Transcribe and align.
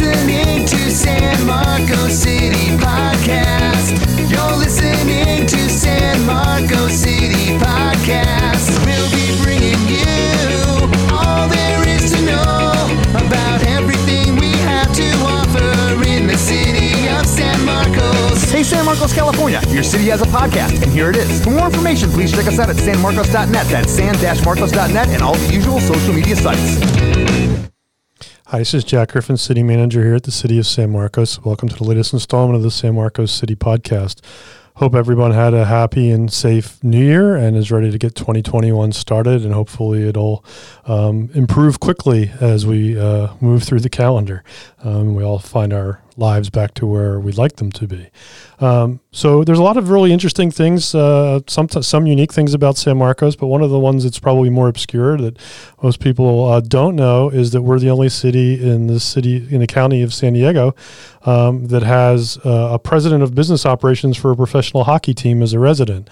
listening 0.00 0.66
to 0.66 0.90
San 0.90 1.46
Marcos 1.46 2.12
City 2.12 2.76
Podcast. 2.76 3.96
You're 4.28 4.56
listening 4.58 5.46
to 5.46 5.70
San 5.70 6.26
Marcos 6.26 6.92
City 6.92 7.56
Podcast. 7.56 8.84
We'll 8.84 9.10
be 9.10 9.42
bringing 9.42 9.80
you 9.88 11.16
all 11.16 11.48
there 11.48 11.88
is 11.88 12.12
to 12.12 12.26
know 12.26 12.90
about 13.26 13.62
everything 13.66 14.36
we 14.36 14.50
have 14.68 14.92
to 14.94 15.08
offer 15.24 16.04
in 16.04 16.26
the 16.26 16.36
city 16.36 17.08
of 17.08 17.24
San 17.26 17.64
Marcos. 17.64 18.50
Hey, 18.50 18.64
San 18.64 18.84
Marcos, 18.84 19.14
California. 19.14 19.62
Your 19.68 19.82
city 19.82 20.04
has 20.08 20.20
a 20.20 20.26
podcast, 20.26 20.82
and 20.82 20.92
here 20.92 21.08
it 21.08 21.16
is. 21.16 21.42
For 21.42 21.50
more 21.50 21.66
information, 21.66 22.10
please 22.10 22.32
check 22.32 22.46
us 22.46 22.58
out 22.58 22.68
at 22.68 22.76
sanmarcos.net. 22.76 23.66
That's 23.68 23.92
san-marcos.net 23.92 25.08
and 25.08 25.22
all 25.22 25.34
the 25.34 25.54
usual 25.54 25.80
social 25.80 26.12
media 26.12 26.36
sites. 26.36 27.66
Hi, 28.50 28.58
this 28.58 28.74
is 28.74 28.84
Jack 28.84 29.10
Griffin, 29.10 29.36
City 29.36 29.64
Manager 29.64 30.04
here 30.04 30.14
at 30.14 30.22
the 30.22 30.30
City 30.30 30.56
of 30.56 30.68
San 30.68 30.90
Marcos. 30.90 31.44
Welcome 31.44 31.68
to 31.68 31.74
the 31.74 31.82
latest 31.82 32.12
installment 32.12 32.54
of 32.54 32.62
the 32.62 32.70
San 32.70 32.94
Marcos 32.94 33.32
City 33.32 33.56
Podcast. 33.56 34.20
Hope 34.76 34.94
everyone 34.94 35.32
had 35.32 35.52
a 35.52 35.64
happy 35.64 36.12
and 36.12 36.32
safe 36.32 36.78
new 36.84 37.04
year 37.04 37.34
and 37.34 37.56
is 37.56 37.72
ready 37.72 37.90
to 37.90 37.98
get 37.98 38.14
2021 38.14 38.92
started, 38.92 39.44
and 39.44 39.52
hopefully 39.52 40.08
it'll 40.08 40.44
um, 40.84 41.28
improve 41.34 41.80
quickly 41.80 42.30
as 42.40 42.64
we 42.64 42.96
uh, 42.96 43.34
move 43.40 43.64
through 43.64 43.80
the 43.80 43.88
calendar. 43.88 44.44
Um, 44.84 45.16
we 45.16 45.24
all 45.24 45.40
find 45.40 45.72
our 45.72 46.00
lives 46.16 46.50
back 46.50 46.74
to 46.74 46.86
where 46.86 47.20
we'd 47.20 47.38
like 47.38 47.56
them 47.56 47.70
to 47.72 47.86
be. 47.86 48.08
Um, 48.58 49.00
so 49.12 49.44
there's 49.44 49.58
a 49.58 49.62
lot 49.62 49.76
of 49.76 49.90
really 49.90 50.12
interesting 50.12 50.50
things, 50.50 50.94
uh, 50.94 51.40
some 51.46 51.68
some 51.68 52.06
unique 52.06 52.32
things 52.32 52.54
about 52.54 52.76
San 52.76 52.96
Marcos, 52.96 53.36
but 53.36 53.48
one 53.48 53.62
of 53.62 53.70
the 53.70 53.78
ones 53.78 54.04
that's 54.04 54.18
probably 54.18 54.50
more 54.50 54.68
obscure 54.68 55.16
that 55.18 55.38
most 55.82 56.00
people 56.00 56.44
uh, 56.44 56.60
don't 56.60 56.96
know 56.96 57.28
is 57.28 57.52
that 57.52 57.62
we're 57.62 57.78
the 57.78 57.90
only 57.90 58.08
city 58.08 58.54
in 58.54 58.86
the 58.86 59.00
city 59.00 59.46
in 59.50 59.60
the 59.60 59.66
county 59.66 60.02
of 60.02 60.14
San 60.14 60.32
Diego 60.32 60.74
um, 61.26 61.66
that 61.66 61.82
has 61.82 62.38
uh, 62.44 62.70
a 62.72 62.78
president 62.78 63.22
of 63.22 63.34
business 63.34 63.66
operations 63.66 64.16
for 64.16 64.30
a 64.30 64.36
professional 64.36 64.84
hockey 64.84 65.12
team 65.12 65.42
as 65.42 65.52
a 65.52 65.58
resident. 65.58 66.08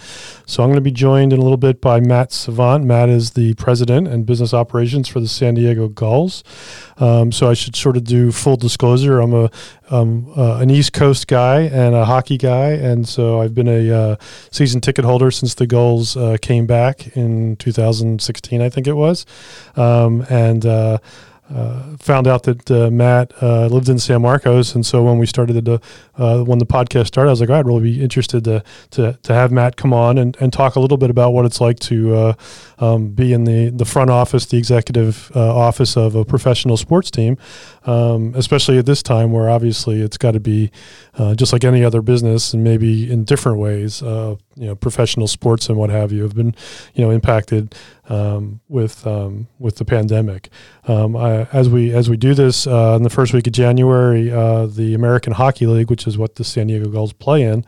So 0.47 0.63
I'm 0.63 0.69
going 0.69 0.77
to 0.77 0.83
be 0.83 0.91
joined 0.91 1.33
in 1.33 1.39
a 1.39 1.43
little 1.43 1.57
bit 1.57 1.81
by 1.81 2.01
Matt 2.01 2.33
Savant. 2.33 2.85
Matt 2.85 3.09
is 3.09 3.31
the 3.31 3.55
president 3.55 4.09
and 4.09 4.27
business 4.27 4.53
operations 4.53 5.09
for 5.09 5.21
the 5.21 5.29
San 5.29 5.55
Diego 5.55 5.89
Gulls. 5.89 6.45
Um, 6.99 7.33
so 7.33 7.49
I 7.49 7.55
should 7.55 7.77
sort 7.77 7.97
of 7.97 8.05
do 8.05 8.33
full 8.33 8.57
disclosure. 8.57 9.21
I'm 9.21 9.35
a 9.35 9.51
um, 9.91 10.33
uh, 10.37 10.59
an 10.59 10.71
East 10.71 10.93
Coast 10.93 11.27
guy 11.27 11.63
and 11.63 11.95
a 11.95 12.05
hockey 12.05 12.39
guy, 12.39 12.71
and 12.71 13.09
so 13.09 13.41
I've 13.41 13.55
been 13.55 13.69
a 13.69 13.91
uh, 13.91 14.17
season 14.51 14.81
ticket 14.81 15.05
holder 15.05 15.31
since 15.31 15.55
the 15.55 15.67
Gulls 15.67 16.17
uh, 16.17 16.37
came 16.41 16.67
back 16.67 17.17
in 17.17 17.57
2016, 17.57 18.61
I 18.61 18.69
think 18.69 18.87
it 18.87 18.95
was, 18.95 19.27
um, 19.77 20.25
and. 20.29 21.01
Uh, 21.53 21.95
found 21.99 22.27
out 22.27 22.45
that 22.45 22.71
uh, 22.71 22.91
Matt 22.91 23.31
uh, 23.43 23.67
lived 23.67 23.91
in 23.91 23.99
San 23.99 24.23
Marcos, 24.23 24.75
and 24.75 24.85
so 24.85 25.03
when 25.03 25.19
we 25.19 25.27
started 25.27 25.63
the 25.63 25.79
uh, 26.17 26.43
when 26.43 26.59
the 26.59 26.65
podcast 26.65 27.09
started, 27.09 27.29
I 27.29 27.33
was 27.33 27.41
like, 27.41 27.51
oh, 27.51 27.55
I'd 27.55 27.67
really 27.67 27.83
be 27.83 28.03
interested 28.03 28.45
to 28.45 28.65
to 28.93 29.19
to 29.23 29.35
have 29.35 29.53
Matt 29.53 29.77
come 29.77 29.93
on 29.93 30.17
and, 30.17 30.35
and 30.41 30.51
talk 30.55 30.75
a 30.77 30.81
little 30.81 30.97
bit 30.97 31.11
about 31.11 31.35
what 31.35 31.45
it's 31.45 31.61
like 31.61 31.79
to 31.81 32.15
uh, 32.15 32.35
um, 32.79 33.09
be 33.09 33.35
in 33.35 33.45
the 33.45 33.69
the 33.69 33.85
front 33.85 34.09
office, 34.09 34.47
the 34.47 34.57
executive 34.57 35.31
uh, 35.37 35.55
office 35.55 35.99
of 35.99 36.15
a 36.15 36.25
professional 36.25 36.79
sports 36.79 37.11
team, 37.11 37.37
um, 37.85 38.33
especially 38.37 38.79
at 38.79 38.87
this 38.87 39.03
time 39.03 39.31
where 39.31 39.51
obviously 39.51 40.01
it's 40.01 40.17
got 40.17 40.31
to 40.31 40.41
be 40.41 40.71
just 41.37 41.53
like 41.53 41.63
any 41.63 41.85
other 41.85 42.01
business, 42.01 42.55
and 42.55 42.65
maybe 42.65 43.11
in 43.13 43.23
different 43.23 43.59
ways. 43.59 44.01
you 44.01 44.39
know, 44.57 44.75
professional 44.77 45.27
sports 45.27 45.69
and 45.69 45.77
what 45.77 45.91
have 45.91 46.13
you 46.13 46.23
have 46.23 46.35
been, 46.35 46.55
you 46.95 47.05
know, 47.05 47.11
impacted 47.11 47.75
um, 48.09 48.61
with 48.69 49.07
um, 49.07 49.49
with 49.59 49.77
the 49.77 49.85
pandemic. 49.85 50.51
Um, 50.87 51.17
I, 51.17 51.45
as 51.53 51.69
we 51.69 51.93
as 51.93 52.11
we 52.11 52.17
do 52.17 52.35
this 52.35 52.67
uh, 52.67 52.95
in 52.97 53.03
the 53.03 53.11
first 53.11 53.33
week 53.33 53.47
of 53.47 53.53
January, 53.53 54.31
uh, 54.31 54.67
the 54.67 54.95
American 54.95 55.33
Hockey 55.33 55.67
League, 55.67 55.91
which 55.91 56.07
is 56.07 56.19
what 56.19 56.37
the 56.37 56.45
San 56.45 56.67
Diego 56.67 56.89
Gulls 56.89 57.13
play 57.13 57.43
in, 57.43 57.65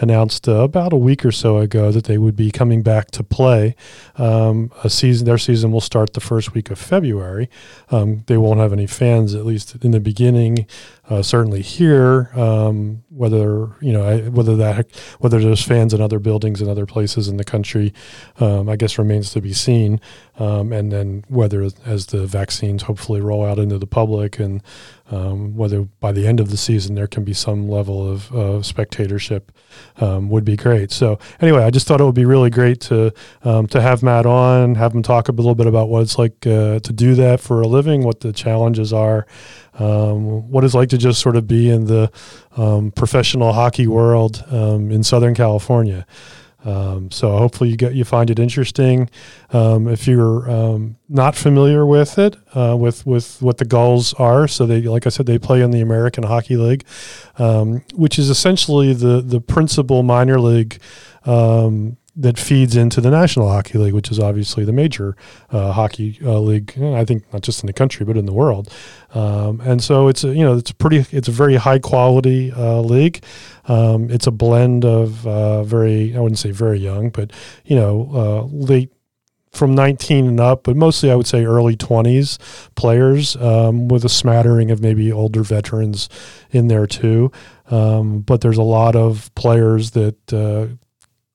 announced 0.00 0.48
uh, 0.48 0.62
about 0.62 0.92
a 0.92 0.96
week 0.96 1.24
or 1.24 1.32
so 1.32 1.58
ago 1.58 1.90
that 1.90 2.04
they 2.04 2.18
would 2.18 2.36
be 2.36 2.50
coming 2.50 2.82
back 2.82 3.10
to 3.12 3.22
play. 3.22 3.74
Um, 4.16 4.70
a 4.84 4.90
season, 4.90 5.26
their 5.26 5.38
season 5.38 5.72
will 5.72 5.80
start 5.80 6.12
the 6.12 6.20
first 6.20 6.54
week 6.54 6.70
of 6.70 6.78
February. 6.78 7.50
Um, 7.90 8.24
they 8.26 8.36
won't 8.36 8.60
have 8.60 8.72
any 8.72 8.86
fans, 8.86 9.34
at 9.34 9.44
least 9.44 9.76
in 9.82 9.90
the 9.90 10.00
beginning. 10.00 10.66
Uh, 11.08 11.22
certainly 11.22 11.62
here, 11.62 12.30
um, 12.34 13.02
whether 13.08 13.74
you 13.80 13.92
know 13.92 14.18
whether 14.30 14.54
that 14.56 14.86
whether 15.20 15.40
there's 15.40 15.62
fans 15.62 15.94
in 15.94 16.02
other 16.02 16.18
buildings 16.18 16.60
and 16.60 16.68
other 16.68 16.84
places 16.84 17.28
in 17.28 17.38
the 17.38 17.44
country, 17.44 17.94
um, 18.40 18.68
I 18.68 18.76
guess 18.76 18.98
remains 18.98 19.30
to 19.32 19.40
be 19.40 19.54
seen. 19.54 20.00
Um, 20.38 20.72
and 20.72 20.92
then 20.92 21.24
whether 21.28 21.68
as 21.84 22.06
the 22.06 22.26
vaccines 22.26 22.82
hopefully 22.82 23.20
roll 23.20 23.44
out 23.44 23.58
into 23.58 23.76
the 23.78 23.86
public 23.86 24.38
and 24.38 24.62
um, 25.10 25.56
whether 25.56 25.82
by 26.00 26.12
the 26.12 26.26
end 26.26 26.38
of 26.38 26.50
the 26.50 26.56
season 26.56 26.94
there 26.94 27.06
can 27.06 27.24
be 27.24 27.32
some 27.32 27.68
level 27.68 28.08
of, 28.08 28.64
spectatorship 28.64 29.52
um, 29.98 30.28
would 30.28 30.44
be 30.44 30.56
great. 30.56 30.90
So 30.90 31.18
anyway, 31.40 31.64
I 31.64 31.70
just 31.70 31.86
thought 31.86 32.00
it 32.00 32.04
would 32.04 32.14
be 32.14 32.24
really 32.24 32.50
great 32.50 32.80
to 32.82 33.12
um, 33.42 33.66
to 33.68 33.80
have 33.80 34.02
Matt 34.02 34.26
on, 34.26 34.74
have 34.74 34.94
him 34.94 35.02
talk 35.02 35.28
a 35.28 35.32
little 35.32 35.54
bit 35.54 35.66
about 35.66 35.88
what 35.88 36.02
it's 36.02 36.18
like 36.18 36.46
uh, 36.46 36.78
to 36.80 36.92
do 36.92 37.14
that 37.16 37.40
for 37.40 37.60
a 37.60 37.66
living, 37.66 38.04
what 38.04 38.20
the 38.20 38.32
challenges 38.32 38.92
are, 38.92 39.26
um, 39.78 40.50
what 40.50 40.64
it's 40.64 40.74
like 40.74 40.88
to 40.90 40.98
just 40.98 41.20
sort 41.20 41.36
of 41.36 41.46
be 41.46 41.70
in 41.70 41.86
the 41.86 42.10
um, 42.56 42.90
professional 42.90 43.52
hockey 43.52 43.86
world 43.86 44.44
in 44.50 45.02
Southern 45.02 45.34
California. 45.34 46.06
Um, 46.64 47.10
so 47.10 47.36
hopefully 47.36 47.70
you 47.70 47.76
get 47.76 47.94
you 47.94 48.04
find 48.04 48.30
it 48.30 48.38
interesting. 48.38 49.08
Um, 49.50 49.86
if 49.86 50.08
you're 50.08 50.50
um, 50.50 50.96
not 51.08 51.36
familiar 51.36 51.86
with 51.86 52.18
it, 52.18 52.36
uh, 52.54 52.76
with 52.78 53.06
with 53.06 53.40
what 53.40 53.58
the 53.58 53.64
Gulls 53.64 54.12
are, 54.14 54.48
so 54.48 54.66
they 54.66 54.82
like 54.82 55.06
I 55.06 55.10
said 55.10 55.26
they 55.26 55.38
play 55.38 55.62
in 55.62 55.70
the 55.70 55.80
American 55.80 56.24
Hockey 56.24 56.56
League, 56.56 56.84
um, 57.38 57.84
which 57.94 58.18
is 58.18 58.28
essentially 58.28 58.92
the 58.92 59.20
the 59.20 59.40
principal 59.40 60.02
minor 60.02 60.40
league 60.40 60.80
um, 61.24 61.97
that 62.18 62.36
feeds 62.36 62.74
into 62.76 63.00
the 63.00 63.10
National 63.10 63.48
Hockey 63.48 63.78
League, 63.78 63.94
which 63.94 64.10
is 64.10 64.18
obviously 64.18 64.64
the 64.64 64.72
major 64.72 65.16
uh, 65.50 65.70
hockey 65.70 66.18
uh, 66.24 66.40
league. 66.40 66.74
I 66.76 67.04
think 67.04 67.32
not 67.32 67.42
just 67.42 67.62
in 67.62 67.68
the 67.68 67.72
country 67.72 68.04
but 68.04 68.16
in 68.16 68.26
the 68.26 68.32
world. 68.32 68.72
Um, 69.14 69.60
and 69.60 69.82
so 69.82 70.08
it's 70.08 70.24
a, 70.24 70.34
you 70.34 70.44
know 70.44 70.56
it's 70.56 70.72
a 70.72 70.74
pretty 70.74 71.06
it's 71.16 71.28
a 71.28 71.32
very 71.32 71.54
high 71.54 71.78
quality 71.78 72.52
uh, 72.52 72.80
league. 72.80 73.22
Um, 73.66 74.10
it's 74.10 74.26
a 74.26 74.32
blend 74.32 74.84
of 74.84 75.26
uh, 75.26 75.62
very 75.62 76.16
I 76.16 76.20
wouldn't 76.20 76.40
say 76.40 76.50
very 76.50 76.80
young, 76.80 77.10
but 77.10 77.30
you 77.64 77.76
know 77.76 78.10
uh, 78.12 78.42
late 78.52 78.92
from 79.52 79.74
19 79.74 80.26
and 80.26 80.40
up, 80.40 80.64
but 80.64 80.76
mostly 80.76 81.10
I 81.10 81.14
would 81.14 81.26
say 81.26 81.44
early 81.44 81.76
20s 81.76 82.38
players 82.74 83.34
um, 83.36 83.88
with 83.88 84.04
a 84.04 84.08
smattering 84.08 84.70
of 84.70 84.82
maybe 84.82 85.10
older 85.10 85.42
veterans 85.42 86.08
in 86.50 86.68
there 86.68 86.86
too. 86.86 87.32
Um, 87.70 88.20
but 88.20 88.40
there's 88.40 88.58
a 88.58 88.62
lot 88.62 88.94
of 88.94 89.34
players 89.34 89.92
that 89.92 90.32
uh, 90.32 90.74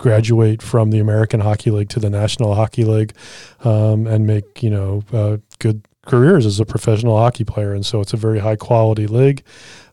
graduate 0.04 0.62
from 0.62 0.92
the 0.92 1.00
American 1.00 1.40
Hockey 1.40 1.72
League 1.72 1.88
to 1.90 2.00
the 2.00 2.10
National 2.10 2.56
Hockey 2.56 2.84
League 2.84 3.14
um, 3.64 4.06
and 4.06 4.28
make 4.28 4.62
you 4.62 4.70
know 4.70 5.02
uh, 5.14 5.38
good 5.60 5.88
careers 6.06 6.46
as 6.46 6.60
a 6.60 6.66
professional 6.66 7.18
hockey 7.18 7.46
player. 7.46 7.74
And 7.74 7.86
so 7.86 8.02
it's 8.02 8.12
a 8.12 8.18
very 8.18 8.40
high 8.40 8.58
quality 8.58 9.08
league. 9.08 9.44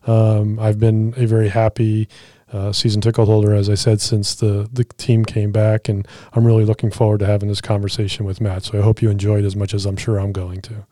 Um, 0.05 0.59
I've 0.59 0.77
been 0.77 1.13
a 1.15 1.25
very 1.25 1.47
happy 1.47 2.09
uh, 2.51 2.73
season 2.73 2.99
ticket 2.99 3.25
holder, 3.25 3.53
as 3.53 3.69
I 3.69 3.75
said, 3.75 4.01
since 4.01 4.35
the 4.35 4.67
the 4.71 4.83
team 4.83 5.23
came 5.23 5.53
back, 5.53 5.87
and 5.87 6.05
I'm 6.33 6.45
really 6.45 6.65
looking 6.65 6.91
forward 6.91 7.21
to 7.21 7.25
having 7.25 7.47
this 7.47 7.61
conversation 7.61 8.25
with 8.25 8.41
Matt. 8.41 8.65
So 8.65 8.77
I 8.77 8.81
hope 8.81 9.01
you 9.01 9.09
enjoyed 9.09 9.45
as 9.45 9.55
much 9.55 9.73
as 9.73 9.85
I'm 9.85 9.95
sure 9.95 10.19
I'm 10.19 10.33
going 10.33 10.61
to 10.63 10.85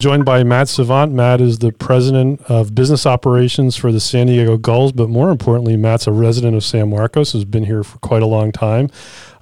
joined 0.00 0.24
by 0.24 0.42
Matt 0.42 0.68
Savant. 0.68 1.12
Matt 1.12 1.40
is 1.40 1.58
the 1.58 1.72
president 1.72 2.40
of 2.48 2.74
business 2.74 3.06
operations 3.06 3.76
for 3.76 3.92
the 3.92 4.00
San 4.00 4.26
Diego 4.26 4.56
Gulls, 4.56 4.92
but 4.92 5.10
more 5.10 5.30
importantly, 5.30 5.76
Matt's 5.76 6.06
a 6.06 6.12
resident 6.12 6.56
of 6.56 6.64
San 6.64 6.88
Marcos, 6.88 7.32
has 7.32 7.44
been 7.44 7.64
here 7.64 7.84
for 7.84 7.98
quite 7.98 8.22
a 8.22 8.26
long 8.26 8.50
time. 8.50 8.88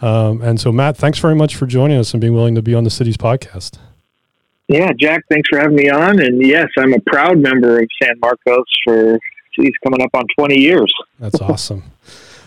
Um, 0.03 0.43
and 0.43 0.61
so, 0.61 0.73
Matt, 0.73 0.97
thanks 0.97 1.19
very 1.21 1.37
much 1.37 1.55
for 1.55 1.67
joining 1.67 1.97
us 1.97 2.13
and 2.13 2.21
being 2.21 2.35
willing 2.35 2.57
to 2.57 2.63
be 2.63 2.75
on 2.75 2.85
the 2.85 2.91
city's 2.91 3.17
podcast. 3.17 3.79
Yeah, 4.67 4.91
Jack, 4.99 5.25
thanks 5.31 5.49
for 5.49 5.59
having 5.59 5.77
me 5.77 5.89
on. 5.89 6.21
And 6.21 6.45
yes, 6.45 6.69
I'm 6.77 6.93
a 6.93 7.01
proud 7.01 7.39
member 7.39 7.79
of 7.79 7.89
San 8.03 8.19
Marcos 8.21 8.67
for, 8.85 9.19
geez, 9.55 9.73
coming 9.85 10.03
up 10.03 10.11
on 10.13 10.27
20 10.37 10.61
years. 10.61 10.93
That's 11.21 11.41
awesome. 11.41 11.85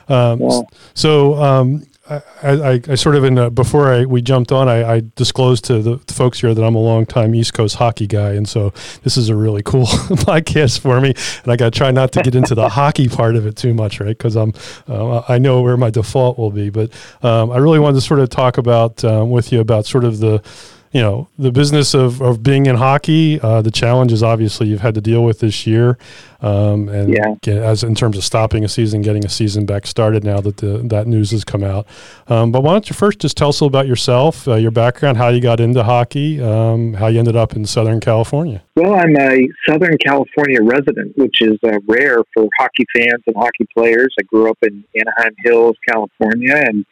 Um, 0.09 0.41
yeah. 0.41 0.61
So, 0.93 1.35
um, 1.35 1.85
I, 2.11 2.21
I, 2.43 2.81
I, 2.89 2.95
sort 2.95 3.15
of 3.15 3.23
in 3.23 3.35
the, 3.35 3.49
before 3.49 3.93
I, 3.93 4.05
we 4.05 4.21
jumped 4.21 4.51
on, 4.51 4.67
I, 4.67 4.95
I 4.95 5.03
disclosed 5.15 5.63
to 5.65 5.81
the, 5.81 5.95
the, 5.95 6.13
folks 6.13 6.41
here 6.41 6.53
that 6.53 6.63
I'm 6.63 6.75
a 6.75 6.79
long 6.79 7.05
time 7.05 7.33
East 7.33 7.53
Coast 7.53 7.75
hockey 7.75 8.05
guy, 8.05 8.31
and 8.31 8.47
so 8.47 8.73
this 9.03 9.15
is 9.15 9.29
a 9.29 9.35
really 9.35 9.63
cool 9.63 9.85
podcast 9.87 10.79
for 10.79 10.99
me. 10.99 11.13
And 11.43 11.51
I 11.51 11.55
got 11.55 11.73
to 11.73 11.77
try 11.77 11.91
not 11.91 12.11
to 12.13 12.21
get 12.21 12.35
into 12.35 12.53
the 12.53 12.67
hockey 12.81 13.07
part 13.07 13.35
of 13.35 13.45
it 13.45 13.55
too 13.55 13.73
much, 13.73 13.99
right? 13.99 14.17
Because 14.17 14.35
I'm 14.35 14.53
uh, 14.87 15.21
I 15.29 15.37
know 15.37 15.61
where 15.61 15.77
my 15.77 15.89
default 15.89 16.37
will 16.37 16.51
be, 16.51 16.69
but 16.69 16.91
um, 17.23 17.51
I 17.51 17.57
really 17.57 17.79
wanted 17.79 17.95
to 17.95 18.01
sort 18.01 18.19
of 18.19 18.29
talk 18.29 18.57
about 18.57 19.03
um, 19.05 19.31
with 19.31 19.51
you 19.51 19.61
about 19.61 19.85
sort 19.85 20.03
of 20.03 20.19
the 20.19 20.43
you 20.91 21.01
know 21.01 21.27
the 21.39 21.51
business 21.51 21.93
of, 21.93 22.21
of 22.21 22.43
being 22.43 22.65
in 22.65 22.75
hockey 22.75 23.39
uh, 23.41 23.61
the 23.61 23.71
challenges 23.71 24.21
obviously 24.21 24.67
you've 24.67 24.81
had 24.81 24.93
to 24.95 25.01
deal 25.01 25.23
with 25.23 25.39
this 25.39 25.65
year 25.65 25.97
um, 26.41 26.89
and 26.89 27.09
Yeah. 27.13 27.35
get, 27.41 27.57
as 27.57 27.83
in 27.83 27.95
terms 27.95 28.17
of 28.17 28.23
stopping 28.23 28.63
a 28.65 28.67
season 28.67 29.01
getting 29.01 29.23
a 29.25 29.29
season 29.29 29.65
back 29.65 29.88
started 29.88 30.23
now 30.23 30.41
that 30.41 30.57
the 30.57 30.79
that 30.89 31.07
news 31.07 31.31
has 31.31 31.43
come 31.43 31.63
out 31.63 31.88
um, 32.27 32.51
but 32.51 32.61
why 32.63 32.71
don't 32.73 32.89
you 32.89 32.93
first 32.95 33.19
just 33.19 33.38
tell 33.38 33.49
us 33.49 33.59
a 33.59 33.63
little 33.63 33.75
about 33.79 33.88
yourself 33.88 34.47
uh, 34.47 34.55
your 34.55 34.71
background 34.71 35.17
how 35.17 35.29
you 35.29 35.39
got 35.39 35.59
into 35.59 35.83
hockey 35.83 36.41
um, 36.41 36.93
how 36.95 37.07
you 37.07 37.19
ended 37.19 37.35
up 37.35 37.55
in 37.55 37.65
southern 37.65 37.99
california 37.99 38.61
Well, 38.75 38.95
I'm 38.95 39.15
a 39.17 39.47
Southern 39.67 39.97
California 39.97 40.61
resident, 40.61 41.15
which 41.17 41.41
is 41.41 41.57
uh, 41.63 41.79
rare 41.88 42.17
for 42.33 42.47
hockey 42.57 42.85
fans 42.95 43.21
and 43.27 43.35
hockey 43.35 43.67
players. 43.75 44.13
I 44.19 44.23
grew 44.23 44.49
up 44.49 44.57
in 44.63 44.83
Anaheim 44.95 45.35
Hills, 45.43 45.75
California, 45.88 46.55
and 46.55 46.85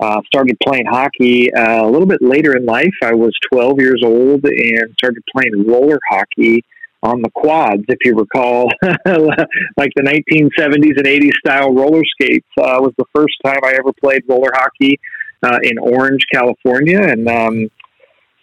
uh, 0.00 0.20
started 0.26 0.56
playing 0.62 0.86
hockey 0.86 1.52
uh, 1.52 1.84
a 1.84 1.88
little 1.88 2.06
bit 2.06 2.22
later 2.22 2.56
in 2.56 2.66
life. 2.66 2.94
I 3.02 3.14
was 3.14 3.32
12 3.52 3.80
years 3.80 4.02
old 4.04 4.44
and 4.44 4.94
started 4.98 5.22
playing 5.34 5.66
roller 5.66 5.98
hockey 6.10 6.64
on 7.02 7.20
the 7.20 7.30
quads, 7.30 7.84
if 7.88 7.98
you 8.04 8.16
recall, 8.16 8.64
like 8.82 9.92
the 9.94 10.02
1970s 10.02 10.96
and 10.96 11.06
80s 11.06 11.32
style 11.46 11.74
roller 11.74 12.02
skates. 12.04 12.48
Uh, 12.58 12.80
was 12.80 12.94
the 12.96 13.04
first 13.14 13.34
time 13.44 13.58
I 13.62 13.74
ever 13.78 13.92
played 13.92 14.22
roller 14.26 14.50
hockey 14.54 14.98
uh, 15.42 15.58
in 15.62 15.78
Orange, 15.78 16.24
California, 16.32 17.00
and 17.00 17.28
um, 17.28 17.70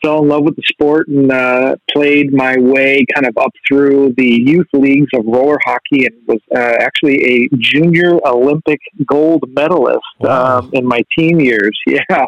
fell 0.01 0.21
in 0.23 0.27
love 0.29 0.43
with 0.43 0.55
the 0.55 0.63
sport 0.65 1.07
and 1.07 1.31
uh, 1.31 1.75
played 1.91 2.33
my 2.33 2.55
way 2.57 3.05
kind 3.13 3.27
of 3.27 3.37
up 3.37 3.51
through 3.67 4.13
the 4.17 4.41
youth 4.45 4.67
leagues 4.73 5.09
of 5.13 5.25
roller 5.25 5.59
hockey 5.63 6.05
and 6.05 6.15
was 6.27 6.39
uh, 6.55 6.75
actually 6.79 7.23
a 7.23 7.49
junior 7.57 8.19
Olympic 8.25 8.79
gold 9.05 9.43
medalist 9.49 9.99
Wow. 10.19 10.59
um, 10.59 10.69
in 10.73 10.85
my 10.85 11.01
teen 11.17 11.39
years. 11.39 11.77
Yeah. 11.87 12.25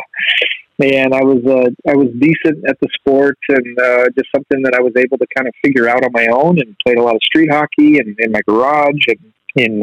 And 0.81 1.13
I 1.13 1.21
was 1.21 1.37
uh, 1.45 1.69
I 1.89 1.95
was 1.95 2.07
decent 2.19 2.67
at 2.67 2.77
the 2.81 2.87
sport 2.95 3.37
and 3.47 3.79
uh, 3.79 4.05
just 4.17 4.27
something 4.35 4.63
that 4.63 4.73
I 4.75 4.81
was 4.81 4.91
able 4.97 5.19
to 5.19 5.27
kind 5.35 5.47
of 5.47 5.53
figure 5.63 5.87
out 5.87 6.03
on 6.03 6.11
my 6.11 6.27
own 6.31 6.59
and 6.59 6.75
played 6.83 6.97
a 6.97 7.01
lot 7.03 7.15
of 7.15 7.21
street 7.23 7.51
hockey 7.51 7.99
and 7.99 8.15
in 8.19 8.31
my 8.31 8.41
garage 8.47 9.05
and 9.07 9.19
in 9.55 9.79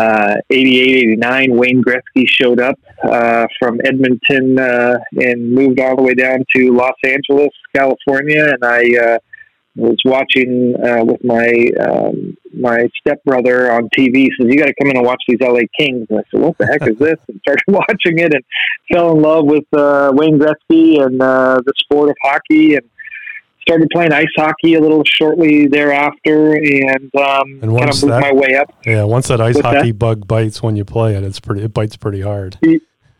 1988 0.00 0.96
89 1.10 1.56
Wayne 1.56 1.82
Gretzky 1.82 2.26
showed 2.26 2.60
up 2.60 2.78
uh, 3.02 3.46
from 3.58 3.80
Edmonton 3.84 4.58
uh, 4.58 4.98
and 5.16 5.52
moved 5.52 5.80
all 5.80 5.96
the 5.96 6.02
way 6.02 6.14
down 6.14 6.44
to 6.54 6.72
Los 6.74 6.96
Angeles, 7.04 7.50
California, 7.74 8.44
and 8.52 8.64
I 8.64 8.82
uh, 8.96 9.18
was 9.76 9.98
watching 10.04 10.74
uh, 10.84 11.04
with 11.04 11.22
my 11.24 11.70
um, 11.80 12.36
my 12.58 12.88
stepbrother 12.98 13.70
on 13.72 13.88
TV. 13.96 14.16
He 14.16 14.32
says, 14.38 14.48
"You 14.50 14.58
got 14.58 14.66
to 14.66 14.74
come 14.80 14.90
in 14.90 14.96
and 14.96 15.06
watch 15.06 15.22
these 15.28 15.40
LA 15.40 15.60
Kings." 15.78 16.06
And 16.10 16.18
I 16.18 16.22
said, 16.30 16.40
"What 16.40 16.58
the 16.58 16.66
heck 16.66 16.86
is 16.86 16.98
this?" 16.98 17.18
And 17.28 17.40
started 17.40 17.64
watching 17.68 18.18
it 18.18 18.34
and 18.34 18.44
fell 18.92 19.12
in 19.12 19.22
love 19.22 19.46
with 19.46 19.64
uh, 19.72 20.10
Wayne 20.14 20.38
Gretzky 20.38 21.04
and 21.04 21.20
uh, 21.20 21.60
the 21.64 21.72
sport 21.76 22.10
of 22.10 22.16
hockey 22.22 22.74
and. 22.74 22.88
Started 23.62 23.88
playing 23.92 24.12
ice 24.12 24.26
hockey 24.36 24.74
a 24.74 24.80
little 24.80 25.02
shortly 25.04 25.66
thereafter, 25.66 26.54
and, 26.54 27.10
um, 27.14 27.60
And 27.62 27.76
kind 27.76 27.90
of 27.90 28.02
moved 28.02 28.08
that- 28.12 28.20
my 28.20 28.32
way 28.32 28.54
up 28.56 28.72
yeah 28.86 29.04
once 29.04 29.28
that 29.28 29.40
ice 29.40 29.54
What's 29.54 29.62
that? 29.68 29.76
hockey 29.78 29.92
bug 29.92 30.26
bites 30.26 30.62
when 30.62 30.76
you 30.76 30.84
play 30.84 31.14
it 31.14 31.22
it's 31.22 31.38
pretty 31.40 31.62
it 31.62 31.72
bites 31.74 31.96
pretty 31.96 32.22
hard 32.22 32.56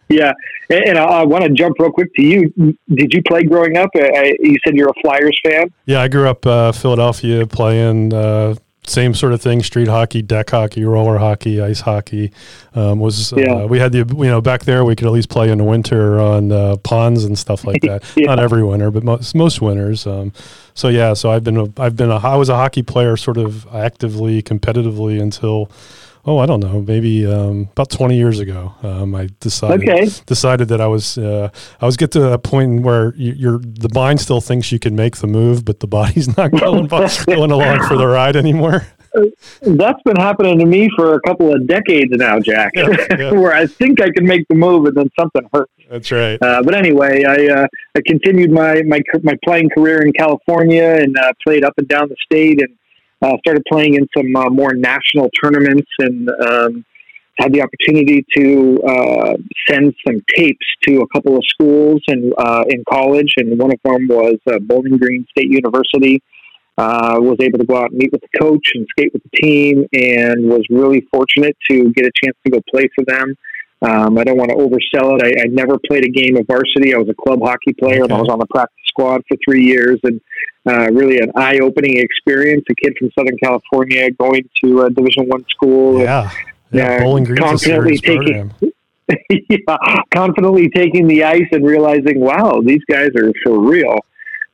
Yeah, 0.09 0.33
and, 0.71 0.81
and 0.89 0.99
I, 0.99 1.05
I 1.05 1.25
want 1.25 1.45
to 1.45 1.51
jump 1.51 1.77
real 1.79 1.93
quick 1.93 2.09
to 2.17 2.23
you. 2.25 2.53
Did 2.93 3.13
you 3.15 3.23
play 3.29 3.45
growing 3.45 3.77
up? 3.77 3.91
I, 3.95 4.35
you 4.41 4.57
said 4.67 4.75
you're 4.75 4.89
a 4.89 5.01
Flyers 5.03 5.39
fan. 5.47 5.71
Yeah, 5.87 6.01
I 6.01 6.09
grew 6.09 6.29
up 6.29 6.45
uh, 6.45 6.73
Philadelphia 6.73 7.47
playing 7.47 8.13
uh, 8.13 8.57
same 8.91 9.15
sort 9.15 9.33
of 9.33 9.41
thing: 9.41 9.63
street 9.63 9.89
hockey, 9.89 10.21
deck 10.23 10.51
hockey, 10.51 10.85
roller 10.85 11.19
hockey, 11.19 11.61
ice 11.61 11.81
hockey. 11.81 12.33
Um, 12.75 12.99
was 13.01 13.33
uh, 13.33 13.37
Yeah. 13.37 13.65
we 13.65 13.79
had 13.79 13.93
the 13.93 13.99
you 13.99 14.25
know 14.25 14.41
back 14.41 14.65
there 14.65 14.85
we 14.85 14.95
could 14.97 15.07
at 15.07 15.13
least 15.13 15.29
play 15.29 15.51
in 15.51 15.59
the 15.59 15.65
winter 15.65 16.21
on 16.21 16.53
uh, 16.53 16.77
ponds 16.79 17.25
and 17.25 17.39
stuff 17.39 17.65
like 17.65 17.83
that. 17.83 18.03
Yeah. 18.17 18.27
Not 18.27 18.39
every 18.41 18.63
winter, 18.65 18.91
but 18.91 19.03
most 19.05 19.35
most 19.35 19.61
winters. 19.61 20.07
Um, 20.07 20.33
so 20.75 20.89
yeah, 20.89 21.15
so 21.15 21.31
I've 21.31 21.45
been 21.45 21.57
a, 21.57 21.67
I've 21.79 21.97
been 21.97 22.11
a 22.11 22.17
I 22.17 22.37
was 22.37 22.49
a 22.49 22.57
hockey 22.57 22.83
player 22.83 23.17
sort 23.17 23.37
of 23.39 23.67
actively 23.75 24.43
competitively 24.43 25.21
until. 25.21 25.71
Oh, 26.27 26.39
I 26.39 26.47
don't 26.47 26.61
know. 26.61 26.83
Maybe 26.83 27.27
um, 27.27 27.69
about 27.73 27.91
twenty 27.91 28.17
years 28.17 28.41
ago, 28.41 28.75
um, 28.83 29.15
I 29.15 29.29
decided 29.41 29.89
Okay. 29.89 30.09
decided 30.27 30.69
that 30.69 30.81
I 30.81 30.87
was 30.87 31.17
uh, 31.17 31.49
I 31.81 31.87
was 31.87 31.97
get 31.97 32.11
to 32.13 32.21
that 32.21 32.43
point 32.43 32.83
where 32.83 33.15
you, 33.17 33.33
you're 33.33 33.59
the 33.59 33.89
mind 33.95 34.21
still 34.21 34.41
thinks 34.41 34.71
you 34.71 34.79
can 34.79 34.95
make 34.95 35.17
the 35.17 35.27
move, 35.27 35.65
but 35.65 35.81
the 35.81 35.87
body's 35.87 36.37
not 36.37 36.51
going 36.61 36.87
going 36.89 37.51
along 37.51 37.87
for 37.89 37.97
the 37.97 38.07
ride 38.07 38.37
anymore. 38.37 38.87
That's 39.63 40.01
been 40.05 40.17
happening 40.17 40.59
to 40.61 40.67
me 40.67 40.89
for 40.95 41.15
a 41.15 41.21
couple 41.23 41.53
of 41.53 41.67
decades 41.67 42.13
now, 42.13 42.39
Jack. 42.39 42.73
Yeah, 42.77 42.89
yeah. 43.19 43.33
where 43.33 43.53
I 43.53 43.67
think 43.67 44.01
I 44.01 44.11
can 44.11 44.25
make 44.25 44.47
the 44.49 44.55
move, 44.55 44.87
and 44.87 44.97
then 44.97 45.11
something 45.19 45.43
hurts. 45.53 45.73
That's 45.91 46.13
right. 46.13 46.39
Uh, 46.41 46.63
but 46.63 46.75
anyway, 46.75 47.25
I 47.25 47.47
uh, 47.63 47.67
I 47.97 48.01
continued 48.07 48.51
my 48.53 48.83
my 48.83 49.01
my 49.23 49.37
playing 49.45 49.71
career 49.71 50.03
in 50.03 50.13
California 50.13 50.85
and 51.01 51.17
uh, 51.19 51.33
played 51.45 51.65
up 51.65 51.73
and 51.79 51.89
down 51.89 52.09
the 52.09 52.17
state 52.25 52.61
and 52.61 52.69
uh, 53.23 53.37
started 53.39 53.63
playing 53.71 53.95
in 53.95 54.09
some 54.17 54.35
uh, 54.35 54.49
more 54.51 54.73
national 54.75 55.31
tournaments 55.43 55.89
and 55.99 56.31
um, 56.31 56.85
had 57.39 57.53
the 57.53 57.63
opportunity 57.63 58.25
to 58.37 58.81
uh, 58.87 59.35
send 59.69 59.95
some 60.07 60.21
tapes 60.37 60.67
to 60.87 61.01
a 61.01 61.09
couple 61.09 61.37
of 61.37 61.43
schools 61.47 62.03
and 62.09 62.33
uh, 62.39 62.65
in 62.69 62.85
college, 62.91 63.33
and 63.37 63.59
one 63.59 63.73
of 63.73 63.79
them 63.85 64.09
was 64.09 64.37
uh, 64.51 64.59
Bowling 64.61 64.99
Green 64.99 65.27
State 65.31 65.51
University. 65.51 66.23
Uh, 66.79 67.19
was 67.21 67.37
able 67.41 67.59
to 67.59 67.67
go 67.67 67.77
out 67.77 67.91
and 67.91 67.99
meet 67.99 68.11
with 68.11 68.23
the 68.23 68.39
coach 68.41 68.71
and 68.73 68.87
skate 68.91 69.13
with 69.13 69.23
the 69.23 69.37
team, 69.37 69.87
and 69.93 70.49
was 70.49 70.65
really 70.71 71.07
fortunate 71.13 71.55
to 71.71 71.93
get 71.93 72.07
a 72.07 72.11
chance 72.25 72.35
to 72.43 72.51
go 72.51 72.59
play 72.73 72.89
for 72.95 73.05
them. 73.05 73.35
Um, 73.83 74.17
I 74.17 74.25
don't 74.25 74.39
want 74.39 74.51
to 74.51 74.57
oversell 74.57 75.19
it. 75.19 75.25
I, 75.25 75.43
I 75.43 75.47
never 75.49 75.79
played 75.89 76.05
a 76.05 76.09
game 76.09 76.37
of 76.39 76.47
varsity. 76.47 76.95
I 76.95 76.99
was 76.99 77.09
a 77.11 77.15
club 77.15 77.41
hockey 77.43 77.75
player, 77.79 78.05
and 78.05 78.13
I 78.13 78.19
was 78.19 78.31
on 78.31 78.39
the 78.39 78.47
practice 78.47 78.80
squad 78.91 79.23
for 79.29 79.37
three 79.45 79.65
years, 79.65 79.99
and 80.05 80.21
uh, 80.69 80.91
really 80.93 81.19
an 81.19 81.31
eye-opening 81.37 81.97
experience. 81.99 82.65
A 82.71 82.75
kid 82.75 82.93
from 82.99 83.11
Southern 83.19 83.39
California 83.43 84.11
going 84.13 84.49
to 84.63 84.83
a 84.83 84.91
Division 84.91 85.27
One 85.29 85.45
school, 85.49 85.97
and 85.97 86.05
Yeah. 86.05 86.31
Yeah, 86.73 86.83
Yeah, 86.93 87.03
Bowling 87.03 87.25
Green's 87.25 87.41
a 87.41 87.43
confidently 87.43 87.99
taking- 87.99 88.53
yeah, 89.49 89.77
confidently 90.15 90.69
taking 90.69 91.09
the 91.09 91.25
ice 91.25 91.49
and 91.51 91.65
realizing, 91.67 92.21
wow, 92.21 92.61
these 92.65 92.85
guys 92.89 93.09
are 93.17 93.33
for 93.43 93.59
real. 93.59 93.99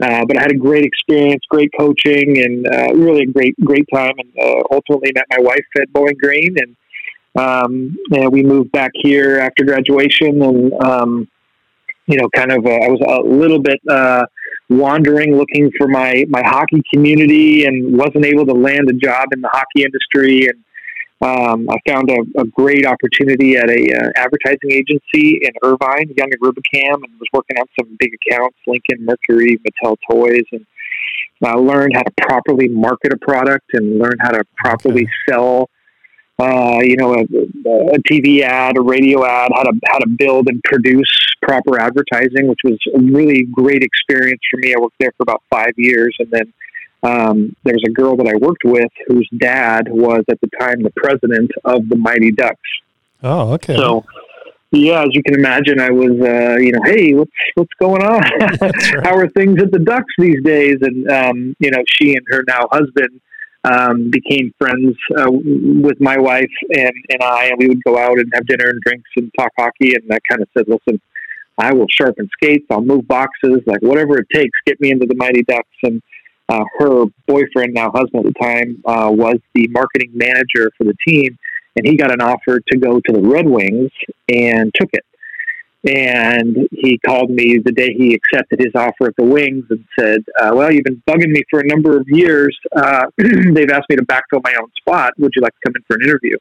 Uh, 0.03 0.25
but 0.27 0.38
I 0.38 0.43
had 0.43 0.53
a 0.53 0.56
great 0.56 0.85
experience, 0.85 1.43
great 1.50 1.71
coaching, 1.79 2.38
and 2.38 2.67
uh, 2.67 2.94
really 2.94 3.23
a 3.23 3.27
great, 3.27 3.55
great 3.65 3.87
time. 3.93 4.12
And 4.19 4.31
uh, 4.38 4.62
ultimately 4.71 5.11
met 5.15 5.25
my 5.31 5.38
wife 5.41 5.65
at 5.81 5.91
Bowling 5.93 6.17
Green, 6.21 6.55
and 6.59 6.77
um, 7.35 7.97
and 8.12 8.33
we 8.33 8.43
moved 8.43 8.73
back 8.73 8.91
here 8.94 9.38
after 9.38 9.65
graduation. 9.65 10.43
And 10.43 10.73
um, 10.83 11.29
you 12.06 12.17
know, 12.17 12.29
kind 12.35 12.53
of, 12.53 12.64
uh, 12.64 12.70
I 12.70 12.88
was 12.88 13.00
a 13.00 13.29
little 13.29 13.58
bit 13.58 13.81
uh, 13.91 14.26
wandering, 14.69 15.37
looking 15.37 15.70
for 15.76 15.88
my 15.88 16.25
my 16.29 16.43
hockey 16.44 16.82
community, 16.93 17.64
and 17.64 17.97
wasn't 17.97 18.25
able 18.25 18.47
to 18.47 18.55
land 18.55 18.88
a 18.88 18.93
job 18.93 19.29
in 19.32 19.41
the 19.41 19.49
hockey 19.53 19.85
industry. 19.85 20.49
And 20.49 20.64
um, 21.20 21.69
I 21.70 21.76
found 21.88 22.11
a, 22.11 22.41
a 22.41 22.44
great 22.44 22.87
opportunity 22.87 23.56
at 23.56 23.69
a 23.70 23.82
uh, 23.94 24.11
advertising 24.17 24.70
agency 24.70 25.41
in 25.43 25.50
Irvine, 25.62 26.12
Young 26.17 26.31
and 26.31 26.41
Rubicam, 26.41 26.94
and 26.94 27.12
was 27.19 27.29
working 27.32 27.56
on 27.58 27.67
some 27.79 27.97
big 27.99 28.11
accounts, 28.14 28.56
Lincoln, 28.67 29.05
Mercury, 29.05 29.59
Mattel 29.59 29.97
Toys, 30.11 30.44
and 30.52 30.67
I 31.44 31.55
learned 31.55 31.95
how 31.95 32.02
to 32.02 32.12
properly 32.23 32.69
market 32.69 33.12
a 33.12 33.19
product 33.19 33.66
and 33.75 33.99
learn 33.99 34.16
how 34.21 34.31
to 34.31 34.45
properly 34.57 35.07
sell. 35.28 35.69
Uh, 36.38 36.81
you 36.83 36.97
know, 36.97 37.14
a, 37.14 37.23
a 37.95 37.99
TV 38.00 38.43
ad, 38.43 38.76
a 38.76 38.81
radio 38.83 39.25
ad, 39.25 39.50
how 39.55 39.62
to 39.62 39.73
how 39.87 39.99
to 39.99 40.07
build 40.07 40.49
and 40.49 40.62
produce 40.64 41.11
proper 41.40 41.81
advertising, 41.81 42.47
which 42.47 42.61
was 42.62 42.78
a 42.95 42.99
really 42.99 43.45
great 43.45 43.83
experience 43.83 44.40
for 44.50 44.59
me. 44.59 44.75
I 44.75 44.81
worked 44.81 44.97
there 45.00 45.12
for 45.16 45.23
about 45.23 45.43
five 45.50 45.73
years, 45.76 46.14
and 46.19 46.31
then 46.31 46.52
um, 47.02 47.57
there 47.64 47.75
was 47.75 47.85
a 47.87 47.93
girl 47.93 48.16
that 48.16 48.26
I 48.26 48.37
worked 48.37 48.64
with 48.64 48.90
whose 49.07 49.28
dad 49.38 49.88
was 49.88 50.25
at 50.31 50.40
the 50.40 50.49
time 50.59 50.83
the 50.83 50.93
president 50.97 51.50
of 51.64 51.88
the 51.88 51.97
Mighty 51.97 52.33
Ducks. 52.33 52.61
Oh, 53.23 53.52
okay. 53.55 53.76
So, 53.76 54.05
yeah, 54.73 55.02
as 55.02 55.09
you 55.12 55.23
can 55.23 55.35
imagine, 55.35 55.81
I 55.81 55.90
was, 55.90 56.11
uh, 56.21 56.57
you 56.59 56.73
know, 56.73 56.81
hey, 56.85 57.14
what's 57.14 57.31
what's 57.55 57.75
going 57.78 58.02
on? 58.02 58.23
Right. 58.61 59.07
How 59.07 59.16
are 59.16 59.28
things 59.28 59.62
at 59.62 59.73
the 59.73 59.78
Ducks 59.78 60.12
these 60.19 60.43
days? 60.43 60.76
And 60.83 61.11
um, 61.11 61.57
you 61.61 61.71
know, 61.71 61.83
she 61.87 62.14
and 62.14 62.26
her 62.28 62.45
now 62.47 62.69
husband 62.71 63.21
um, 63.70 64.11
became 64.11 64.54
friends 64.58 64.96
uh, 65.18 65.30
with 65.30 66.00
my 66.00 66.18
wife 66.18 66.56
and 66.70 66.94
and 67.11 67.23
I, 67.23 67.46
and 67.46 67.58
we 67.58 67.68
would 67.68 67.82
go 67.85 67.99
out 67.99 68.18
and 68.18 68.30
have 68.35 68.46
dinner 68.46 68.70
and 68.70 68.80
drinks 68.82 69.11
and 69.16 69.30
talk 69.38 69.52
hockey. 69.58 69.94
And 69.94 70.04
I 70.11 70.18
kind 70.28 70.42
of 70.42 70.49
said, 70.56 70.66
listen. 70.68 71.00
I 71.58 71.73
will 71.73 71.87
sharpen 71.88 72.28
skates. 72.35 72.66
I'll 72.70 72.82
move 72.82 73.08
boxes, 73.08 73.61
like 73.64 73.80
whatever 73.80 74.18
it 74.18 74.26
takes. 74.30 74.58
Get 74.66 74.78
me 74.78 74.90
into 74.90 75.06
the 75.06 75.14
Mighty 75.14 75.42
Ducks. 75.42 75.66
And 75.85 76.02
uh, 76.50 76.64
her 76.78 77.04
boyfriend, 77.26 77.73
now 77.73 77.90
husband 77.90 78.26
at 78.26 78.35
the 78.35 78.38
time, 78.38 78.82
uh, 78.85 79.11
was 79.11 79.37
the 79.54 79.66
marketing 79.68 80.11
manager 80.12 80.70
for 80.76 80.85
the 80.85 80.94
team, 81.08 81.38
and 81.75 81.87
he 81.87 81.96
got 81.96 82.12
an 82.12 82.20
offer 82.20 82.61
to 82.61 82.78
go 82.78 83.00
to 83.00 83.12
the 83.12 83.23
Red 83.23 83.49
Wings 83.49 83.90
and 84.28 84.70
took 84.75 84.90
it. 84.92 85.04
And 85.87 86.69
he 86.73 86.99
called 87.07 87.31
me 87.31 87.59
the 87.64 87.71
day 87.73 87.95
he 87.95 88.12
accepted 88.14 88.59
his 88.59 88.75
offer 88.75 89.07
at 89.07 89.16
the 89.16 89.25
Wings 89.25 89.64
and 89.71 89.85
said, 89.99 90.25
uh, 90.40 90.50
"Well, 90.52 90.73
you've 90.73 90.85
been 90.85 91.02
bugging 91.09 91.31
me 91.31 91.43
for 91.49 91.61
a 91.61 91.66
number 91.66 91.97
of 91.97 92.09
years. 92.09 92.59
Uh, 92.75 93.07
they've 93.19 93.71
asked 93.71 93.88
me 93.88 93.97
to 93.97 94.05
backfill 94.05 94.43
my 94.43 94.55
own 94.61 94.69
spot. 94.81 95.12
Would 95.19 95.33
you 95.37 95.43
like 95.43 95.52
to 95.52 95.61
come 95.64 95.75
in 95.76 95.83
for 95.87 95.97
an 95.97 96.02
interview?" 96.09 96.37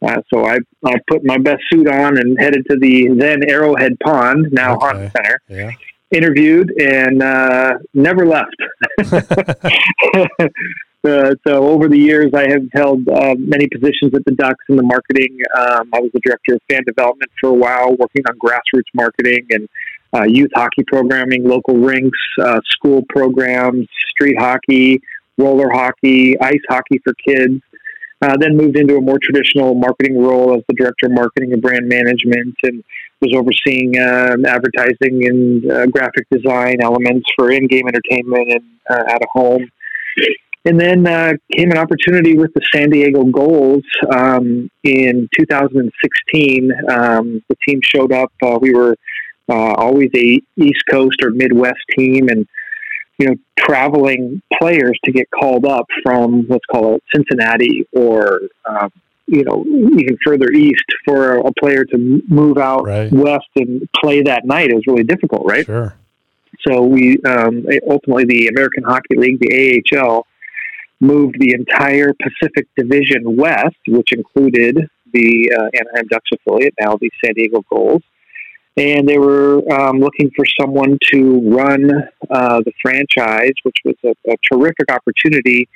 Uh, 0.00 0.22
so 0.32 0.46
I, 0.46 0.58
I 0.86 0.94
put 1.10 1.24
my 1.24 1.38
best 1.38 1.62
suit 1.70 1.88
on 1.88 2.18
and 2.18 2.38
headed 2.40 2.64
to 2.70 2.76
the 2.78 3.08
then 3.08 3.48
Arrowhead 3.48 3.98
Pond, 4.00 4.46
now 4.52 4.76
Okay. 4.76 4.86
Honda 4.86 5.12
Center, 5.16 5.40
yeah. 5.48 5.70
interviewed 6.12 6.72
and 6.80 7.20
uh, 7.22 7.72
never 7.94 8.24
left. 8.24 8.56
Uh, 11.06 11.34
so 11.46 11.68
over 11.68 11.88
the 11.88 11.98
years, 11.98 12.32
I 12.34 12.50
have 12.50 12.66
held 12.72 13.08
uh, 13.08 13.34
many 13.38 13.68
positions 13.68 14.12
at 14.14 14.24
the 14.24 14.32
Ducks 14.32 14.64
in 14.68 14.76
the 14.76 14.82
marketing. 14.82 15.38
Um, 15.56 15.90
I 15.94 16.00
was 16.00 16.10
the 16.12 16.20
director 16.24 16.54
of 16.54 16.60
fan 16.68 16.82
development 16.84 17.30
for 17.40 17.50
a 17.50 17.54
while, 17.54 17.94
working 17.96 18.24
on 18.28 18.36
grassroots 18.38 18.90
marketing 18.94 19.46
and 19.50 19.68
uh, 20.12 20.24
youth 20.24 20.50
hockey 20.54 20.82
programming, 20.86 21.44
local 21.44 21.76
rinks, 21.76 22.18
uh, 22.42 22.60
school 22.70 23.04
programs, 23.08 23.86
street 24.10 24.36
hockey, 24.38 25.00
roller 25.36 25.70
hockey, 25.70 26.38
ice 26.40 26.60
hockey 26.68 26.98
for 27.04 27.14
kids. 27.14 27.62
Uh, 28.20 28.36
then 28.40 28.56
moved 28.56 28.76
into 28.76 28.96
a 28.96 29.00
more 29.00 29.20
traditional 29.22 29.76
marketing 29.76 30.20
role 30.20 30.52
as 30.56 30.64
the 30.68 30.74
director 30.74 31.06
of 31.06 31.12
marketing 31.12 31.52
and 31.52 31.62
brand 31.62 31.88
management, 31.88 32.56
and 32.64 32.82
was 33.20 33.32
overseeing 33.32 33.96
um, 34.00 34.44
advertising 34.44 35.24
and 35.24 35.70
uh, 35.70 35.86
graphic 35.86 36.26
design 36.28 36.80
elements 36.82 37.24
for 37.36 37.52
in-game 37.52 37.86
entertainment 37.86 38.50
and 38.50 38.64
at 38.90 39.22
a 39.22 39.26
home. 39.32 39.70
And 40.68 40.78
then 40.78 41.06
uh, 41.06 41.32
came 41.50 41.70
an 41.70 41.78
opportunity 41.78 42.36
with 42.36 42.52
the 42.52 42.60
San 42.74 42.90
Diego 42.90 43.24
Gulls 43.24 43.84
um, 44.14 44.70
in 44.84 45.26
2016. 45.34 46.72
Um, 46.90 47.42
the 47.48 47.56
team 47.66 47.80
showed 47.82 48.12
up. 48.12 48.30
Uh, 48.42 48.58
we 48.60 48.74
were 48.74 48.94
uh, 49.48 49.72
always 49.78 50.10
a 50.14 50.38
East 50.58 50.82
Coast 50.90 51.22
or 51.22 51.30
Midwest 51.30 51.80
team, 51.96 52.28
and 52.28 52.46
you 53.18 53.28
know, 53.28 53.34
traveling 53.58 54.42
players 54.60 54.98
to 55.04 55.10
get 55.10 55.26
called 55.30 55.64
up 55.64 55.86
from 56.02 56.46
let's 56.50 56.66
call 56.70 56.96
it 56.96 57.02
Cincinnati 57.14 57.86
or 57.92 58.40
um, 58.68 58.92
you 59.26 59.44
know 59.44 59.64
even 59.98 60.18
further 60.22 60.50
east 60.52 60.84
for 61.06 61.38
a 61.38 61.52
player 61.58 61.86
to 61.86 62.22
move 62.28 62.58
out 62.58 62.84
Right. 62.84 63.10
west 63.10 63.48
and 63.56 63.88
play 63.98 64.20
that 64.22 64.44
night 64.44 64.70
is 64.70 64.82
really 64.86 65.04
difficult, 65.04 65.46
right? 65.46 65.64
Sure. 65.64 65.94
So 66.66 66.82
we 66.82 67.16
um, 67.26 67.64
ultimately 67.88 68.24
the 68.26 68.48
American 68.48 68.84
Hockey 68.84 69.16
League, 69.16 69.38
the 69.40 69.82
AHL, 69.96 70.26
moved 71.00 71.36
the 71.38 71.52
entire 71.52 72.12
Pacific 72.14 72.66
Division 72.76 73.36
west, 73.36 73.76
which 73.86 74.12
included 74.12 74.88
the 75.12 75.52
uh, 75.56 75.78
Anaheim 75.78 76.06
Ducks 76.10 76.30
affiliate, 76.32 76.74
now 76.80 76.96
the 76.96 77.10
San 77.24 77.34
Diego 77.34 77.64
Gulls. 77.70 78.02
And 78.76 79.08
they 79.08 79.18
were 79.18 79.60
um, 79.72 79.98
looking 79.98 80.30
for 80.36 80.44
someone 80.60 80.98
to 81.12 81.40
run 81.50 81.90
uh, 82.30 82.60
the 82.60 82.72
franchise, 82.80 83.54
which 83.64 83.76
was 83.84 83.96
a, 84.04 84.30
a 84.30 84.36
terrific 84.50 84.92
opportunity, 84.92 85.68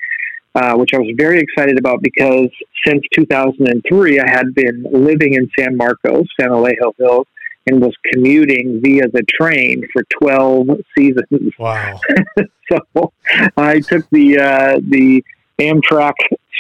uh, 0.55 0.75
which 0.76 0.91
I 0.95 0.99
was 0.99 1.12
very 1.17 1.41
excited 1.41 1.79
about 1.79 2.00
because 2.02 2.49
since 2.87 3.02
2003, 3.12 4.21
I 4.21 4.29
had 4.29 4.55
been 4.55 4.87
living 4.93 5.35
in 5.35 5.50
San 5.59 5.76
Marcos, 5.76 6.26
San 6.38 6.50
Elijo 6.50 6.93
Hills, 6.97 7.26
and 7.66 7.81
was 7.81 7.95
commuting 8.12 8.81
via 8.83 9.09
the 9.09 9.23
train 9.28 9.87
for 9.92 10.02
12 10.21 10.69
seasons. 10.97 11.52
Wow. 11.59 12.00
So 12.71 13.12
I 13.59 13.81
took 13.81 14.09
the 14.11 14.38
uh, 14.38 14.81
the 14.88 15.23
Amtrak 15.59 16.14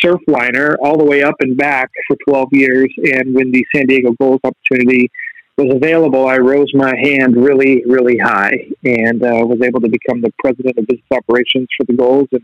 Surfliner 0.04 0.76
all 0.82 0.98
the 0.98 1.04
way 1.04 1.22
up 1.22 1.36
and 1.40 1.56
back 1.56 1.90
for 2.06 2.16
12 2.28 2.48
years. 2.52 2.92
And 2.98 3.34
when 3.34 3.50
the 3.50 3.64
San 3.74 3.86
Diego 3.86 4.12
Gulls 4.20 4.40
opportunity 4.44 5.10
was 5.56 5.74
available, 5.74 6.26
I 6.26 6.38
rose 6.38 6.70
my 6.74 6.94
hand 6.96 7.36
really, 7.36 7.84
really 7.86 8.18
high 8.18 8.68
and 8.84 9.22
uh, 9.22 9.46
was 9.46 9.60
able 9.62 9.80
to 9.80 9.88
become 9.88 10.20
the 10.20 10.32
president 10.38 10.78
of 10.78 10.86
business 10.86 11.06
operations 11.10 11.68
for 11.76 11.84
the 11.84 11.94
Gulls 11.94 12.28
in 12.32 12.40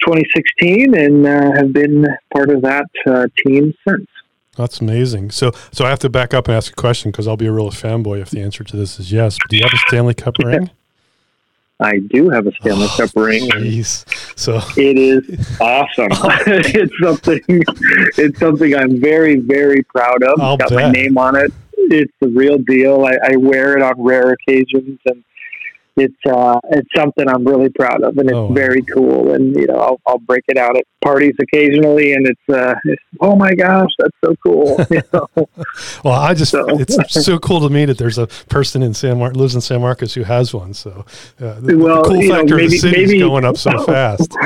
2016 0.00 0.98
and 0.98 1.26
uh, 1.26 1.52
have 1.56 1.72
been 1.72 2.06
part 2.32 2.50
of 2.50 2.62
that 2.62 2.86
uh, 3.06 3.26
team 3.44 3.74
since. 3.86 4.06
That's 4.56 4.80
amazing. 4.80 5.30
So, 5.30 5.52
so 5.72 5.84
I 5.84 5.90
have 5.90 6.00
to 6.00 6.08
back 6.10 6.34
up 6.34 6.48
and 6.48 6.56
ask 6.56 6.72
a 6.72 6.76
question 6.76 7.10
because 7.10 7.26
I'll 7.28 7.36
be 7.36 7.46
a 7.46 7.52
real 7.52 7.70
fanboy 7.70 8.20
if 8.20 8.30
the 8.30 8.40
answer 8.42 8.64
to 8.64 8.76
this 8.76 8.98
is 8.98 9.12
yes. 9.12 9.36
Do 9.48 9.56
you 9.56 9.62
have 9.62 9.72
a 9.72 9.78
Stanley 9.88 10.14
Cup 10.14 10.36
ring? 10.44 10.70
I 11.78 11.98
do 11.98 12.28
have 12.28 12.46
a 12.46 12.52
Stanley 12.60 12.88
Oh, 12.90 12.94
Cup 12.96 13.10
ring. 13.16 13.48
Jeez. 13.50 14.04
So, 14.38 14.60
It 14.76 14.98
is 14.98 15.60
awesome. 15.60 16.08
Oh. 16.12 16.28
it's 16.46 16.92
something. 17.02 17.40
It's 17.48 18.38
something 18.38 18.74
I'm 18.76 19.00
very, 19.00 19.36
very 19.36 19.82
proud 19.84 20.22
of. 20.22 20.40
I'll 20.40 20.56
got 20.58 20.68
bet. 20.70 20.78
my 20.78 20.90
name 20.90 21.16
on 21.16 21.36
it. 21.36 21.52
It's 21.74 22.12
the 22.20 22.28
real 22.28 22.58
deal. 22.58 23.06
I, 23.06 23.32
I 23.32 23.36
wear 23.36 23.76
it 23.78 23.82
on 23.82 23.94
rare 24.02 24.32
occasions, 24.32 24.98
and 25.06 25.24
it's 26.04 26.26
uh, 26.26 26.58
it's 26.70 26.88
something 26.96 27.28
I'm 27.28 27.44
really 27.44 27.68
proud 27.68 28.02
of, 28.02 28.16
and 28.18 28.28
it's 28.28 28.36
Oh, 28.36 28.48
very 28.52 28.82
cool. 28.82 29.32
And 29.34 29.54
you 29.56 29.66
know, 29.66 29.76
I'll, 29.76 30.00
I'll 30.06 30.18
break 30.18 30.44
it 30.48 30.56
out 30.58 30.76
at 30.76 30.84
parties 31.02 31.34
occasionally, 31.40 32.12
and 32.12 32.26
it's, 32.26 32.48
uh, 32.58 32.74
it's 32.84 33.02
oh 33.20 33.36
my 33.36 33.52
gosh, 33.54 33.90
that's 33.98 34.16
so 34.24 34.34
cool. 34.44 34.76
You 34.90 35.02
know? 35.12 35.26
well, 36.04 36.14
I 36.14 36.34
just, 36.34 36.50
So- 36.52 36.66
it's 36.68 37.24
so 37.24 37.38
cool 37.38 37.60
to 37.60 37.70
me 37.70 37.84
that 37.84 37.98
there's 37.98 38.18
a 38.18 38.26
person 38.48 38.82
in 38.82 38.94
San 38.94 39.18
Mar- 39.18 39.32
lives 39.32 39.54
in 39.54 39.60
San 39.60 39.80
Marcos 39.80 40.14
who 40.14 40.22
has 40.24 40.52
one. 40.54 40.74
So, 40.74 41.04
uh, 41.40 41.60
the, 41.60 41.76
Well, 41.76 42.02
the 42.02 42.08
cool 42.08 42.16
you 42.22 42.28
know, 42.28 42.34
factor 42.36 42.54
of 42.54 42.60
the 42.60 42.66
maybe- 42.66 42.78
city 42.78 43.02
is 43.04 43.22
going 43.22 43.44
up 43.44 43.56
so 43.56 43.84
fast. 43.84 44.36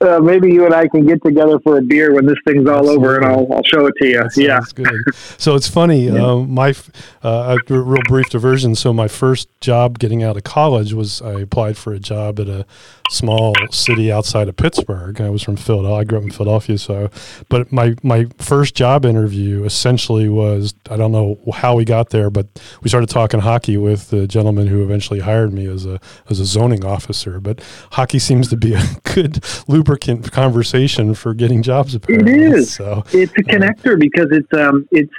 Uh, 0.00 0.20
maybe 0.20 0.52
you 0.52 0.64
and 0.64 0.74
I 0.74 0.86
can 0.86 1.06
get 1.06 1.22
together 1.24 1.58
for 1.60 1.78
a 1.78 1.82
beer 1.82 2.14
when 2.14 2.24
this 2.24 2.38
thing's 2.46 2.68
all 2.68 2.88
over, 2.88 3.16
and 3.16 3.24
I'll, 3.24 3.52
I'll 3.52 3.64
show 3.64 3.86
it 3.86 3.94
to 4.00 4.06
you. 4.06 4.22
Yeah. 4.36 4.60
good. 4.74 5.14
So 5.14 5.54
it's 5.54 5.68
funny. 5.68 6.08
Um, 6.18 6.50
my 6.50 6.70
f- 6.70 6.90
uh, 7.22 7.56
a 7.68 7.80
real 7.80 8.02
brief 8.08 8.28
diversion. 8.28 8.74
So 8.74 8.92
my 8.92 9.06
first 9.08 9.48
job 9.60 9.98
getting 9.98 10.22
out 10.22 10.36
of 10.36 10.42
college 10.42 10.92
was 10.92 11.22
I 11.22 11.40
applied 11.40 11.76
for 11.76 11.92
a 11.92 11.98
job 12.00 12.40
at 12.40 12.48
a 12.48 12.66
small 13.10 13.54
city 13.70 14.10
outside 14.12 14.48
of 14.48 14.56
Pittsburgh. 14.56 15.20
I 15.20 15.30
was 15.30 15.42
from 15.42 15.56
Philadelphia. 15.56 16.00
I 16.00 16.04
grew 16.04 16.18
up 16.18 16.24
in 16.24 16.30
Philadelphia. 16.30 16.78
So, 16.78 17.10
but 17.48 17.72
my 17.72 17.94
my 18.02 18.26
first 18.38 18.74
job 18.74 19.04
interview 19.04 19.64
essentially 19.64 20.28
was 20.28 20.74
I 20.90 20.96
don't 20.96 21.12
know 21.12 21.38
how 21.54 21.74
we 21.76 21.84
got 21.84 22.10
there, 22.10 22.30
but 22.30 22.46
we 22.82 22.88
started 22.88 23.08
talking 23.08 23.40
hockey 23.40 23.76
with 23.76 24.10
the 24.10 24.26
gentleman 24.26 24.66
who 24.66 24.82
eventually 24.82 25.20
hired 25.20 25.52
me 25.52 25.66
as 25.66 25.86
a 25.86 26.00
as 26.28 26.40
a 26.40 26.44
zoning 26.44 26.84
officer. 26.84 27.40
But 27.40 27.60
hockey 27.92 28.18
seems 28.18 28.48
to 28.48 28.56
be 28.56 28.74
a 28.74 28.82
good 29.14 29.42
lubricant 29.88 30.30
conversation 30.32 31.14
for 31.14 31.34
getting 31.34 31.62
jobs. 31.62 31.94
Apparently, 31.94 32.32
is. 32.34 32.74
So 32.74 33.02
it's 33.12 33.32
a 33.32 33.42
connector 33.42 33.98
because 33.98 34.28
it's 34.30 34.52
um 34.52 34.86
it's 34.90 35.12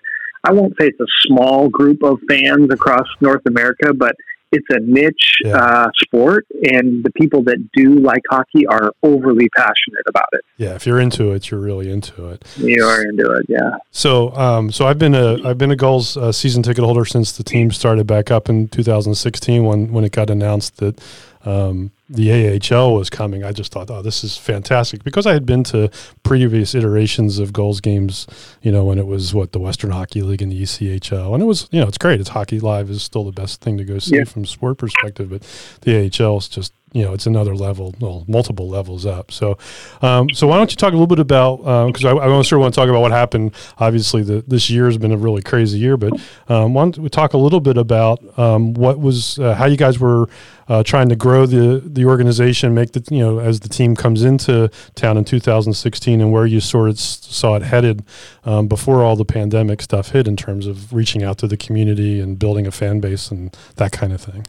I 0.43 0.53
won't 0.53 0.73
say 0.79 0.87
it's 0.87 0.99
a 0.99 1.05
small 1.27 1.69
group 1.69 2.01
of 2.03 2.19
fans 2.29 2.71
across 2.71 3.07
North 3.19 3.45
America, 3.45 3.93
but 3.93 4.15
it's 4.51 4.65
a 4.71 4.79
niche 4.79 5.35
Yeah. 5.43 5.57
uh, 5.57 5.89
sport, 5.97 6.47
and 6.63 7.03
the 7.03 7.11
people 7.11 7.43
that 7.43 7.57
do 7.75 7.99
like 7.99 8.21
hockey 8.31 8.65
are 8.65 8.91
overly 9.03 9.47
passionate 9.55 10.05
about 10.07 10.25
it. 10.31 10.41
Yeah, 10.57 10.73
if 10.73 10.87
you're 10.87 10.99
into 10.99 11.33
it, 11.33 11.51
you're 11.51 11.59
really 11.59 11.91
into 11.91 12.29
it. 12.29 12.43
You 12.57 12.83
are 12.83 13.03
into 13.03 13.31
it, 13.33 13.45
yeah. 13.47 13.77
So, 13.91 14.33
um, 14.35 14.71
so 14.71 14.87
I've 14.87 14.97
been 14.97 15.13
a 15.13 15.37
I've 15.47 15.57
been 15.59 15.71
a 15.71 15.75
Gulls 15.75 16.17
uh, 16.17 16.31
season 16.31 16.63
ticket 16.63 16.83
holder 16.83 17.05
since 17.05 17.31
the 17.33 17.43
team 17.43 17.69
started 17.71 18.07
back 18.07 18.31
up 18.31 18.49
in 18.49 18.67
2016 18.69 19.63
when 19.65 19.91
when 19.91 20.03
it 20.03 20.11
got 20.13 20.29
announced 20.31 20.77
that 20.77 20.99
um, 21.45 21.91
the 22.09 22.59
AHL 22.71 22.93
was 22.95 23.09
coming. 23.09 23.43
I 23.43 23.51
just 23.51 23.71
thought, 23.71 23.89
oh, 23.91 24.01
this 24.01 24.23
is 24.23 24.35
fantastic 24.35 25.03
because 25.03 25.25
I 25.25 25.33
had 25.33 25.45
been 25.45 25.63
to 25.65 25.89
previous 26.23 26.73
iterations 26.75 27.39
of 27.39 27.53
Gulls 27.53 27.79
games. 27.81 28.27
You 28.61 28.71
know, 28.71 28.83
when 28.83 28.97
it 28.99 29.07
was 29.07 29.33
what 29.33 29.51
the 29.51 29.59
Western 29.59 29.91
Hockey 29.91 30.21
League 30.21 30.41
and 30.41 30.51
the 30.51 30.61
ECHL, 30.63 31.33
and 31.33 31.41
it 31.43 31.45
was 31.45 31.67
you 31.71 31.79
know 31.79 31.87
it's 31.87 31.97
great. 31.97 32.19
It's 32.19 32.29
hockey 32.29 32.59
live 32.59 32.89
is 32.89 33.03
still 33.03 33.23
the 33.23 33.31
best 33.31 33.61
thing 33.61 33.77
to 33.77 33.83
go 33.83 33.99
see 33.99 34.17
Yeah. 34.17 34.23
from 34.25 34.43
a 34.43 34.47
sport 34.47 34.77
perspective, 34.77 35.29
but 35.29 35.43
the 35.81 35.95
AHL 36.21 36.37
is 36.37 36.47
just 36.49 36.73
you 36.93 37.03
know 37.03 37.13
it's 37.13 37.25
another 37.25 37.55
level, 37.55 37.95
well, 37.99 38.25
multiple 38.27 38.67
levels 38.67 39.05
up. 39.05 39.31
So, 39.31 39.57
um, 40.01 40.29
so 40.29 40.47
why 40.47 40.57
don't 40.57 40.71
you 40.71 40.77
talk 40.77 40.89
a 40.89 40.95
little 40.95 41.07
bit 41.07 41.19
about 41.19 41.57
because 41.87 42.05
I, 42.05 42.11
I 42.11 42.27
want 42.27 42.45
sure 42.45 42.59
want 42.59 42.73
to 42.73 42.79
talk 42.79 42.89
about 42.89 43.01
what 43.01 43.11
happened. 43.11 43.53
Obviously, 43.77 44.23
the, 44.23 44.43
this 44.47 44.69
year 44.69 44.85
has 44.85 44.97
been 44.97 45.11
a 45.11 45.17
really 45.17 45.41
crazy 45.41 45.77
year, 45.77 45.97
but 45.97 46.13
um, 46.47 46.73
why 46.73 46.83
don't 46.83 46.97
we 46.99 47.09
talk 47.09 47.33
a 47.33 47.37
little 47.37 47.59
bit 47.59 47.77
about 47.77 48.19
um, 48.37 48.73
what 48.73 48.99
was 48.99 49.39
uh, 49.39 49.53
how 49.55 49.65
you 49.65 49.77
guys 49.77 49.99
were 49.99 50.27
uh, 50.69 50.83
trying 50.83 51.09
to 51.09 51.15
grow 51.15 51.45
the 51.45 51.81
the 51.85 52.05
organization, 52.05 52.73
make 52.73 52.91
the 52.91 53.03
you 53.09 53.19
know 53.19 53.39
as 53.39 53.59
the 53.59 53.69
team 53.69 53.95
comes 53.95 54.23
into 54.23 54.69
town 54.95 55.17
in 55.17 55.25
2016, 55.25 56.21
and 56.21 56.31
where 56.31 56.45
you 56.45 56.59
sort 56.59 56.89
of 56.89 56.99
saw 56.99 57.55
it 57.55 57.63
headed 57.63 58.03
um, 58.45 58.67
before 58.67 59.03
all 59.03 59.15
the 59.15 59.25
pandemic 59.25 59.81
stuff 59.81 60.09
hit 60.09 60.27
in 60.27 60.37
terms 60.37 60.67
of 60.67 60.93
reaching 60.93 61.23
out 61.23 61.37
to 61.39 61.47
the 61.47 61.57
community 61.57 62.19
and 62.19 62.39
building 62.39 62.67
a 62.67 62.71
fan 62.71 62.99
base 62.99 63.31
and 63.31 63.57
that 63.75 63.91
kind 63.91 64.13
of 64.13 64.21
thing. 64.21 64.45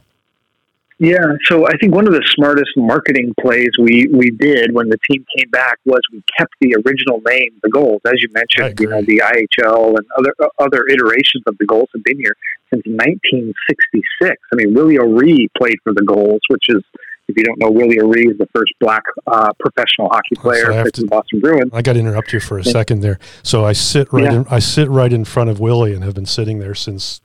Yeah, 1.03 1.17
so 1.45 1.65
I 1.67 1.71
think 1.81 1.95
one 1.95 2.05
of 2.05 2.13
the 2.13 2.21
smartest 2.35 2.69
marketing 2.77 3.33
plays 3.41 3.71
we, 3.79 4.07
we 4.13 4.29
did 4.29 4.71
when 4.71 4.87
the 4.87 4.99
team 5.09 5.25
came 5.35 5.49
back 5.49 5.79
was 5.83 5.99
we 6.13 6.21
kept 6.37 6.53
the 6.61 6.75
original 6.85 7.19
name, 7.27 7.49
the 7.63 7.71
Gulls, 7.71 8.01
as 8.05 8.21
you 8.21 8.27
mentioned. 8.33 8.79
You 8.79 8.87
know, 8.87 9.01
the 9.01 9.17
IHL 9.25 9.97
and 9.97 10.05
other 10.15 10.35
other 10.59 10.85
iterations 10.87 11.41
of 11.47 11.57
the 11.57 11.65
Gulls 11.65 11.89
have 11.95 12.03
been 12.03 12.19
here 12.19 12.35
since 12.71 12.83
1966. 12.85 14.35
I 14.53 14.55
mean, 14.55 14.75
Willie 14.75 14.99
O'Ree 14.99 15.47
played 15.57 15.77
for 15.83 15.91
the 15.91 16.03
Gulls, 16.03 16.41
which 16.49 16.65
is, 16.69 16.83
if 17.27 17.35
you 17.35 17.45
don't 17.45 17.57
know, 17.57 17.71
Willie 17.71 17.99
O'Ree 17.99 18.27
is 18.27 18.37
the 18.37 18.47
first 18.53 18.71
black 18.79 19.01
uh, 19.25 19.51
professional 19.59 20.07
hockey 20.09 20.35
player 20.35 20.71
I 20.71 20.75
have 20.75 20.91
to- 20.91 21.01
the 21.01 21.07
Boston 21.07 21.39
Bruins. 21.39 21.71
I 21.73 21.81
got 21.81 21.93
to 21.93 21.99
interrupt 21.99 22.31
you 22.31 22.39
for 22.39 22.59
a 22.59 22.63
second 22.63 22.99
there. 23.01 23.17
So 23.41 23.65
I 23.65 23.73
sit 23.73 24.13
right 24.13 24.25
Yeah. 24.25 24.33
in, 24.41 24.45
I 24.51 24.59
sit 24.59 24.87
right 24.87 25.11
in 25.11 25.25
front 25.25 25.49
of 25.49 25.59
Willie 25.59 25.95
and 25.95 26.03
have 26.03 26.13
been 26.13 26.27
sitting 26.27 26.59
there 26.59 26.75
since 26.75 27.21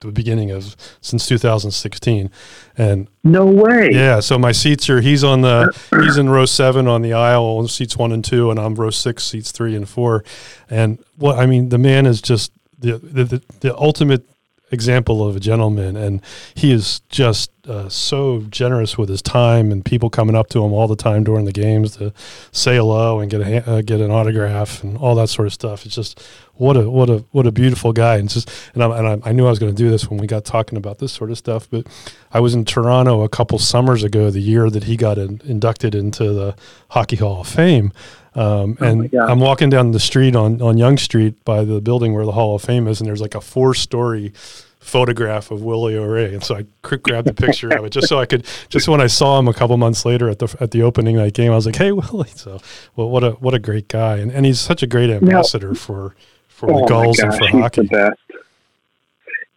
the 0.00 0.12
beginning 0.12 0.50
of 0.52 0.76
since 1.00 1.26
2016 1.26 2.30
and 2.76 3.08
No 3.24 3.46
way. 3.46 3.90
yeah 3.92 4.20
so 4.20 4.38
my 4.38 4.52
seats 4.52 4.88
are 4.88 5.00
he's 5.00 5.24
on 5.24 5.40
the 5.40 5.76
he's 6.02 6.16
in 6.16 6.28
row 6.30 6.46
7 6.46 6.86
on 6.86 7.02
the 7.02 7.12
aisle 7.12 7.66
seats 7.66 7.96
1 7.96 8.12
and 8.12 8.24
2 8.24 8.50
and 8.50 8.60
I'm 8.60 8.74
row 8.76 8.90
6 8.90 9.24
seats 9.24 9.50
3 9.50 9.74
and 9.74 9.88
4 9.88 10.24
and 10.70 11.02
what 11.16 11.36
I 11.38 11.46
mean 11.46 11.70
the 11.70 11.78
man 11.78 12.06
is 12.06 12.22
just 12.22 12.52
the 12.78 12.98
the, 12.98 13.24
the, 13.24 13.42
the 13.60 13.76
ultimate 13.76 14.24
example 14.70 15.26
of 15.26 15.36
a 15.36 15.40
gentleman, 15.40 15.96
and 15.96 16.22
he 16.54 16.72
is 16.72 17.00
just 17.08 17.50
uh, 17.66 17.88
so 17.88 18.40
generous 18.50 18.96
with 18.96 19.08
his 19.08 19.22
time 19.22 19.70
and 19.70 19.84
people 19.84 20.10
coming 20.10 20.34
up 20.34 20.48
to 20.48 20.64
him 20.64 20.72
all 20.72 20.86
the 20.86 20.96
time 20.96 21.24
during 21.24 21.44
the 21.44 21.52
games 21.52 21.96
to 21.96 22.12
say 22.52 22.76
hello 22.76 23.20
and 23.20 23.30
get 23.30 23.40
a 23.40 23.70
uh, 23.70 23.82
get 23.82 24.00
an 24.00 24.10
autograph 24.10 24.82
and 24.82 24.96
all 24.98 25.14
that 25.14 25.28
sort 25.28 25.46
of 25.46 25.52
stuff. 25.52 25.84
It's 25.84 25.94
just 25.94 26.22
what 26.54 26.76
a 26.76 26.90
what 26.90 27.08
a 27.10 27.24
what 27.32 27.46
a 27.46 27.52
beautiful 27.52 27.92
guy, 27.92 28.16
and 28.16 28.28
just 28.28 28.50
and 28.74 28.82
I, 28.82 28.98
and 28.98 29.24
I, 29.24 29.30
I 29.30 29.32
knew 29.32 29.46
I 29.46 29.50
was 29.50 29.58
going 29.58 29.74
to 29.74 29.82
do 29.82 29.90
this 29.90 30.10
when 30.10 30.18
we 30.18 30.26
got 30.26 30.44
talking 30.44 30.76
about 30.78 30.98
this 30.98 31.12
sort 31.12 31.30
of 31.30 31.38
stuff. 31.38 31.68
But 31.70 31.86
I 32.32 32.40
was 32.40 32.54
in 32.54 32.64
Toronto 32.64 33.22
a 33.22 33.28
couple 33.28 33.58
summers 33.58 34.04
ago, 34.04 34.30
the 34.30 34.40
year 34.40 34.70
that 34.70 34.84
he 34.84 34.96
got 34.96 35.18
in, 35.18 35.40
inducted 35.44 35.94
into 35.94 36.32
the 36.32 36.56
Hockey 36.90 37.16
Hall 37.16 37.40
of 37.40 37.48
Fame. 37.48 37.92
Um, 38.38 38.78
Oh 38.80 38.84
and 38.84 39.14
I'm 39.14 39.40
walking 39.40 39.68
down 39.68 39.90
the 39.90 40.00
street 40.00 40.36
on, 40.36 40.62
on 40.62 40.78
Yonge 40.78 41.00
Street 41.00 41.44
by 41.44 41.64
the 41.64 41.80
building 41.80 42.14
where 42.14 42.24
the 42.24 42.32
Hall 42.32 42.54
of 42.54 42.62
Fame 42.62 42.86
is, 42.86 43.00
and 43.00 43.08
there's 43.08 43.20
like 43.20 43.34
a 43.34 43.40
four 43.40 43.74
story 43.74 44.32
photograph 44.78 45.50
of 45.50 45.62
Willie 45.62 45.96
O'Ree. 45.96 46.34
And 46.34 46.42
so 46.42 46.54
I 46.54 46.64
quick 46.82 47.02
grabbed 47.02 47.28
a 47.28 47.34
picture 47.34 47.68
of 47.76 47.84
it 47.84 47.90
just 47.90 48.08
so 48.08 48.18
I 48.18 48.26
could, 48.26 48.46
just 48.68 48.88
when 48.88 49.00
I 49.00 49.06
saw 49.08 49.38
him 49.38 49.48
a 49.48 49.52
couple 49.52 49.76
months 49.76 50.04
later 50.04 50.30
at 50.30 50.38
the 50.38 50.56
at 50.60 50.70
the 50.70 50.82
opening 50.82 51.16
night 51.16 51.34
game, 51.34 51.52
I 51.52 51.56
was 51.56 51.66
like, 51.66 51.76
hey, 51.76 51.92
Willie. 51.92 52.30
So, 52.36 52.60
well, 52.96 53.10
what 53.10 53.24
a 53.24 53.32
what 53.32 53.54
a 53.54 53.58
great 53.58 53.88
guy. 53.88 54.18
And, 54.18 54.30
and 54.30 54.46
he's 54.46 54.60
such 54.60 54.82
a 54.82 54.86
great 54.86 55.10
ambassador 55.10 55.74
for, 55.74 56.14
for 56.46 56.70
Oh 56.70 56.80
the 56.80 56.86
Gulls 56.86 57.18
and 57.18 57.34
for 57.34 57.48
hockey. 57.48 57.88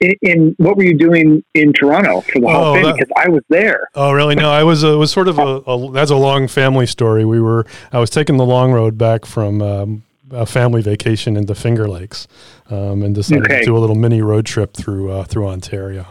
The. 0.02 0.18
In, 0.22 0.30
in 0.32 0.56
what 0.58 0.76
were 0.78 0.84
you 0.84 0.98
doing 0.98 1.44
in 1.54 1.74
Toronto 1.74 2.22
for 2.22 2.40
the 2.40 2.48
Hall 2.48 2.64
Oh, 2.66 2.70
of 2.72 2.76
Fame? 2.76 2.84
that- 2.86 2.96
Because 2.96 3.12
I 3.18 3.30
was 3.30 3.44
there. 3.50 3.88
Oh, 3.96 4.12
really? 4.12 4.36
No, 4.36 4.50
I 4.52 4.64
was. 4.64 4.84
Uh, 4.84 4.94
it 4.94 4.98
was 4.98 5.12
sort 5.12 5.28
of 5.28 5.38
a, 5.40 5.62
a. 5.68 5.92
That's 5.92 6.12
a 6.12 6.16
long 6.16 6.48
family 6.48 6.86
story. 6.86 7.26
We 7.26 7.40
were. 7.42 7.66
I 7.92 8.00
was 8.00 8.10
taking 8.10 8.38
the 8.38 8.46
long 8.46 8.72
road 8.72 8.98
back 8.98 9.26
from 9.26 9.62
um, 9.62 10.04
a 10.32 10.46
family 10.46 10.82
vacation 10.82 11.38
into 11.38 11.54
Finger 11.56 11.88
Lakes, 11.88 12.28
um, 12.70 13.04
and 13.04 13.14
decided 13.16 13.46
Okay. 13.46 13.60
to 13.60 13.66
do 13.66 13.78
a 13.78 13.80
little 13.80 13.96
mini 13.96 14.22
road 14.22 14.46
trip 14.46 14.74
through 14.74 15.12
uh, 15.12 15.24
through 15.26 15.48
Ontario. 15.48 16.06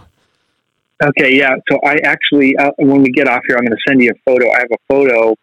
Okay, 1.03 1.35
yeah. 1.35 1.57
So 1.71 1.79
I 1.85 1.97
actually, 2.05 2.55
uh, 2.59 2.73
when 2.77 3.03
we 3.03 3.11
get 3.11 3.27
off 3.27 3.41
here, 3.47 3.57
I'm 3.57 3.65
going 3.65 3.75
to 3.77 3.83
send 3.89 4.03
you 4.03 4.11
a 4.11 4.31
photo. 4.31 4.51
I 4.53 4.59
have 4.59 4.69
a 4.71 4.77
photo 4.87 5.35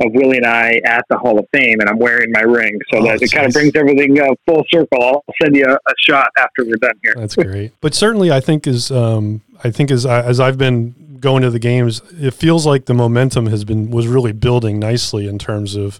of 0.00 0.12
Willie 0.12 0.36
and 0.36 0.46
I 0.46 0.80
at 0.84 1.04
the 1.08 1.16
Hall 1.16 1.38
of 1.38 1.46
Fame, 1.52 1.80
and 1.80 1.88
I'm 1.88 1.98
wearing 1.98 2.30
my 2.32 2.40
ring, 2.42 2.78
so 2.92 2.98
Oh, 3.00 3.04
that 3.04 3.22
it 3.22 3.30
kind 3.32 3.46
of 3.46 3.52
brings 3.52 3.72
everything 3.74 4.20
uh, 4.20 4.34
full 4.46 4.64
circle. 4.70 5.02
I'll 5.02 5.24
send 5.42 5.56
you 5.56 5.64
a, 5.64 5.72
a 5.74 5.94
shot 5.98 6.28
after 6.38 6.64
we're 6.64 6.76
done 6.76 6.94
here. 7.02 7.14
That's 7.16 7.34
great. 7.36 7.72
but 7.80 7.94
certainly, 7.94 8.30
I 8.30 8.40
think 8.40 8.66
is 8.66 8.90
um, 8.90 9.42
I 9.64 9.70
think 9.70 9.90
as 9.90 10.04
I, 10.04 10.22
as 10.22 10.38
I've 10.40 10.58
been 10.58 10.94
going 11.20 11.42
to 11.42 11.50
the 11.50 11.58
games, 11.58 12.02
it 12.20 12.34
feels 12.34 12.66
like 12.66 12.84
the 12.84 12.94
momentum 12.94 13.46
has 13.46 13.64
been 13.64 13.90
was 13.90 14.06
really 14.06 14.32
building 14.32 14.78
nicely 14.78 15.26
in 15.26 15.38
terms 15.38 15.74
of 15.74 15.98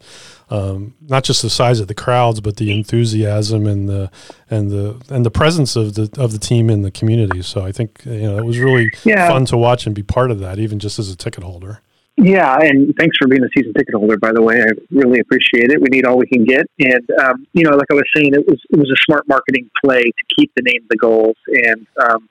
um, 0.51 0.95
not 1.01 1.25
just 1.25 1.41
the 1.43 1.51
size 1.51 1.81
of 1.81 1.89
the 1.89 1.95
crowds, 1.95 2.41
but 2.41 2.57
the 2.57 2.71
enthusiasm 2.71 3.67
and 3.67 3.89
the 3.89 4.11
and 4.51 4.71
the 4.71 5.01
and 5.09 5.25
the 5.25 5.31
presence 5.31 5.75
of 5.75 5.95
the 5.95 6.11
of 6.21 6.33
the 6.33 6.39
team 6.39 6.69
in 6.69 6.83
the 6.83 6.91
community. 6.91 7.41
So 7.43 7.65
I 7.65 7.73
think 7.73 8.03
you 8.05 8.21
know 8.23 8.37
it 8.39 8.45
was 8.45 8.59
really 8.59 8.91
Yeah. 9.05 9.29
fun 9.29 9.47
to 9.47 9.57
watch 9.57 9.87
and 9.87 9.95
be 9.95 10.03
part 10.03 10.31
of 10.31 10.39
that, 10.41 10.59
even 10.59 10.79
just 10.79 10.99
as 10.99 11.11
a 11.11 11.17
ticket 11.17 11.43
holder. 11.45 11.81
Yeah, 12.17 12.57
and 12.61 12.95
thanks 12.99 13.17
for 13.19 13.29
being 13.29 13.45
a 13.45 13.49
season 13.55 13.75
ticket 13.75 13.95
holder. 13.95 14.17
By 14.17 14.33
the 14.33 14.41
way, 14.41 14.63
I 14.63 14.69
really 14.91 15.21
appreciate 15.21 15.71
it. 15.71 15.81
We 15.81 15.89
need 15.91 16.07
all 16.07 16.17
we 16.17 16.27
can 16.27 16.45
get, 16.45 16.65
and 16.79 17.11
um, 17.21 17.47
you 17.53 17.63
know, 17.63 17.77
like 17.77 17.91
I 17.91 17.95
was 17.95 18.09
saying, 18.17 18.33
it 18.33 18.47
was 18.47 18.59
it 18.71 18.79
was 18.79 18.91
a 18.91 18.97
smart 19.05 19.29
marketing 19.29 19.71
play 19.85 20.03
to 20.03 20.25
keep 20.39 20.51
the 20.57 20.63
name 20.63 20.81
the 20.89 20.97
Gulls, 20.97 21.37
and 21.47 21.87
um, 22.09 22.29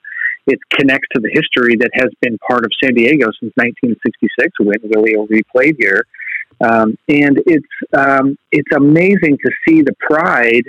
it 0.48 0.58
connects 0.70 1.06
to 1.14 1.20
the 1.20 1.30
history 1.32 1.76
that 1.76 1.90
has 1.94 2.10
been 2.20 2.36
part 2.38 2.64
of 2.64 2.72
San 2.82 2.94
Diego 2.94 3.26
since 3.38 3.52
1966 3.54 4.58
when 4.58 4.76
Willie 4.82 5.14
O'Ree 5.14 5.42
played 5.54 5.76
here, 5.78 6.04
um, 6.60 6.98
and 7.08 7.40
it's 7.46 7.66
um, 7.96 8.36
it's 8.50 8.72
amazing 8.74 9.38
to 9.38 9.50
see 9.68 9.82
the 9.82 9.94
pride 10.00 10.68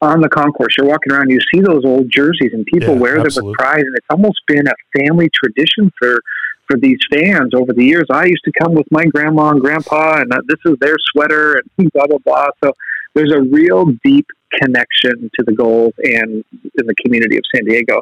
on 0.00 0.22
the 0.22 0.28
concourse. 0.30 0.76
You're 0.78 0.86
walking 0.86 1.12
around, 1.12 1.28
you 1.30 1.40
see 1.52 1.60
those 1.60 1.84
old 1.84 2.10
jerseys, 2.10 2.52
and 2.54 2.64
people 2.64 2.94
Yeah, 2.94 3.00
wear 3.00 3.18
absolutely. 3.20 3.34
them 3.34 3.46
with 3.48 3.58
pride, 3.58 3.80
and 3.80 3.96
it's 3.96 4.06
almost 4.10 4.40
been 4.46 4.66
a 4.66 4.74
family 4.98 5.28
tradition 5.34 5.92
for 5.98 6.20
for 6.66 6.76
these 6.76 6.98
fans 7.10 7.52
over 7.54 7.72
the 7.72 7.84
years. 7.84 8.06
I 8.10 8.24
used 8.24 8.44
to 8.44 8.52
come 8.52 8.74
with 8.74 8.86
my 8.90 9.04
grandma 9.04 9.50
and 9.50 9.60
grandpa, 9.60 10.20
and 10.20 10.30
this 10.46 10.58
is 10.64 10.76
their 10.80 10.96
sweater, 11.12 11.60
and 11.76 11.92
blah 11.92 12.06
blah 12.06 12.18
blah. 12.18 12.48
So 12.62 12.72
there's 13.14 13.32
a 13.32 13.40
real 13.40 13.86
deep 14.04 14.26
connection 14.52 15.30
to 15.38 15.44
the 15.44 15.52
Gulls 15.52 15.94
and 15.98 16.44
in 16.52 16.86
the 16.86 16.94
community 17.04 17.36
of 17.36 17.42
San 17.54 17.64
Diego. 17.64 18.00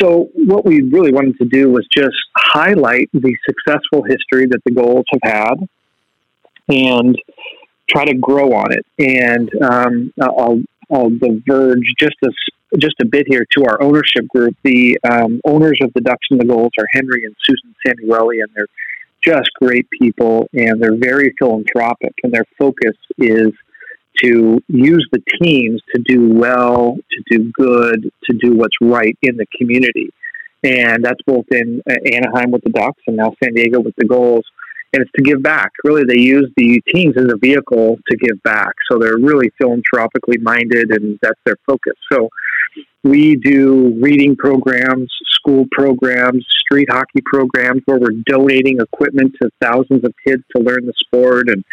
So 0.00 0.28
what 0.34 0.64
we 0.64 0.82
really 0.82 1.12
wanted 1.12 1.38
to 1.38 1.44
do 1.44 1.70
was 1.70 1.86
just 1.92 2.16
highlight 2.36 3.10
the 3.12 3.36
successful 3.44 4.04
history 4.04 4.46
that 4.46 4.62
the 4.64 4.70
Gulls 4.70 5.06
have 5.10 5.20
had, 5.22 5.68
and 6.68 7.16
try 7.88 8.04
to 8.04 8.14
grow 8.14 8.52
on 8.52 8.72
it. 8.72 8.86
And 8.98 9.50
um, 9.62 10.12
I'll 10.20 10.60
I'll 10.90 11.10
diverge 11.10 11.94
just 11.98 12.16
a 12.24 12.30
just 12.76 12.96
a 13.00 13.06
bit 13.06 13.26
here 13.28 13.46
to 13.56 13.64
our 13.64 13.80
ownership 13.82 14.28
group. 14.28 14.56
The 14.62 14.98
um, 15.10 15.40
owners 15.44 15.78
of 15.82 15.92
the 15.94 16.00
Ducks 16.00 16.26
and 16.30 16.40
the 16.40 16.44
Gulls 16.44 16.72
are 16.78 16.86
Henry 16.92 17.24
and 17.24 17.34
Susan 17.44 17.74
Samueli, 17.86 18.42
and 18.42 18.50
they're 18.54 18.66
just 19.24 19.50
great 19.60 19.88
people, 19.90 20.48
and 20.52 20.80
they're 20.82 20.96
very 20.96 21.34
philanthropic, 21.38 22.14
and 22.22 22.32
their 22.32 22.44
focus 22.58 22.96
is 23.16 23.52
to 24.22 24.62
use 24.68 25.08
the 25.12 25.22
teams 25.40 25.80
to 25.94 26.02
do 26.02 26.28
well, 26.30 26.96
to 27.10 27.22
do 27.30 27.50
good, 27.52 28.10
to 28.24 28.36
do 28.36 28.54
what's 28.54 28.76
right 28.80 29.16
in 29.22 29.36
the 29.36 29.46
community. 29.56 30.10
And 30.64 31.04
that's 31.04 31.20
both 31.24 31.44
in 31.52 31.80
uh, 31.88 31.94
Anaheim 32.12 32.50
with 32.50 32.62
the 32.64 32.70
Ducks 32.70 33.00
and 33.06 33.16
now 33.16 33.32
San 33.42 33.54
Diego 33.54 33.80
with 33.80 33.94
the 33.96 34.06
Gulls. 34.06 34.44
And 34.92 35.02
it's 35.02 35.10
to 35.16 35.22
give 35.22 35.42
back. 35.42 35.70
Really, 35.84 36.02
they 36.04 36.18
use 36.18 36.50
the 36.56 36.82
teams 36.92 37.14
as 37.16 37.30
a 37.30 37.36
vehicle 37.36 37.98
to 38.10 38.16
give 38.16 38.42
back. 38.42 38.72
So 38.90 38.98
they're 38.98 39.18
really 39.18 39.50
philanthropically 39.58 40.38
minded, 40.38 40.90
and 40.90 41.18
that's 41.22 41.38
their 41.44 41.56
focus. 41.66 41.92
So 42.10 42.28
we 43.04 43.36
do 43.36 43.98
reading 44.00 44.36
programs, 44.36 45.12
school 45.30 45.66
programs, 45.70 46.46
street 46.60 46.88
hockey 46.90 47.22
programs 47.24 47.82
where 47.86 47.98
we're 47.98 48.22
donating 48.26 48.80
equipment 48.80 49.34
to 49.40 49.50
thousands 49.60 50.04
of 50.04 50.12
kids 50.26 50.42
to 50.54 50.62
learn 50.62 50.86
the 50.86 50.92
sport 50.96 51.48
and 51.48 51.64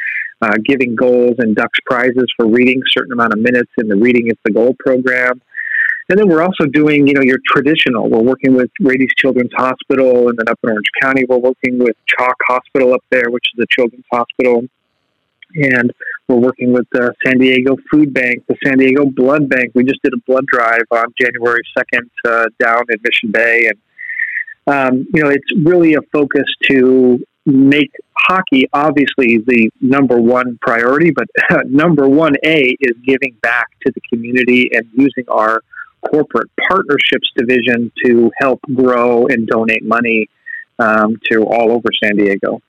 uh, 0.42 0.54
giving 0.64 0.96
Gulls 0.96 1.36
and 1.40 1.56
Ducks 1.56 1.80
prizes 1.86 2.26
for 2.38 2.48
reading 2.48 2.80
a 2.80 2.90
certain 2.90 3.14
amount 3.14 3.34
of 3.34 3.40
minutes 3.40 3.72
in 3.78 3.88
the 3.88 3.96
Reading 3.96 4.28
is 4.28 4.38
the 4.44 4.52
Goal 4.52 4.76
program. 4.80 5.42
And 6.10 6.20
then 6.20 6.30
we're 6.30 6.44
also 6.44 6.66
doing, 6.66 7.08
you 7.08 7.14
know, 7.14 7.22
your 7.22 7.40
traditional. 7.48 8.10
We're 8.10 8.22
working 8.22 8.54
with 8.54 8.70
Rady's 8.80 9.10
Children's 9.18 9.54
Hospital, 9.56 10.30
and 10.30 10.38
then 10.38 10.48
up 10.48 10.60
in 10.64 10.70
Orange 10.70 10.86
County, 11.02 11.26
we're 11.28 11.38
working 11.38 11.80
with 11.80 11.96
CHOC 12.16 12.36
Hospital 12.48 12.94
up 12.94 13.04
there, 13.10 13.32
which 13.32 13.46
is 13.56 13.64
a 13.64 13.68
children's 13.74 14.06
hospital. 14.12 14.64
And 15.56 15.92
we're 16.28 16.38
working 16.38 16.74
with 16.74 16.88
the 16.92 17.14
San 17.26 17.38
Diego 17.38 17.78
Food 17.92 18.14
Bank, 18.14 18.44
the 18.48 18.56
San 18.66 18.78
Diego 18.78 19.06
Blood 19.06 19.50
Bank. 19.50 19.72
We 19.74 19.84
just 19.84 20.02
did 20.04 20.14
a 20.14 20.22
blood 20.28 20.46
drive 20.48 20.84
on 20.92 21.14
January 21.20 21.62
2nd 21.78 22.10
uh, 22.28 22.46
down 22.60 22.84
in 22.90 22.98
Mission 23.04 23.32
Bay. 23.32 23.70
And, 23.70 23.78
um, 24.68 25.08
you 25.14 25.24
know, 25.24 25.30
it's 25.30 25.52
really 25.64 25.94
a 25.94 26.02
focus 26.12 26.46
to 26.70 27.20
make 27.46 27.92
hockey 28.18 28.68
obviously 28.74 29.38
the 29.46 29.70
number 29.82 30.20
one 30.20 30.58
priority, 30.62 31.12
but 31.12 31.28
number 31.66 32.10
one 32.10 32.34
A 32.44 32.76
is 32.80 32.96
giving 33.06 33.36
back 33.42 33.68
to 33.86 33.92
the 33.94 34.02
community 34.12 34.70
and 34.74 34.88
using 34.94 35.26
our 35.28 35.62
corporate 36.12 36.50
partnerships 36.68 37.30
division 37.36 37.92
to 38.04 38.32
help 38.40 38.60
grow 38.74 39.28
and 39.28 39.48
donate 39.48 39.84
money 39.84 40.28
um, 40.80 41.18
to 41.32 41.44
all 41.44 41.72
over 41.72 41.90
San 42.04 42.18
Diego. 42.18 42.62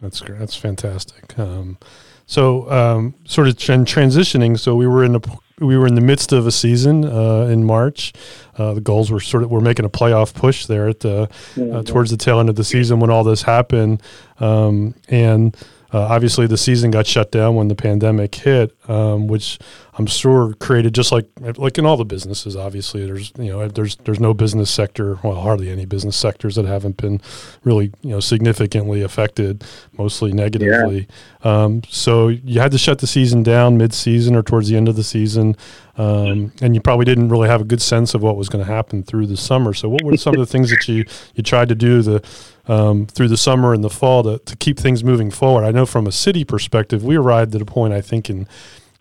That's 0.00 0.20
great. 0.20 0.38
That's 0.38 0.56
fantastic. 0.56 1.38
Um, 1.38 1.78
so, 2.26 2.70
um, 2.70 3.14
sort 3.24 3.48
of 3.48 3.56
tran- 3.56 3.84
transitioning. 3.84 4.58
So 4.58 4.76
we 4.76 4.86
were 4.86 5.04
in 5.04 5.12
the 5.12 5.38
we 5.58 5.76
were 5.76 5.86
in 5.86 5.94
the 5.94 6.00
midst 6.00 6.32
of 6.32 6.46
a 6.46 6.52
season 6.52 7.04
uh, 7.04 7.48
in 7.50 7.64
March. 7.64 8.12
Uh, 8.56 8.74
the 8.74 8.80
Gulls 8.80 9.10
were 9.10 9.20
sort 9.20 9.42
of 9.42 9.50
we're 9.50 9.60
making 9.60 9.84
a 9.84 9.90
playoff 9.90 10.32
push 10.34 10.66
there 10.66 10.88
at 10.88 11.00
the 11.00 11.28
uh, 11.60 11.82
towards 11.82 12.10
the 12.10 12.16
tail 12.16 12.40
end 12.40 12.48
of 12.48 12.56
the 12.56 12.64
season 12.64 13.00
when 13.00 13.10
all 13.10 13.24
this 13.24 13.42
happened, 13.42 14.02
um, 14.38 14.94
and 15.08 15.56
uh, 15.92 16.00
obviously 16.00 16.46
the 16.46 16.56
season 16.56 16.90
got 16.90 17.06
shut 17.06 17.30
down 17.30 17.56
when 17.56 17.68
the 17.68 17.74
pandemic 17.74 18.34
hit, 18.34 18.74
um, 18.88 19.26
which 19.26 19.58
I'm 20.00 20.06
sure 20.06 20.54
created 20.54 20.94
just 20.94 21.12
like 21.12 21.26
like 21.58 21.76
in 21.76 21.84
all 21.84 21.98
the 21.98 22.06
businesses. 22.06 22.56
Obviously, 22.56 23.04
there's 23.04 23.34
you 23.38 23.52
know 23.52 23.68
there's 23.68 23.96
there's 23.96 24.18
no 24.18 24.32
business 24.32 24.70
sector, 24.70 25.18
well 25.22 25.34
hardly 25.34 25.68
any 25.68 25.84
business 25.84 26.16
sectors 26.16 26.54
that 26.54 26.64
haven't 26.64 26.96
been 26.96 27.20
really 27.64 27.92
you 28.00 28.08
know 28.08 28.20
significantly 28.20 29.02
affected, 29.02 29.62
mostly 29.98 30.32
negatively. 30.32 31.06
Um, 31.44 31.82
so 31.90 32.28
you 32.28 32.60
had 32.60 32.72
to 32.72 32.78
shut 32.78 33.00
the 33.00 33.06
season 33.06 33.42
down 33.42 33.76
mid-season 33.76 34.34
or 34.34 34.42
towards 34.42 34.70
the 34.70 34.76
end 34.78 34.88
of 34.88 34.96
the 34.96 35.04
season, 35.04 35.54
um, 35.98 36.50
and 36.62 36.74
you 36.74 36.80
probably 36.80 37.04
didn't 37.04 37.28
really 37.28 37.50
have 37.50 37.60
a 37.60 37.64
good 37.64 37.82
sense 37.82 38.14
of 38.14 38.22
what 38.22 38.38
was 38.38 38.48
going 38.48 38.64
to 38.64 38.72
happen 38.72 39.02
through 39.02 39.26
the 39.26 39.36
summer. 39.36 39.74
So 39.74 39.90
what 39.90 40.02
were 40.02 40.16
some 40.16 40.32
of 40.32 40.40
the 40.40 40.46
things 40.46 40.70
that 40.70 40.88
you 40.88 41.04
you 41.34 41.42
tried 41.42 41.68
to 41.68 41.74
do 41.74 42.00
the 42.00 42.24
um, 42.66 43.06
through 43.06 43.28
the 43.28 43.36
summer 43.36 43.74
and 43.74 43.84
the 43.84 43.90
fall 43.90 44.22
to, 44.22 44.38
to 44.38 44.56
keep 44.56 44.78
things 44.78 45.04
moving 45.04 45.30
forward? 45.30 45.64
I 45.64 45.72
know 45.72 45.84
from 45.84 46.06
a 46.06 46.12
city 46.12 46.42
perspective, 46.42 47.04
we 47.04 47.16
arrived 47.16 47.54
at 47.54 47.60
a 47.60 47.66
point 47.66 47.92
I 47.92 48.00
think 48.00 48.30
in 48.30 48.48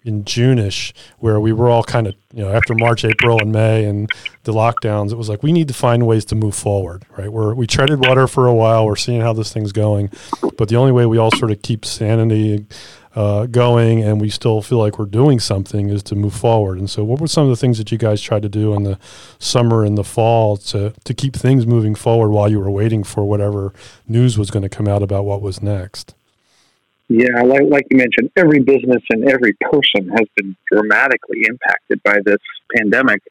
in 0.03 0.23
June-ish 0.25 0.93
where 1.19 1.39
we 1.39 1.51
were 1.51 1.69
all 1.69 1.83
kind 1.83 2.07
of 2.07 2.15
you 2.33 2.43
know 2.43 2.51
after 2.51 2.73
March, 2.75 3.03
April, 3.03 3.39
and 3.39 3.51
May 3.51 3.85
and 3.85 4.09
the 4.43 4.53
lockdowns, 4.53 5.11
it 5.11 5.15
was 5.15 5.29
like 5.29 5.43
we 5.43 5.51
need 5.51 5.67
to 5.67 5.73
find 5.73 6.07
ways 6.07 6.25
to 6.25 6.35
move 6.35 6.55
forward. 6.55 7.05
Right, 7.17 7.31
we're 7.31 7.53
we 7.53 7.67
treaded 7.67 7.99
water 7.99 8.27
for 8.27 8.47
a 8.47 8.53
while. 8.53 8.85
We're 8.85 8.95
seeing 8.95 9.21
how 9.21 9.33
this 9.33 9.51
thing's 9.53 9.71
going, 9.71 10.11
but 10.57 10.69
the 10.69 10.75
only 10.75 10.91
way 10.91 11.05
we 11.05 11.17
all 11.17 11.31
sort 11.31 11.51
of 11.51 11.61
keep 11.61 11.85
sanity 11.85 12.65
uh, 13.15 13.47
going 13.47 14.03
and 14.03 14.21
we 14.21 14.29
still 14.29 14.61
feel 14.61 14.77
like 14.77 14.99
we're 14.99 15.05
doing 15.05 15.39
something 15.39 15.89
is 15.89 16.03
to 16.03 16.15
move 16.15 16.33
forward. 16.33 16.77
And 16.77 16.89
so, 16.89 17.03
what 17.03 17.19
were 17.19 17.27
some 17.27 17.43
of 17.43 17.49
the 17.49 17.55
things 17.55 17.77
that 17.77 17.91
you 17.91 17.97
guys 17.97 18.21
tried 18.21 18.43
to 18.43 18.49
do 18.49 18.73
in 18.73 18.83
the 18.83 18.99
summer 19.39 19.83
and 19.83 19.97
the 19.97 20.03
fall 20.03 20.57
to, 20.57 20.93
to 21.03 21.13
keep 21.13 21.35
things 21.35 21.65
moving 21.65 21.95
forward 21.95 22.29
while 22.29 22.49
you 22.49 22.59
were 22.59 22.71
waiting 22.71 23.03
for 23.03 23.25
whatever 23.25 23.73
news 24.07 24.37
was 24.37 24.51
going 24.51 24.63
to 24.63 24.69
come 24.69 24.87
out 24.87 25.03
about 25.03 25.25
what 25.25 25.41
was 25.41 25.61
next? 25.61 26.15
Yeah, 27.09 27.41
like, 27.41 27.63
like 27.69 27.87
you 27.89 27.97
mentioned, 27.97 28.31
every 28.35 28.59
business 28.59 29.01
and 29.09 29.27
every 29.27 29.53
person 29.53 30.09
has 30.09 30.27
been 30.35 30.55
dramatically 30.71 31.43
impacted 31.47 32.01
by 32.03 32.19
this 32.23 32.37
pandemic 32.75 33.21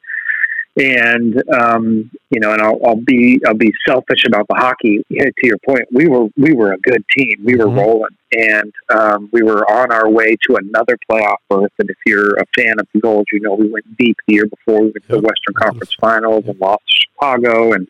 and 0.79 1.43
um, 1.53 2.11
you 2.31 2.41
know, 2.41 2.53
and 2.53 2.63
I'll, 2.63 2.79
I'll, 2.87 3.01
be 3.01 3.41
I'll 3.47 3.55
be 3.55 3.73
selfish 3.87 4.25
about 4.27 4.47
the 4.49 4.55
hockey. 4.55 5.03
to 5.11 5.33
your 5.43 5.59
point, 5.67 5.83
we 5.93 6.07
were 6.07 6.29
we 6.37 6.53
were 6.53 6.73
a 6.73 6.79
good 6.79 7.05
team. 7.17 7.37
We 7.45 7.57
were 7.57 7.67
mm-hmm. 7.67 7.79
rolling, 7.79 8.17
and 8.33 8.73
um, 8.89 9.29
we 9.33 9.43
were 9.43 9.69
on 9.69 9.93
our 9.93 10.09
way 10.09 10.37
to 10.49 10.57
another 10.57 10.97
playoff 11.11 11.39
berth. 11.51 11.73
And 11.79 11.91
if 11.91 11.97
you're 12.07 12.37
a 12.37 12.45
fan 12.57 12.79
of 12.79 12.87
the 12.95 13.01
Gulls, 13.01 13.27
you 13.33 13.41
know 13.41 13.55
we 13.55 13.69
went 13.69 13.97
deep 13.99 14.17
the 14.29 14.35
year 14.35 14.47
before. 14.47 14.81
We 14.83 14.87
went 14.87 15.05
to 15.09 15.17
the 15.17 15.21
Western 15.21 15.55
Conference 15.57 15.95
Finals 16.01 16.45
and 16.47 16.59
lost 16.61 16.85
to 16.87 17.09
Chicago, 17.13 17.73
and 17.73 17.89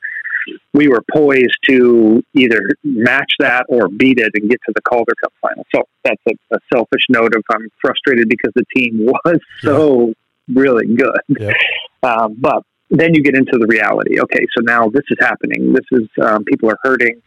we 0.72 0.88
were 0.88 1.02
poised 1.12 1.56
to 1.68 2.22
either 2.34 2.60
match 2.84 3.32
that 3.38 3.66
or 3.68 3.88
beat 3.88 4.18
it 4.18 4.32
and 4.34 4.50
get 4.50 4.60
to 4.66 4.72
the 4.74 4.82
Calder 4.82 5.14
Cup 5.22 5.32
final. 5.40 5.64
So 5.74 5.82
that's 6.04 6.22
a, 6.28 6.54
a 6.54 6.58
selfish 6.72 7.02
note 7.08 7.34
of 7.34 7.42
I'm 7.50 7.68
frustrated 7.80 8.28
because 8.28 8.52
the 8.54 8.64
team 8.74 9.06
was 9.06 9.38
so 9.60 10.12
really 10.52 10.86
good. 10.94 11.20
Yeah. 11.28 11.52
Um, 12.02 12.36
but 12.38 12.62
then 12.90 13.14
you 13.14 13.22
get 13.22 13.34
into 13.34 13.58
the 13.58 13.66
reality. 13.66 14.20
Okay, 14.20 14.46
so 14.56 14.62
now 14.62 14.88
this 14.88 15.04
is 15.10 15.18
happening. 15.20 15.72
This 15.72 15.84
is 15.92 16.08
um, 16.22 16.44
people 16.44 16.70
are 16.70 16.78
hurting, 16.82 17.20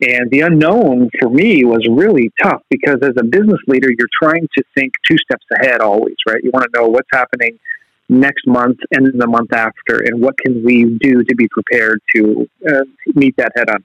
and 0.00 0.30
the 0.30 0.40
unknown 0.40 1.10
for 1.18 1.28
me 1.28 1.64
was 1.64 1.86
really 1.90 2.30
tough 2.40 2.62
because 2.70 2.98
as 3.02 3.14
a 3.18 3.24
business 3.24 3.58
leader, 3.66 3.88
you're 3.90 4.08
trying 4.22 4.46
to 4.56 4.64
think 4.76 4.92
two 5.08 5.16
steps 5.18 5.44
ahead 5.58 5.80
always, 5.80 6.14
right? 6.28 6.42
You 6.42 6.50
want 6.52 6.66
to 6.72 6.80
know 6.80 6.88
what's 6.88 7.08
happening 7.12 7.58
next 8.10 8.46
month 8.46 8.78
and 8.90 9.18
the 9.18 9.26
month 9.26 9.52
after, 9.52 10.00
and 10.04 10.20
what 10.20 10.38
can 10.38 10.62
we 10.64 10.98
do 11.00 11.22
to 11.22 11.34
be 11.34 11.48
prepared 11.48 12.00
to 12.14 12.48
uh, 12.68 12.84
meet 13.14 13.36
that 13.36 13.52
head 13.56 13.70
on. 13.70 13.84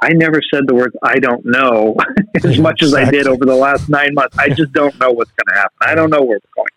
I 0.00 0.14
never 0.14 0.40
said 0.52 0.64
the 0.66 0.74
words 0.74 0.96
"I 1.02 1.18
don't 1.20 1.44
know" 1.44 1.96
as 2.44 2.58
much 2.58 2.82
as 2.82 2.94
I 2.94 3.08
did 3.08 3.26
over 3.28 3.44
the 3.44 3.54
last 3.54 3.88
nine 3.88 4.14
months. 4.14 4.36
I 4.38 4.48
just 4.48 4.72
don't 4.72 4.98
know 4.98 5.12
what's 5.12 5.30
going 5.30 5.54
to 5.54 5.60
happen. 5.60 5.76
I 5.82 5.94
don't 5.94 6.10
know 6.10 6.22
where 6.22 6.38
we're 6.38 6.62
going. 6.62 6.68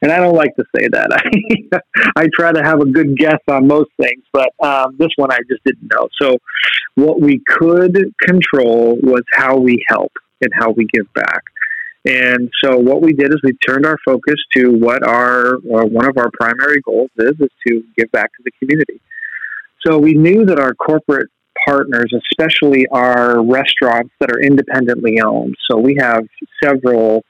And 0.00 0.12
I 0.12 0.18
don't 0.18 0.36
like 0.36 0.54
to 0.54 0.64
say 0.76 0.86
that. 0.92 1.08
I, 1.12 1.80
I 2.16 2.28
try 2.32 2.52
to 2.52 2.62
have 2.62 2.80
a 2.80 2.86
good 2.86 3.16
guess 3.16 3.40
on 3.48 3.66
most 3.66 3.90
things, 4.00 4.22
but 4.32 4.50
um, 4.62 4.96
this 4.96 5.08
one 5.16 5.32
I 5.32 5.38
just 5.50 5.64
didn't 5.64 5.90
know. 5.92 6.08
So, 6.20 6.38
what 6.94 7.20
we 7.20 7.42
could 7.48 8.14
control 8.22 8.96
was 9.02 9.22
how 9.32 9.56
we 9.56 9.84
help 9.88 10.12
and 10.40 10.52
how 10.54 10.70
we 10.70 10.86
give 10.92 11.12
back. 11.14 11.42
And 12.04 12.50
so, 12.62 12.76
what 12.78 13.02
we 13.02 13.12
did 13.12 13.32
is 13.32 13.40
we 13.42 13.52
turned 13.66 13.84
our 13.84 13.98
focus 14.04 14.36
to 14.56 14.72
what 14.72 15.06
our 15.06 15.56
uh, 15.56 15.84
one 15.84 16.08
of 16.08 16.16
our 16.16 16.30
primary 16.32 16.80
goals 16.80 17.10
is: 17.18 17.32
is 17.40 17.50
to 17.66 17.82
give 17.96 18.10
back 18.12 18.30
to 18.36 18.42
the 18.44 18.52
community. 18.58 19.00
So 19.86 19.98
we 19.98 20.14
knew 20.14 20.44
that 20.44 20.58
our 20.58 20.74
corporate 20.74 21.30
partners, 21.66 22.12
especially 22.30 22.86
our 22.88 23.44
restaurants 23.44 24.12
that 24.20 24.30
are 24.30 24.40
independently 24.40 25.20
owned. 25.20 25.56
So 25.68 25.76
we 25.78 25.96
have 26.00 26.26
several 26.62 27.24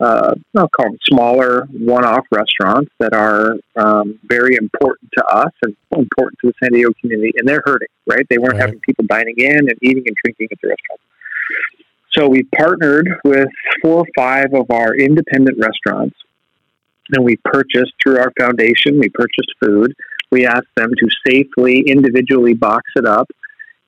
uh, 0.00 0.34
I'll 0.56 0.68
call 0.68 0.90
them 0.90 0.98
smaller 1.08 1.66
one-off 1.72 2.24
restaurants 2.30 2.92
that 3.00 3.12
are 3.14 3.56
um, 3.76 4.18
very 4.24 4.54
important 4.54 5.10
to 5.16 5.24
us 5.24 5.52
and 5.62 5.76
important 5.90 6.38
to 6.40 6.48
the 6.48 6.54
San 6.62 6.72
Diego 6.72 6.90
community, 7.00 7.32
and 7.36 7.48
they're 7.48 7.62
hurting. 7.64 7.88
Right? 8.06 8.24
They 8.30 8.38
weren't 8.38 8.54
right. 8.54 8.62
having 8.62 8.80
people 8.80 9.04
dining 9.08 9.34
in 9.38 9.58
and 9.58 9.74
eating 9.82 10.04
and 10.06 10.16
drinking 10.22 10.48
at 10.52 10.58
the 10.62 10.68
restaurant. 10.68 11.00
So 12.12 12.28
we 12.28 12.44
partnered 12.56 13.08
with 13.24 13.48
four 13.82 14.00
or 14.00 14.06
five 14.16 14.54
of 14.54 14.70
our 14.70 14.94
independent 14.94 15.58
restaurants, 15.58 16.16
and 17.12 17.24
we 17.24 17.36
purchased 17.44 17.92
through 18.02 18.18
our 18.18 18.32
foundation. 18.38 18.98
We 18.98 19.08
purchased 19.08 19.52
food. 19.60 19.94
We 20.30 20.46
asked 20.46 20.74
them 20.76 20.90
to 20.90 21.08
safely, 21.26 21.80
individually 21.86 22.54
box 22.54 22.90
it 22.96 23.06
up, 23.06 23.28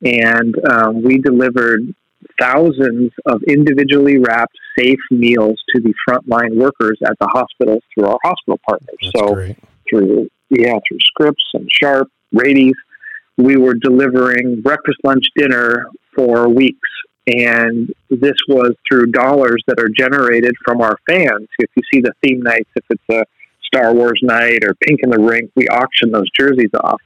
and 0.02 0.54
um, 0.70 1.02
we 1.02 1.18
delivered 1.18 1.94
thousands 2.38 3.12
of 3.26 3.42
individually 3.44 4.18
wrapped 4.18 4.56
safe 4.78 5.00
meals 5.11 5.62
to 5.74 5.83
the 5.83 5.92
frontline 6.09 6.56
workers 6.56 6.98
at 7.04 7.18
the 7.20 7.26
hospitals 7.26 7.83
through 7.94 8.06
our 8.06 8.18
hospital 8.24 8.59
partners. 8.66 8.96
That's 9.02 9.12
so 9.18 9.35
great. 9.35 9.56
through 9.88 10.30
yeah, 10.50 10.78
through 10.87 10.98
Scripps 11.00 11.44
and 11.54 11.68
Sharp, 11.70 12.09
Rady's, 12.33 12.74
we 13.37 13.56
were 13.56 13.74
delivering 13.74 14.61
breakfast, 14.61 14.98
lunch, 15.04 15.24
dinner 15.37 15.87
for 16.14 16.48
weeks. 16.48 16.88
And 17.26 17.92
this 18.09 18.37
was 18.48 18.72
through 18.88 19.12
dollars 19.12 19.62
that 19.66 19.78
are 19.78 19.88
generated 19.88 20.54
from 20.64 20.80
our 20.80 20.98
fans. 21.09 21.48
If 21.59 21.70
you 21.76 21.83
see 21.92 22.00
the 22.00 22.12
theme 22.22 22.42
nights, 22.42 22.70
if 22.74 22.85
it's 22.90 23.02
a 23.11 23.24
Star 23.64 23.94
Wars 23.94 24.20
night 24.22 24.64
or 24.64 24.74
Pink 24.74 25.00
in 25.02 25.11
the 25.11 25.20
Rink, 25.20 25.50
we 25.54 25.68
auction 25.68 26.11
those 26.11 26.30
jerseys 26.37 26.70
off 26.83 27.00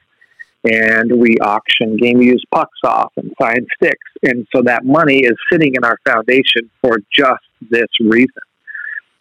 and 0.64 1.20
we 1.20 1.36
auction 1.42 1.96
game 1.96 2.22
used 2.22 2.46
pucks 2.50 2.78
off 2.84 3.12
and 3.16 3.32
signed 3.40 3.66
sticks. 3.76 4.10
And 4.22 4.46
so 4.54 4.62
that 4.62 4.84
money 4.84 5.18
is 5.18 5.34
sitting 5.52 5.74
in 5.74 5.84
our 5.84 5.98
foundation 6.06 6.70
for 6.80 6.98
just 7.12 7.44
this 7.70 7.88
reason. 8.00 8.42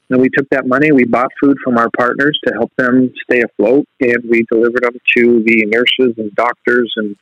And 0.10 0.22
we 0.22 0.30
took 0.30 0.48
that 0.50 0.68
money, 0.68 0.92
we 0.92 1.06
bought 1.06 1.32
food 1.42 1.58
from 1.64 1.78
our 1.78 1.90
partners 1.98 2.40
to 2.46 2.54
help 2.54 2.72
them 2.78 3.12
stay 3.24 3.42
afloat, 3.42 3.88
and 4.00 4.18
we 4.30 4.46
delivered 4.52 4.84
them 4.84 4.98
to 5.18 5.44
the 5.44 5.66
nurses 5.66 6.16
and 6.18 6.34
doctors 6.36 6.94
and 6.98 7.16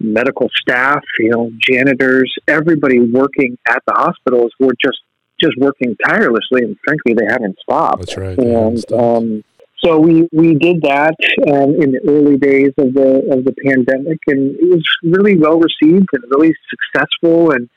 medical 0.00 0.48
staff, 0.60 1.02
you 1.18 1.30
know, 1.30 1.50
janitors, 1.60 2.32
everybody 2.46 3.00
working 3.00 3.58
at 3.68 3.82
the 3.86 3.94
hospitals 3.94 4.52
were 4.60 4.74
just 4.82 4.98
just 5.40 5.56
working 5.58 5.96
tirelessly, 6.04 6.62
and 6.64 6.76
frankly, 6.84 7.14
they 7.14 7.26
haven't 7.30 7.56
stopped. 7.60 8.00
That's 8.00 8.16
right. 8.16 8.36
And 8.38 8.92
um, 8.92 9.44
so 9.84 9.98
we, 9.98 10.28
we 10.32 10.54
did 10.54 10.82
that 10.82 11.14
um, 11.46 11.80
in 11.80 11.92
the 11.92 12.00
early 12.08 12.36
days 12.36 12.72
of 12.78 12.94
the 12.94 13.28
of 13.30 13.44
the 13.44 13.54
pandemic, 13.64 14.18
and 14.26 14.56
it 14.56 14.68
was 14.68 14.82
really 15.02 15.36
well 15.36 15.60
received 15.60 16.08
and 16.12 16.24
really 16.30 16.52
successful, 16.68 17.52
and 17.52 17.68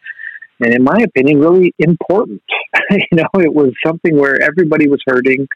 and 0.60 0.74
in 0.74 0.84
my 0.84 0.98
opinion, 1.04 1.40
really 1.40 1.74
important. 1.78 2.42
you 2.90 3.06
know, 3.14 3.30
it 3.36 3.54
was 3.54 3.72
something 3.86 4.18
where 4.18 4.42
everybody 4.42 4.88
was 4.88 5.02
hurting, 5.06 5.48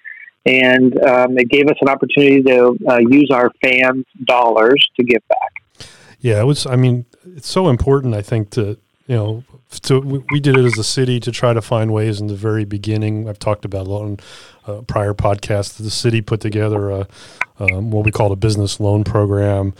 and 0.45 1.03
um, 1.03 1.37
it 1.37 1.49
gave 1.49 1.67
us 1.67 1.77
an 1.81 1.89
opportunity 1.89 2.43
to 2.43 2.77
uh, 2.87 2.99
use 2.99 3.29
our 3.33 3.49
fans' 3.63 4.05
dollars 4.25 4.87
to 4.97 5.03
give 5.03 5.27
back. 5.27 5.54
Yeah, 6.25 6.41
it 6.41 6.45
was. 6.45 6.65
I 6.65 6.75
mean, 6.75 7.05
it's 7.35 7.47
so 7.47 7.69
important. 7.69 8.15
I 8.15 8.23
think 8.23 8.49
to 8.51 8.79
you 9.05 9.15
know, 9.15 9.43
to, 9.83 9.99
we 9.99 10.39
did 10.39 10.57
it 10.57 10.65
as 10.65 10.75
a 10.79 10.83
city 10.83 11.19
to 11.19 11.31
try 11.31 11.53
to 11.53 11.61
find 11.61 11.93
ways 11.93 12.19
in 12.19 12.25
the 12.25 12.35
very 12.35 12.65
beginning. 12.65 13.29
I've 13.29 13.37
talked 13.37 13.63
about 13.63 13.85
a 13.85 13.89
lot 13.91 14.01
on 14.01 14.17
uh, 14.65 14.81
prior 14.81 15.13
podcasts. 15.13 15.77
The 15.77 15.91
city 15.91 16.21
put 16.21 16.41
together 16.41 16.89
a 16.89 17.07
um, 17.59 17.91
what 17.91 18.05
we 18.05 18.11
called 18.11 18.31
a 18.31 18.35
business 18.35 18.79
loan 18.79 19.03
program 19.03 19.75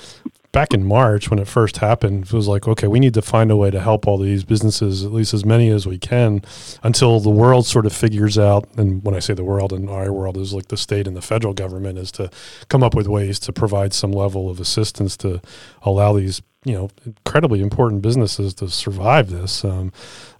back 0.55 0.73
in 0.73 0.85
March 0.85 1.29
when 1.29 1.37
it 1.37 1.49
first 1.49 1.79
happened, 1.79 2.23
it 2.23 2.31
was 2.31 2.47
like, 2.47 2.65
okay, 2.65 2.87
we 2.87 2.97
need 2.97 3.13
to 3.13 3.21
find 3.21 3.51
a 3.51 3.57
way 3.57 3.69
to 3.69 3.81
help 3.81 4.07
all 4.07 4.17
these 4.17 4.45
businesses, 4.45 5.03
at 5.03 5.11
least 5.11 5.33
as 5.33 5.43
many 5.43 5.69
as 5.69 5.85
we 5.85 5.97
can, 5.97 6.41
until 6.81 7.19
the 7.19 7.29
world 7.29 7.65
sort 7.65 7.85
of 7.85 7.91
figures 7.91 8.37
out. 8.37 8.65
And 8.77 9.03
when 9.03 9.13
I 9.13 9.19
say 9.19 9.33
the 9.33 9.43
world, 9.43 9.73
and 9.73 9.89
our 9.89 10.13
world 10.13 10.37
is 10.37 10.53
like 10.53 10.69
the 10.69 10.77
state 10.77 11.07
and 11.07 11.17
the 11.17 11.21
federal 11.21 11.53
government, 11.53 11.99
is 11.99 12.09
to 12.13 12.31
come 12.69 12.83
up 12.83 12.95
with 12.95 13.05
ways 13.05 13.37
to 13.39 13.51
provide 13.51 13.93
some 13.93 14.13
level 14.13 14.49
of 14.49 14.61
assistance 14.61 15.17
to 15.17 15.41
allow 15.81 16.13
these 16.13 16.41
you 16.63 16.73
know 16.73 16.89
incredibly 17.05 17.61
important 17.61 18.01
businesses 18.01 18.53
to 18.55 18.67
survive 18.69 19.29
this 19.29 19.63
um, 19.63 19.91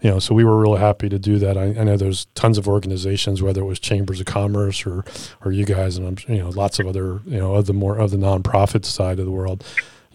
you 0.01 0.09
know 0.09 0.17
so 0.17 0.33
we 0.33 0.43
were 0.43 0.59
really 0.59 0.79
happy 0.79 1.07
to 1.07 1.19
do 1.19 1.37
that 1.37 1.55
I, 1.55 1.65
I, 1.65 1.83
know 1.83 1.97
there's 1.97 2.25
tons 2.33 2.57
of 2.57 2.67
organizations 2.67 3.43
whether 3.43 3.61
it 3.61 3.65
was 3.65 3.79
chambers 3.79 4.19
of 4.21 4.25
commerce 4.25 4.87
or 4.87 5.05
or 5.43 5.51
you 5.51 5.65
guys 5.65 5.97
and 5.97 6.07
I'm, 6.07 6.33
you 6.35 6.41
know 6.41 6.49
lots 6.49 6.79
of 6.79 6.87
other 6.87 7.21
you 7.27 7.37
know 7.37 7.53
of 7.53 7.67
the 7.67 7.73
more 7.73 7.99
of 7.99 8.09
the 8.09 8.17
nonprofit 8.17 8.85
side 8.85 9.19
of 9.19 9.25
the 9.25 9.31
world 9.31 9.63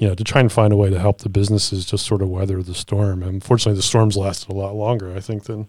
you 0.01 0.09
know, 0.09 0.15
to 0.15 0.25
try 0.25 0.41
and 0.41 0.51
find 0.51 0.73
a 0.73 0.77
way 0.77 0.89
to 0.89 0.99
help 0.99 1.19
the 1.19 1.29
businesses 1.29 1.85
just 1.85 2.07
sort 2.07 2.23
of 2.23 2.31
weather 2.31 2.63
the 2.63 2.75
storm. 2.75 3.23
And 3.23 3.35
unfortunately, 3.35 3.77
the 3.77 3.83
storms 3.83 4.17
lasted 4.17 4.51
a 4.51 4.55
lot 4.55 4.75
longer, 4.75 5.15
I 5.15 5.21
think, 5.21 5.45
than 5.45 5.69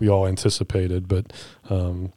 we 0.00 0.08
all 0.08 0.26
anticipated. 0.26 1.06
But 1.06 1.32
um, 1.70 2.12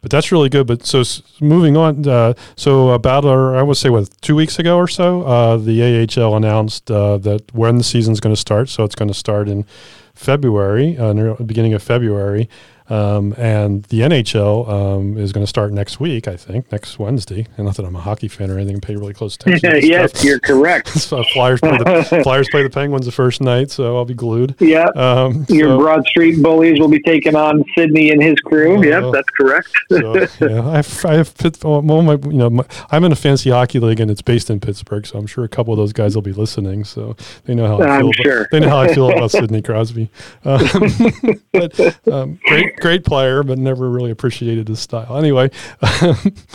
but 0.00 0.10
that's 0.10 0.32
really 0.32 0.48
good. 0.48 0.66
But 0.66 0.86
so 0.86 1.04
moving 1.38 1.76
on, 1.76 2.08
uh, 2.08 2.32
so 2.56 2.90
about 2.90 3.26
our, 3.26 3.54
I 3.54 3.62
would 3.62 3.76
say, 3.76 3.90
what 3.90 4.08
two 4.22 4.34
weeks 4.34 4.58
ago 4.58 4.78
or 4.78 4.88
so, 4.88 5.22
uh, 5.22 5.58
the 5.58 6.08
AHL 6.16 6.34
announced 6.34 6.90
uh, 6.90 7.18
that 7.18 7.54
when 7.54 7.76
the 7.76 7.84
season's 7.84 8.18
going 8.18 8.34
to 8.34 8.40
start. 8.40 8.70
So 8.70 8.82
it's 8.82 8.94
going 8.94 9.08
to 9.08 9.14
start 9.14 9.50
in 9.50 9.66
February, 10.14 10.96
uh, 10.96 11.34
beginning 11.34 11.74
of 11.74 11.82
February, 11.82 12.48
um, 12.88 13.34
and 13.38 13.84
the 13.84 14.00
NHL 14.00 14.68
um, 14.68 15.18
is 15.18 15.32
going 15.32 15.42
to 15.42 15.48
start 15.48 15.72
next 15.72 16.00
week, 16.00 16.28
I 16.28 16.36
think, 16.36 16.70
next 16.72 16.98
Wednesday. 16.98 17.46
And 17.56 17.66
not 17.66 17.76
that 17.76 17.84
I'm 17.84 17.96
a 17.96 18.00
hockey 18.00 18.28
fan 18.28 18.50
or 18.50 18.58
anything, 18.58 18.80
pay 18.80 18.96
really 18.96 19.14
close 19.14 19.36
attention. 19.36 19.70
yes, 19.82 20.24
you're 20.24 20.40
correct. 20.40 20.88
so 21.00 21.22
Flyers 21.32 21.60
play 21.60 21.78
the 21.78 22.20
Flyers 22.22 22.48
play 22.50 22.62
the 22.62 22.70
Penguins 22.70 23.06
the 23.06 23.12
first 23.12 23.40
night, 23.40 23.70
so 23.70 23.96
I'll 23.96 24.04
be 24.04 24.14
glued. 24.14 24.54
Yeah. 24.60 24.86
Um, 24.96 25.46
Your 25.48 25.70
so, 25.70 25.78
Broad 25.78 26.06
Street 26.06 26.42
Bullies 26.42 26.80
will 26.80 26.88
be 26.88 27.00
taking 27.02 27.36
on 27.36 27.64
Sidney 27.76 28.10
and 28.10 28.22
his 28.22 28.36
crew. 28.40 28.78
Uh, 28.78 28.82
yep, 28.82 29.12
that's 29.12 29.30
correct. 29.30 29.68
so, 29.90 30.18
yeah, 30.40 30.68
I 30.68 30.76
have, 30.76 31.04
I 31.04 31.14
have 31.14 31.34
well, 31.64 31.82
my, 31.82 32.14
you 32.14 32.38
know, 32.38 32.50
my, 32.50 32.64
I'm 32.90 33.04
in 33.04 33.12
a 33.12 33.16
fancy 33.16 33.50
hockey 33.50 33.78
league, 33.78 34.00
and 34.00 34.10
it's 34.10 34.22
based 34.22 34.50
in 34.50 34.60
Pittsburgh, 34.60 35.06
so 35.06 35.18
I'm 35.18 35.26
sure 35.26 35.44
a 35.44 35.48
couple 35.48 35.72
of 35.72 35.78
those 35.78 35.92
guys 35.92 36.14
will 36.14 36.22
be 36.22 36.32
listening, 36.32 36.84
so 36.84 37.16
they 37.44 37.54
know 37.54 37.66
how 37.66 37.82
I 37.82 37.96
I'm 37.96 38.02
feel. 38.02 38.12
Sure. 38.12 38.40
About, 38.40 38.50
they 38.50 38.60
know 38.60 38.68
how 38.68 38.80
I 38.80 38.94
feel 38.94 39.10
about 39.10 39.30
Sidney 39.30 39.62
Crosby. 39.62 40.08
Um, 40.44 41.40
but 41.52 42.08
um, 42.12 42.38
great 42.44 42.71
great, 42.72 42.80
great 42.80 43.04
player, 43.04 43.42
but 43.42 43.58
never 43.58 43.88
really 43.90 44.10
appreciated 44.10 44.68
his 44.68 44.80
style. 44.80 45.16
Anyway, 45.16 45.50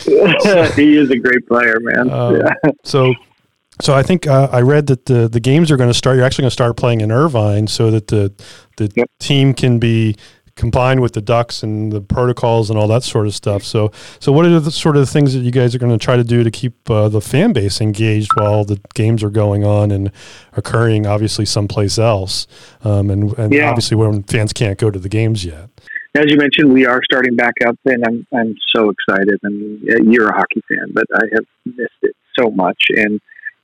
he 0.04 0.96
is 0.96 1.10
a 1.10 1.16
great 1.16 1.46
player, 1.46 1.78
man. 1.80 2.10
Um, 2.10 2.36
yeah. 2.36 2.52
so 2.84 3.14
so 3.80 3.94
I 3.94 4.02
think 4.02 4.26
uh, 4.26 4.48
I 4.50 4.60
read 4.60 4.86
that 4.88 5.06
the 5.06 5.28
the 5.28 5.40
games 5.40 5.70
are 5.70 5.76
going 5.76 5.90
to 5.90 5.94
start. 5.94 6.16
You're 6.16 6.24
actually 6.24 6.42
going 6.42 6.50
to 6.50 6.54
start 6.54 6.76
playing 6.76 7.00
in 7.00 7.10
Irvine, 7.12 7.66
so 7.66 7.90
that 7.90 8.08
the 8.08 8.32
the 8.76 8.90
Yep. 8.94 9.10
team 9.20 9.54
can 9.54 9.78
be 9.78 10.16
combined 10.56 10.98
with 11.00 11.12
the 11.12 11.20
Ducks 11.20 11.62
and 11.62 11.92
the 11.92 12.00
protocols 12.00 12.68
and 12.68 12.76
all 12.76 12.88
that 12.88 13.04
sort 13.04 13.28
of 13.28 13.34
stuff. 13.34 13.62
So 13.62 13.92
so 14.18 14.32
what 14.32 14.44
are 14.44 14.58
the 14.58 14.72
sort 14.72 14.96
of 14.96 15.08
things 15.08 15.32
that 15.34 15.40
you 15.40 15.52
guys 15.52 15.72
are 15.74 15.78
going 15.78 15.96
to 15.96 16.04
try 16.04 16.16
to 16.16 16.24
do 16.24 16.42
to 16.42 16.50
keep 16.50 16.90
uh, 16.90 17.08
the 17.08 17.20
fan 17.20 17.52
base 17.52 17.80
engaged 17.80 18.30
while 18.34 18.64
the 18.64 18.80
games 18.94 19.22
are 19.22 19.30
going 19.30 19.64
on 19.64 19.92
and 19.92 20.10
occurring, 20.54 21.06
obviously 21.06 21.44
someplace 21.44 21.96
else, 21.98 22.48
um, 22.82 23.10
and 23.10 23.38
and 23.38 23.52
Yeah. 23.54 23.68
obviously 23.70 23.96
when 23.96 24.24
fans 24.24 24.52
can't 24.52 24.78
go 24.78 24.90
to 24.90 24.98
the 24.98 25.08
games 25.08 25.44
yet. 25.44 25.68
As 26.14 26.24
you 26.28 26.36
mentioned, 26.36 26.72
we 26.72 26.86
are 26.86 27.00
starting 27.04 27.36
back 27.36 27.54
up, 27.66 27.76
and 27.84 28.04
I'm 28.06 28.26
I'm 28.34 28.54
so 28.74 28.90
excited. 28.90 29.38
I 29.44 29.48
mean, 29.48 29.80
you're 30.10 30.28
a 30.28 30.34
hockey 30.34 30.62
fan, 30.68 30.92
but 30.92 31.04
I 31.14 31.24
have 31.32 31.44
missed 31.64 32.00
it 32.02 32.16
so 32.38 32.50
much. 32.50 32.82
And 32.90 33.20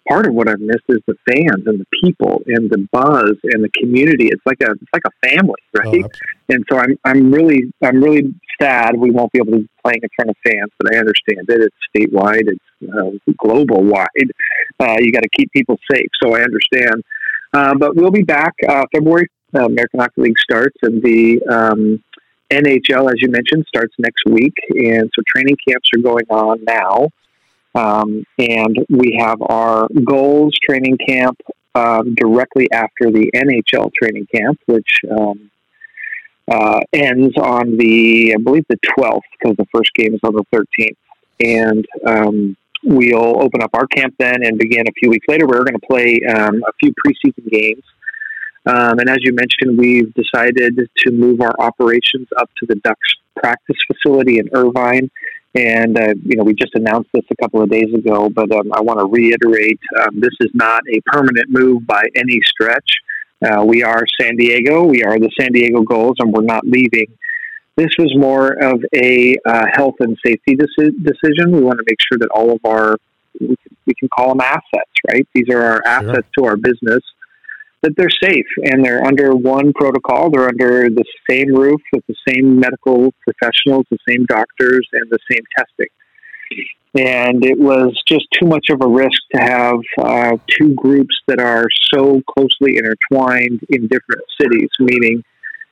part 0.09 0.27
of 0.27 0.35
what 0.35 0.49
I've 0.49 0.61
missed 0.61 0.85
is 0.89 1.01
the 1.07 1.17
fans 1.27 1.67
and 1.67 1.81
the 1.81 1.87
people 2.03 2.43
and 2.47 2.71
the 2.71 2.87
buzz 2.93 3.37
and 3.45 3.65
the 3.65 3.71
community. 3.71 4.27
It's 4.27 4.43
like 4.45 4.59
a 4.61 4.73
it's 4.73 4.93
like 4.93 5.03
a 5.07 5.29
family, 5.29 5.61
right? 5.75 6.05
Uh, 6.05 6.09
and 6.51 6.65
so 6.71 6.79
I'm 6.79 6.99
I'm 7.05 7.33
really 7.33 7.73
I'm 7.83 8.03
really 8.03 8.35
sad 8.61 8.97
we 8.97 9.11
won't 9.11 9.33
be 9.33 9.39
able 9.39 9.53
to 9.53 9.59
be 9.61 9.69
playing 9.83 10.01
in 10.03 10.09
front 10.15 10.31
of 10.31 10.37
fans, 10.45 10.71
but 10.79 10.95
I 10.95 10.99
understand 10.99 11.47
it. 11.49 11.61
It's 11.61 11.77
statewide, 11.97 12.45
it's 12.47 12.93
uh, 12.93 13.33
global 13.39 13.83
wide. 13.83 14.09
Uh, 14.79 14.97
you 15.01 15.13
got 15.13 15.23
to 15.23 15.31
keep 15.37 15.51
people 15.53 15.79
safe, 15.91 16.09
so 16.23 16.35
I 16.35 16.43
understand. 16.43 17.03
Uh, 17.53 17.75
but 17.75 17.97
we'll 17.97 18.11
be 18.11 18.23
back 18.23 18.55
uh, 18.69 18.85
February. 18.93 19.29
Uh, 19.57 19.67
American 19.67 20.01
Hockey 20.01 20.21
League 20.21 20.39
starts, 20.41 20.77
and 20.83 21.01
the 21.01 21.41
um, 21.49 22.03
NHL, 22.55 23.13
as 23.13 23.21
you 23.21 23.29
mentioned, 23.29 23.65
starts 23.69 23.95
next 23.99 24.25
week, 24.27 24.55
and 24.71 25.11
so 25.15 25.23
training 25.27 25.57
camps 25.67 25.89
are 25.95 26.01
going 26.01 26.27
on 26.31 26.65
now. 26.65 27.09
Um, 27.75 28.25
and 28.39 28.87
we 28.89 29.19
have 29.19 29.43
our 29.43 29.89
Gulls 30.05 30.55
training 30.65 30.97
camp 31.07 31.39
um, 31.75 32.15
directly 32.15 32.71
after 32.73 33.11
the 33.11 33.31
NHL 33.35 33.93
training 33.93 34.27
camp, 34.33 34.61
which 34.67 35.01
um, 35.11 35.51
uh, 36.49 36.81
ends 36.93 37.37
on 37.37 37.77
the, 37.77 38.35
I 38.39 38.43
believe, 38.43 38.65
the 38.69 38.79
12th, 38.97 39.23
because 39.39 39.57
the 39.57 39.67
first 39.75 39.93
game 39.95 40.15
is 40.15 40.21
on 40.23 40.35
the 40.35 40.45
13th. 40.55 40.97
And 41.41 41.85
um, 42.07 42.57
we'll 42.85 43.43
open 43.43 43.63
up 43.63 43.71
our 43.75 43.87
camp 43.89 44.15
then 44.19 44.45
and 44.45 44.59
begin 44.59 44.87
a 44.87 44.93
few 44.93 45.11
weeks 45.11 45.27
later. 45.29 45.47
We're 45.47 45.65
going 45.65 45.79
to 45.79 45.87
play 45.87 46.21
um, 46.29 46.63
a 46.67 46.73
few 46.79 46.93
preseason 47.05 47.51
games. 47.51 47.83
Um, 48.67 48.99
and 48.99 49.11
as 49.11 49.19
you 49.21 49.35
mentioned, 49.35 49.79
we've 49.79 50.13
decided 50.15 50.79
to 50.99 51.11
move 51.11 51.41
our 51.41 51.55
operations 51.59 52.29
up 52.39 52.51
to 52.59 52.67
the 52.67 52.77
Ducks 52.77 53.15
practice 53.37 53.77
facility 53.87 54.39
in 54.39 54.49
Irvine. 54.53 55.11
And, 55.55 55.97
uh, 55.99 56.15
you 56.25 56.37
know, 56.37 56.45
we 56.45 56.55
just 56.55 56.75
announced 56.75 57.11
this 57.15 57.25
a 57.31 57.37
couple 57.37 57.63
of 57.63 57.71
days 57.71 57.93
ago, 57.95 58.29
but 58.29 58.51
um, 58.51 58.73
I 58.73 58.81
want 58.81 58.99
to 58.99 59.07
reiterate 59.07 59.79
um, 60.01 60.19
this 60.19 60.35
is 60.41 60.51
not 60.53 60.83
a 60.93 61.01
permanent 61.07 61.49
move 61.49 61.87
by 61.87 62.03
any 62.17 62.41
stretch. 62.45 62.97
Uh, 63.45 63.65
we 63.65 63.83
are 63.83 64.03
San 64.21 64.37
Diego. 64.37 64.83
We 64.83 65.05
are 65.05 65.19
the 65.19 65.31
San 65.39 65.53
Diego 65.53 65.83
Gulls, 65.83 66.17
and 66.19 66.33
we're 66.33 66.43
not 66.43 66.67
leaving. 66.67 67.07
This 67.77 67.91
was 67.99 68.13
more 68.17 68.53
of 68.53 68.83
a 68.95 69.37
uh, 69.47 69.67
health 69.73 69.97
and 70.01 70.17
safety 70.25 70.57
deci- 70.57 71.05
decision. 71.05 71.53
We 71.53 71.61
want 71.61 71.79
to 71.79 71.85
make 71.87 71.99
sure 72.01 72.19
that 72.19 72.29
all 72.35 72.53
of 72.53 72.61
our, 72.65 72.97
we 73.41 73.49
can, 73.49 73.77
we 73.87 73.95
can 73.95 74.09
call 74.09 74.29
them 74.31 74.41
assets, 74.41 74.91
right? 75.09 75.27
These 75.35 75.51
are 75.51 75.61
our 75.61 75.83
assets 75.87 76.27
to 76.39 76.47
our 76.47 76.57
business, 76.57 77.03
that 77.85 77.95
they're 77.97 78.09
safe 78.09 78.47
and 78.65 78.85
they're 78.85 79.05
under 79.05 79.35
one 79.35 79.73
protocol. 79.75 80.31
They're 80.31 80.49
under 80.49 80.89
the 80.89 81.05
same 81.29 81.55
roof 81.55 81.81
with 81.93 82.03
the 82.09 82.17
same 82.27 82.59
medical 82.59 83.13
professionals, 83.23 83.85
the 83.91 83.99
same 84.09 84.25
doctors, 84.25 84.89
and 84.93 85.11
the 85.11 85.19
same 85.31 85.43
testing. 85.57 85.87
And 86.97 87.45
it 87.45 87.59
was 87.59 87.93
just 88.09 88.27
too 88.33 88.47
much 88.47 88.67
of 88.71 88.81
a 88.81 88.89
risk 88.89 89.21
to 89.35 89.41
have 89.41 89.79
uh, 89.99 90.37
two 90.49 90.75
groups 90.75 91.15
that 91.27 91.41
are 91.41 91.67
so 91.93 92.23
closely 92.27 92.79
intertwined 92.79 93.61
in 93.69 93.89
different 93.89 94.23
cities, 94.41 94.71
meaning 94.79 95.23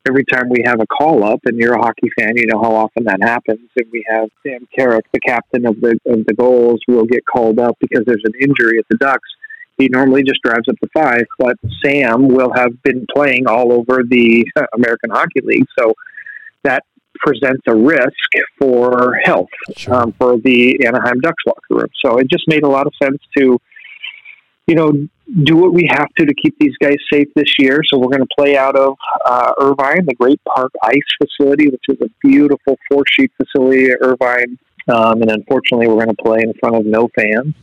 every 0.07 0.25
time 0.25 0.51
we 0.51 0.63
have 0.67 0.81
a 0.81 0.87
call 0.87 1.25
up, 1.25 1.41
and 1.45 1.59
you're 1.59 1.75
a 1.75 1.81
hockey 1.81 2.11
fan, 2.19 2.37
you 2.37 2.47
know 2.47 2.61
how 2.61 2.75
often 2.75 3.05
that 3.05 3.23
happens. 3.23 3.71
And 3.77 3.87
we 3.91 4.05
have 4.11 4.29
Sam 4.43 4.67
Carrick, 4.77 5.07
the 5.13 5.21
captain 5.21 5.65
of 5.65 5.81
the 5.81 5.99
of 6.07 6.27
the 6.27 6.35
Gulls, 6.35 6.81
will 6.89 7.05
get 7.05 7.25
called 7.25 7.59
up 7.59 7.77
because 7.81 8.05
there's 8.05 8.25
an 8.25 8.35
injury 8.41 8.79
at 8.79 8.85
the 8.91 8.97
Ducks. 8.97 9.31
He 9.79 9.89
normally 9.89 10.23
just 10.23 10.41
drives 10.45 10.69
up 10.69 10.77
to 10.83 10.89
five, 10.95 11.25
but 11.39 11.57
Sam 11.85 12.29
will 12.29 12.53
have 12.55 12.83
been 12.83 13.07
playing 13.15 13.47
all 13.47 13.73
over 13.73 14.03
the 14.09 14.45
American 14.75 15.11
Hockey 15.11 15.41
League, 15.43 15.67
so 15.79 15.95
that 16.63 16.85
presents 17.17 17.63
a 17.69 17.75
risk 17.75 18.31
for 18.59 19.15
health 19.25 19.49
Sure. 19.77 19.95
um, 19.95 20.13
for 20.19 20.37
the 20.39 20.85
Anaheim 20.87 21.21
Ducks 21.21 21.43
locker 21.47 21.61
room. 21.71 21.89
So 22.05 22.19
it 22.19 22.29
just 22.31 22.45
made 22.49 22.63
a 22.65 22.69
lot 22.69 22.87
of 22.87 22.93
sense 23.03 23.19
to, 23.37 23.59
you 24.67 24.75
know, 24.75 24.93
do 25.45 25.57
what 25.57 25.73
we 25.73 25.89
have 25.91 26.09
to 26.19 26.27
to 26.27 26.35
keep 26.35 26.55
these 26.59 26.77
guys 26.81 26.97
safe 27.13 27.29
this 27.35 27.55
year. 27.59 27.81
So 27.87 27.99
we're 27.99 28.09
going 28.09 28.27
to 28.27 28.35
play 28.37 28.57
out 28.57 28.77
of 28.77 28.97
uh, 29.25 29.53
Irvine, 29.61 30.05
the 30.07 30.15
Great 30.15 30.41
Park 30.45 30.73
Ice 30.85 30.99
Facility, 31.23 31.69
which 31.69 31.85
is 31.89 31.99
a 32.03 32.11
beautiful 32.27 32.79
four 32.91 33.05
sheet 33.09 33.31
facility 33.37 33.91
at 33.93 33.99
Irvine. 34.03 34.59
Um, 34.89 35.23
and 35.23 35.31
unfortunately, 35.31 35.87
we're 35.89 36.05
going 36.05 36.15
to 36.17 36.23
play 36.23 36.41
in 36.43 36.53
front 36.61 36.75
of 36.77 36.85
no 36.85 37.09
fans, 37.15 37.55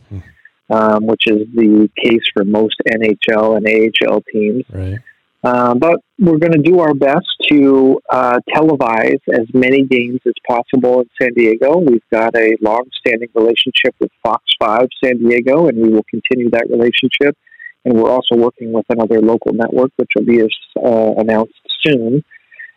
um, 0.70 1.06
which 1.06 1.22
is 1.26 1.46
the 1.54 1.90
case 2.02 2.22
for 2.32 2.44
most 2.44 2.76
NHL 2.88 3.56
and 3.56 3.66
AHL 3.66 4.22
teams. 4.32 4.64
right. 4.70 4.98
Um, 5.42 5.78
but 5.78 6.00
we're 6.18 6.38
going 6.38 6.52
to 6.52 6.62
do 6.62 6.80
our 6.80 6.92
best 6.92 7.26
to 7.50 7.98
uh, 8.10 8.40
televise 8.54 9.20
as 9.32 9.46
many 9.54 9.84
games 9.84 10.20
as 10.26 10.34
possible 10.46 11.00
in 11.00 11.08
San 11.20 11.32
Diego. 11.32 11.78
We've 11.78 12.02
got 12.12 12.36
a 12.36 12.58
long-standing 12.60 13.30
relationship 13.34 13.94
with 14.00 14.10
Fox 14.22 14.44
5 14.60 14.88
San 15.02 15.16
Diego, 15.18 15.68
and 15.68 15.78
we 15.78 15.88
will 15.88 16.04
continue 16.10 16.50
that 16.50 16.68
relationship. 16.68 17.38
And 17.86 17.94
we're 17.94 18.10
also 18.10 18.36
working 18.36 18.72
with 18.72 18.84
another 18.90 19.22
local 19.22 19.54
network, 19.54 19.92
which 19.96 20.10
will 20.14 20.26
be 20.26 20.42
uh, 20.42 21.12
announced 21.16 21.54
soon. 21.80 22.22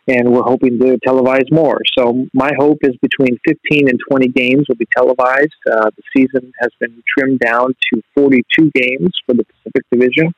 And 0.06 0.30
we're 0.32 0.42
hoping 0.42 0.78
to 0.80 0.98
televise 1.06 1.50
more. 1.50 1.78
So 1.96 2.26
my 2.34 2.52
hope 2.58 2.78
is 2.82 2.94
between 3.00 3.38
15 3.48 3.88
and 3.88 3.98
20 4.10 4.28
games 4.28 4.66
will 4.68 4.76
be 4.76 4.86
televised. 4.94 5.54
Uh, 5.70 5.90
the 5.96 6.02
season 6.14 6.52
has 6.60 6.68
been 6.78 7.02
trimmed 7.16 7.40
down 7.40 7.74
to 7.92 8.02
42 8.14 8.70
games 8.74 9.12
for 9.24 9.34
the 9.34 9.44
Pacific 9.44 9.82
Division. 9.90 10.34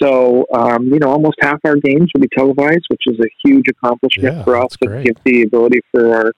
So, 0.00 0.46
um, 0.52 0.88
you 0.88 0.98
know, 0.98 1.08
almost 1.08 1.36
half 1.40 1.60
our 1.64 1.76
games 1.76 2.10
will 2.14 2.20
be 2.20 2.28
televised, 2.36 2.84
which 2.88 3.02
is 3.06 3.18
a 3.20 3.28
huge 3.44 3.66
accomplishment 3.68 4.36
Yeah, 4.36 4.44
for 4.44 4.56
us 4.56 4.76
great. 4.76 5.06
give 5.06 5.16
the 5.24 5.42
ability 5.42 5.80
for 5.90 6.14
our 6.14 6.32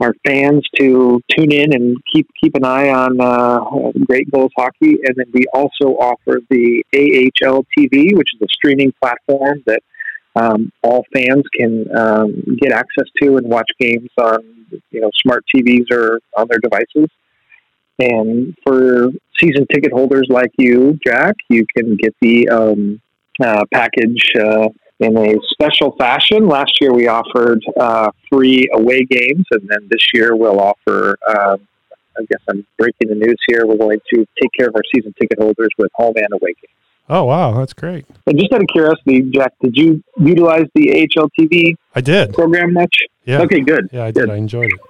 our 0.00 0.14
fans 0.26 0.62
to 0.78 1.20
tune 1.28 1.52
in 1.52 1.74
and 1.74 1.94
keep 2.10 2.26
keep 2.42 2.54
an 2.54 2.64
eye 2.64 2.88
on 2.88 3.20
uh, 3.20 3.90
Great 4.06 4.30
Gulls 4.30 4.50
Hockey. 4.56 4.96
And 5.04 5.14
then 5.16 5.26
we 5.32 5.44
also 5.52 5.94
offer 6.00 6.40
the 6.48 6.82
AHL 6.94 7.66
TV, 7.76 8.16
which 8.16 8.28
is 8.34 8.40
a 8.40 8.48
streaming 8.48 8.92
platform 9.02 9.62
that 9.66 9.82
um, 10.36 10.72
all 10.82 11.04
fans 11.12 11.44
can 11.56 11.86
um, 11.96 12.56
get 12.60 12.72
access 12.72 13.06
to 13.22 13.36
and 13.36 13.46
watch 13.48 13.70
games 13.78 14.08
on 14.18 14.38
you 14.90 15.00
know 15.00 15.10
smart 15.22 15.44
TVs 15.54 15.90
or 15.90 16.20
on 16.36 16.46
their 16.48 16.58
devices. 16.58 17.10
And 17.98 18.56
for 18.66 19.08
season 19.38 19.66
ticket 19.66 19.92
holders 19.92 20.26
like 20.30 20.52
you, 20.56 20.98
Jack, 21.06 21.36
you 21.50 21.66
can 21.76 21.96
get 21.96 22.14
the 22.22 22.48
um, 22.48 23.00
uh, 23.42 23.64
package 23.72 24.32
uh, 24.36 24.68
in 25.00 25.16
a 25.18 25.34
special 25.50 25.94
fashion. 25.98 26.48
Last 26.48 26.72
year 26.80 26.94
we 26.94 27.08
offered 27.08 27.62
uh, 27.78 28.10
free 28.30 28.68
away 28.72 29.04
games, 29.04 29.44
and 29.50 29.68
then 29.68 29.88
this 29.90 30.06
year 30.14 30.34
we'll 30.36 30.60
offer. 30.60 31.16
Uh, 31.26 31.58
I 32.18 32.24
guess 32.28 32.40
I'm 32.48 32.66
breaking 32.78 33.08
the 33.08 33.14
news 33.14 33.38
here. 33.46 33.66
We're 33.66 33.76
going 33.76 34.00
to 34.14 34.26
take 34.40 34.50
care 34.58 34.68
of 34.68 34.74
our 34.74 34.82
season 34.94 35.14
ticket 35.20 35.38
holders 35.38 35.70
with 35.78 35.90
home 35.94 36.14
and 36.16 36.32
away 36.32 36.54
games. 36.54 36.74
Oh 37.12 37.24
wow, 37.24 37.58
that's 37.58 37.72
great. 37.72 38.06
And 38.26 38.38
just 38.38 38.52
out 38.52 38.62
of 38.62 38.68
curiosity, 38.68 39.22
Jack, 39.34 39.52
did 39.60 39.76
you 39.76 40.00
utilize 40.16 40.66
the 40.76 40.92
AHL 41.18 41.28
TV 41.38 41.74
I 41.96 42.00
did. 42.00 42.32
program 42.32 42.72
much? 42.72 42.94
Yeah. 43.24 43.42
Okay, 43.42 43.60
good. 43.60 43.88
Yeah, 43.92 44.04
I 44.04 44.12
did. 44.12 44.30
I 44.30 44.36
enjoyed 44.36 44.72
it. 44.72 44.80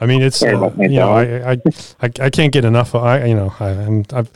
I 0.00 0.06
mean, 0.06 0.22
it's 0.22 0.40
uh, 0.40 0.70
you 0.78 0.88
know. 0.90 1.10
I, 1.10 1.52
I 1.52 1.56
I 2.00 2.10
I 2.20 2.30
can't 2.30 2.52
get 2.52 2.64
enough. 2.64 2.94
Of, 2.94 3.02
I 3.02 3.24
you 3.24 3.34
know, 3.34 3.52
I, 3.58 3.70
I'm 3.70 4.04
I've, 4.12 4.30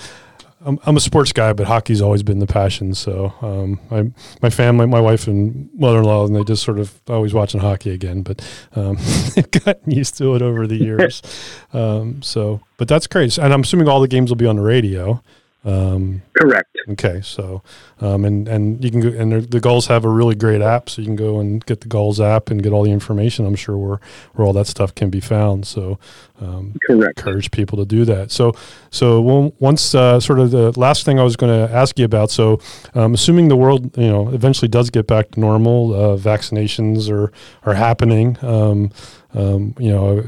I'm 0.63 0.81
I'm 0.85 0.97
a 0.97 1.01
sports 1.01 1.33
guy, 1.33 1.53
but 1.53 1.69
hockey's 1.69 2.03
always 2.03 2.25
been 2.25 2.41
the 2.41 2.47
passion. 2.47 2.93
So, 2.95 3.33
um, 3.41 3.79
I 3.93 4.11
my 4.43 4.51
family, 4.51 4.87
my 4.87 5.01
wife 5.01 5.29
and 5.29 5.71
mother-in-law, 5.75 6.27
and 6.27 6.35
they 6.35 6.43
just 6.43 6.65
sort 6.65 6.81
of 6.81 6.99
always 7.09 7.33
watching 7.33 7.61
hockey 7.61 7.91
again. 7.91 8.23
But 8.23 8.45
um, 8.75 8.97
they've 9.37 9.51
gotten 9.51 9.93
used 9.93 10.17
to 10.19 10.35
it 10.35 10.43
over 10.43 10.67
the 10.67 10.77
years. 10.77 11.23
um, 11.73 12.21
so, 12.21 12.63
but 12.79 12.89
that's 12.89 13.07
great. 13.07 13.39
And 13.39 13.53
I'm 13.53 13.61
assuming 13.61 13.87
all 13.87 14.01
the 14.01 14.09
games 14.09 14.31
will 14.31 14.37
be 14.37 14.47
on 14.47 14.57
the 14.57 14.63
radio. 14.63 15.23
Um, 15.65 16.23
Correct. 16.39 16.69
Okay, 16.89 17.21
so 17.23 17.63
um, 18.01 18.25
and 18.25 18.49
and 18.49 18.83
you 18.83 18.91
can 18.91 19.01
go 19.01 19.09
and 19.09 19.43
the 19.51 19.61
Gulls 19.61 19.87
have 19.89 20.05
a 20.05 20.09
really 20.09 20.35
great 20.35 20.63
app, 20.63 20.89
so 20.89 21.03
you 21.03 21.07
can 21.07 21.17
go 21.17 21.39
and 21.39 21.65
get 21.67 21.83
the 21.83 21.89
Gulls 21.89 22.21
app 22.21 22.51
and 22.51 22.63
get 22.63 22.73
all 22.73 22.83
the 22.83 22.91
information. 22.91 23.47
I'm 23.47 23.57
sure 23.57 23.77
where 23.77 24.01
where 24.33 24.47
all 24.47 24.55
that 24.55 24.67
stuff 24.67 24.95
can 24.95 25.11
be 25.11 25.21
found. 25.21 25.67
So 25.67 25.99
um, 26.41 26.75
Correct. 26.87 27.19
encourage 27.19 27.51
people 27.51 27.79
to 27.79 27.85
do 27.85 28.05
that. 28.07 28.31
So 28.31 28.55
so 28.91 29.53
once 29.59 29.95
uh, 29.95 30.21
sort 30.21 30.39
of 30.39 30.51
the 30.51 30.79
last 30.79 31.05
thing 31.05 31.19
I 31.19 31.23
was 31.23 31.37
going 31.37 31.69
to 31.69 31.73
ask 31.73 31.99
you 31.99 32.05
about. 32.05 32.31
So 32.31 32.61
um, 32.95 33.15
assuming 33.15 33.49
the 33.49 33.57
world 33.57 33.97
you 33.97 34.09
know 34.09 34.29
eventually 34.31 34.69
does 34.69 34.91
get 34.91 35.07
back 35.07 35.33
to 35.33 35.41
normal, 35.41 35.95
uh, 35.95 36.17
vaccinations 36.17 37.11
are 37.11 37.33
are 37.65 37.75
happening. 37.75 38.37
Um, 38.43 38.91
um, 39.33 39.75
you 39.79 39.93
know, 39.93 40.25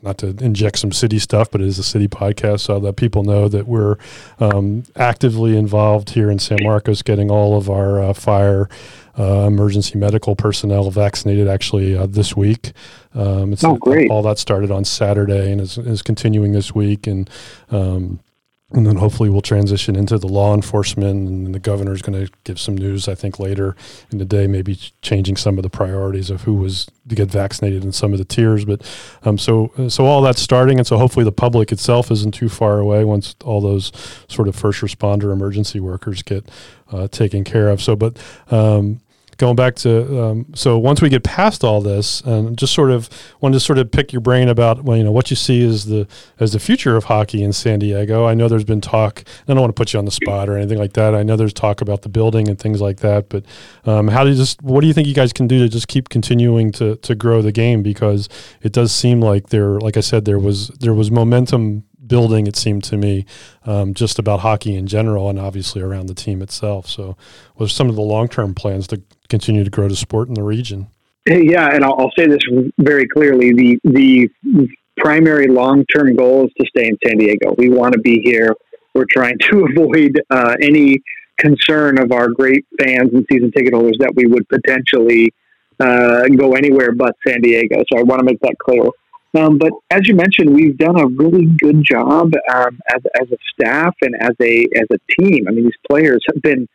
not 0.00 0.18
to 0.18 0.28
inject 0.28 0.78
some 0.78 0.90
city 0.90 1.18
stuff, 1.18 1.50
but 1.50 1.60
it 1.60 1.66
is 1.66 1.78
a 1.78 1.82
city 1.82 2.08
podcast, 2.08 2.60
so 2.60 2.80
that 2.80 2.96
people 2.96 3.22
know 3.22 3.46
that 3.48 3.68
we're 3.68 3.96
um, 4.40 4.84
actively 4.96 5.56
involved 5.56 6.10
here 6.10 6.30
in 6.30 6.38
San 6.38 6.58
Marcos, 6.62 7.02
getting 7.02 7.30
all 7.30 7.58
of 7.58 7.68
our 7.68 8.02
uh, 8.02 8.12
fire 8.14 8.68
uh, 9.18 9.46
emergency 9.46 9.98
medical 9.98 10.36
personnel 10.36 10.90
vaccinated. 10.90 11.48
Actually, 11.48 11.96
uh, 11.96 12.06
this 12.06 12.36
week, 12.36 12.72
um, 13.14 13.52
it's 13.52 13.64
Oh, 13.64 13.76
great. 13.76 14.10
all 14.10 14.22
that 14.22 14.38
started 14.38 14.70
on 14.70 14.84
Saturday 14.84 15.50
and 15.52 15.60
is, 15.60 15.76
is 15.78 16.02
continuing 16.02 16.52
this 16.52 16.74
week, 16.74 17.06
and 17.06 17.28
um, 17.70 18.20
and 18.70 18.86
then 18.86 18.96
hopefully 18.96 19.30
we'll 19.30 19.40
transition 19.40 19.96
into 19.96 20.18
the 20.18 20.26
law 20.28 20.52
enforcement 20.54 21.26
and 21.26 21.54
the 21.54 21.58
governor 21.58 21.94
is 21.94 22.02
going 22.02 22.26
to 22.26 22.30
give 22.44 22.60
some 22.60 22.76
news 22.76 23.08
i 23.08 23.14
think 23.14 23.38
later 23.40 23.74
in 24.12 24.18
the 24.18 24.26
day 24.26 24.46
maybe 24.46 24.78
changing 25.00 25.36
some 25.36 25.56
of 25.58 25.62
the 25.62 25.70
priorities 25.70 26.28
of 26.28 26.42
who 26.42 26.52
was 26.52 26.86
to 27.08 27.14
get 27.14 27.30
vaccinated 27.30 27.82
in 27.82 27.92
some 27.92 28.12
of 28.12 28.18
the 28.18 28.26
tiers 28.26 28.66
but 28.66 28.82
um, 29.22 29.38
so 29.38 29.72
so 29.88 30.04
all 30.04 30.20
that's 30.20 30.42
starting 30.42 30.76
and 30.76 30.86
so 30.86 30.98
hopefully 30.98 31.24
the 31.24 31.32
public 31.32 31.72
itself 31.72 32.10
isn't 32.10 32.32
too 32.34 32.50
far 32.50 32.78
away 32.78 33.04
once 33.04 33.34
all 33.42 33.62
those 33.62 33.90
sort 34.28 34.46
of 34.48 34.54
first 34.54 34.82
responder 34.82 35.32
emergency 35.32 35.80
workers 35.80 36.22
get 36.22 36.46
uh, 36.92 37.08
taken 37.08 37.44
care 37.44 37.70
of 37.70 37.80
so 37.80 37.96
but 37.96 38.18
um, 38.50 39.00
going 39.38 39.56
back 39.56 39.76
to 39.76 40.22
um, 40.22 40.46
so 40.54 40.78
once 40.78 41.00
we 41.00 41.08
get 41.08 41.22
past 41.22 41.64
all 41.64 41.80
this 41.80 42.20
and 42.22 42.58
just 42.58 42.74
sort 42.74 42.90
of 42.90 43.08
want 43.40 43.54
to 43.54 43.60
sort 43.60 43.78
of 43.78 43.90
pick 43.90 44.12
your 44.12 44.20
brain 44.20 44.48
about 44.48 44.82
well 44.84 44.96
you 44.96 45.04
know 45.04 45.12
what 45.12 45.30
you 45.30 45.36
see 45.36 45.66
as 45.66 45.86
the 45.86 46.06
as 46.38 46.52
the 46.52 46.58
future 46.58 46.96
of 46.96 47.04
hockey 47.04 47.42
in 47.42 47.52
San 47.52 47.78
Diego. 47.78 48.26
I 48.26 48.34
know 48.34 48.48
there's 48.48 48.64
been 48.64 48.80
talk 48.80 49.22
I 49.48 49.54
don't 49.54 49.60
want 49.60 49.74
to 49.74 49.80
put 49.80 49.92
you 49.92 49.98
on 49.98 50.04
the 50.04 50.10
spot 50.10 50.48
or 50.48 50.56
anything 50.56 50.78
like 50.78 50.92
that. 50.94 51.14
I 51.14 51.22
know 51.22 51.36
there's 51.36 51.52
talk 51.52 51.80
about 51.80 52.02
the 52.02 52.08
building 52.08 52.48
and 52.48 52.58
things 52.58 52.80
like 52.80 52.98
that 52.98 53.28
but 53.28 53.44
um, 53.84 54.08
how 54.08 54.24
do 54.24 54.30
you 54.30 54.36
just 54.36 54.62
what 54.62 54.80
do 54.80 54.86
you 54.86 54.92
think 54.92 55.08
you 55.08 55.14
guys 55.14 55.32
can 55.32 55.46
do 55.46 55.60
to 55.60 55.68
just 55.68 55.88
keep 55.88 56.08
continuing 56.08 56.72
to 56.72 56.96
to 56.96 57.14
grow 57.14 57.40
the 57.40 57.52
game? 57.52 57.82
Because 57.82 58.28
it 58.62 58.72
does 58.72 58.92
seem 58.92 59.20
like 59.20 59.48
there 59.48 59.78
like 59.80 59.96
I 59.96 60.00
said 60.00 60.24
there 60.24 60.38
was 60.38 60.68
there 60.80 60.94
was 60.94 61.10
momentum 61.10 61.84
building 62.08 62.46
it 62.46 62.56
seemed 62.56 62.82
to 62.82 62.96
me 62.96 63.24
um, 63.64 63.94
just 63.94 64.18
about 64.18 64.40
hockey 64.40 64.74
in 64.74 64.86
general 64.86 65.28
and 65.28 65.38
obviously 65.38 65.82
around 65.82 66.06
the 66.06 66.14
team 66.14 66.42
itself 66.42 66.86
so 66.86 67.16
what 67.54 67.66
are 67.66 67.68
some 67.68 67.88
of 67.88 67.96
the 67.96 68.02
long-term 68.02 68.54
plans 68.54 68.86
to 68.86 69.00
continue 69.28 69.62
to 69.62 69.70
grow 69.70 69.88
the 69.88 69.96
sport 69.96 70.28
in 70.28 70.34
the 70.34 70.42
region 70.42 70.88
Yeah, 71.28 71.68
and 71.74 71.84
I'll, 71.84 71.94
I'll 71.98 72.12
say 72.16 72.26
this 72.26 72.40
very 72.78 73.06
clearly: 73.06 73.52
the 73.52 73.78
the 73.84 74.30
primary 74.96 75.46
long 75.46 75.84
term 75.94 76.16
goal 76.16 76.46
is 76.46 76.52
to 76.58 76.66
stay 76.68 76.88
in 76.88 76.98
San 77.06 77.18
Diego. 77.18 77.54
We 77.58 77.68
want 77.68 77.92
to 77.92 78.00
be 78.00 78.20
here. 78.22 78.54
We're 78.94 79.06
trying 79.10 79.36
to 79.50 79.66
avoid 79.76 80.20
uh, 80.30 80.56
any 80.62 80.96
concern 81.36 82.00
of 82.00 82.12
our 82.12 82.28
great 82.28 82.64
fans 82.80 83.10
and 83.12 83.26
season 83.30 83.52
ticket 83.52 83.74
holders 83.74 83.96
that 84.00 84.12
we 84.16 84.26
would 84.26 84.48
potentially 84.48 85.32
uh, 85.78 86.26
go 86.28 86.54
anywhere 86.54 86.92
but 86.92 87.14
San 87.26 87.40
Diego. 87.42 87.82
So 87.92 87.98
I 87.98 88.02
want 88.02 88.20
to 88.20 88.24
make 88.24 88.40
that 88.40 88.56
clear. 88.58 88.84
Um, 89.38 89.58
but 89.58 89.72
as 89.90 90.08
you 90.08 90.14
mentioned, 90.14 90.54
we've 90.54 90.76
done 90.76 90.98
a 90.98 91.06
really 91.06 91.46
good 91.46 91.84
job 91.84 92.32
um, 92.52 92.78
as, 92.92 93.02
as 93.20 93.30
a 93.30 93.36
staff 93.52 93.94
and 94.02 94.14
as 94.20 94.34
a 94.40 94.66
as 94.74 94.86
a 94.90 94.98
team. 95.18 95.46
I 95.48 95.52
mean, 95.52 95.64
these 95.64 95.72
players 95.88 96.24
have 96.32 96.42
been 96.42 96.68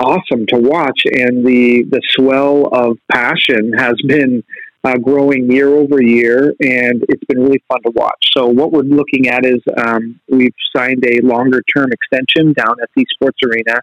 awesome 0.00 0.46
to 0.48 0.58
watch, 0.58 1.02
and 1.04 1.46
the 1.46 1.84
the 1.84 2.00
swell 2.10 2.68
of 2.72 2.98
passion 3.12 3.72
has 3.74 3.94
been 4.06 4.42
uh, 4.84 4.96
growing 4.98 5.50
year 5.50 5.68
over 5.68 6.02
year, 6.02 6.54
and 6.60 7.04
it's 7.08 7.24
been 7.28 7.40
really 7.40 7.62
fun 7.68 7.80
to 7.82 7.90
watch. 7.90 8.30
So 8.36 8.46
what 8.46 8.72
we're 8.72 8.82
looking 8.82 9.28
at 9.28 9.44
is 9.44 9.60
um, 9.76 10.20
we've 10.28 10.54
signed 10.74 11.04
a 11.06 11.20
longer 11.20 11.62
term 11.74 11.90
extension 11.92 12.52
down 12.52 12.76
at 12.82 12.88
the 12.96 13.06
Sports 13.14 13.38
Arena, 13.44 13.80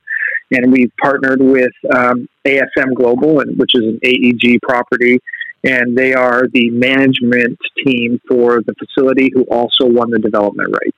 and 0.51 0.71
we've 0.71 0.91
partnered 1.01 1.41
with 1.41 1.71
um, 1.95 2.27
ASM 2.45 2.95
Global, 2.95 3.39
and 3.39 3.57
which 3.57 3.75
is 3.75 3.83
an 3.83 3.99
AEG 4.03 4.61
property. 4.61 5.19
And 5.63 5.97
they 5.97 6.13
are 6.13 6.47
the 6.47 6.69
management 6.69 7.59
team 7.85 8.21
for 8.27 8.61
the 8.61 8.73
facility 8.75 9.29
who 9.33 9.43
also 9.43 9.85
won 9.85 10.09
the 10.09 10.19
development 10.19 10.69
rights. 10.69 10.97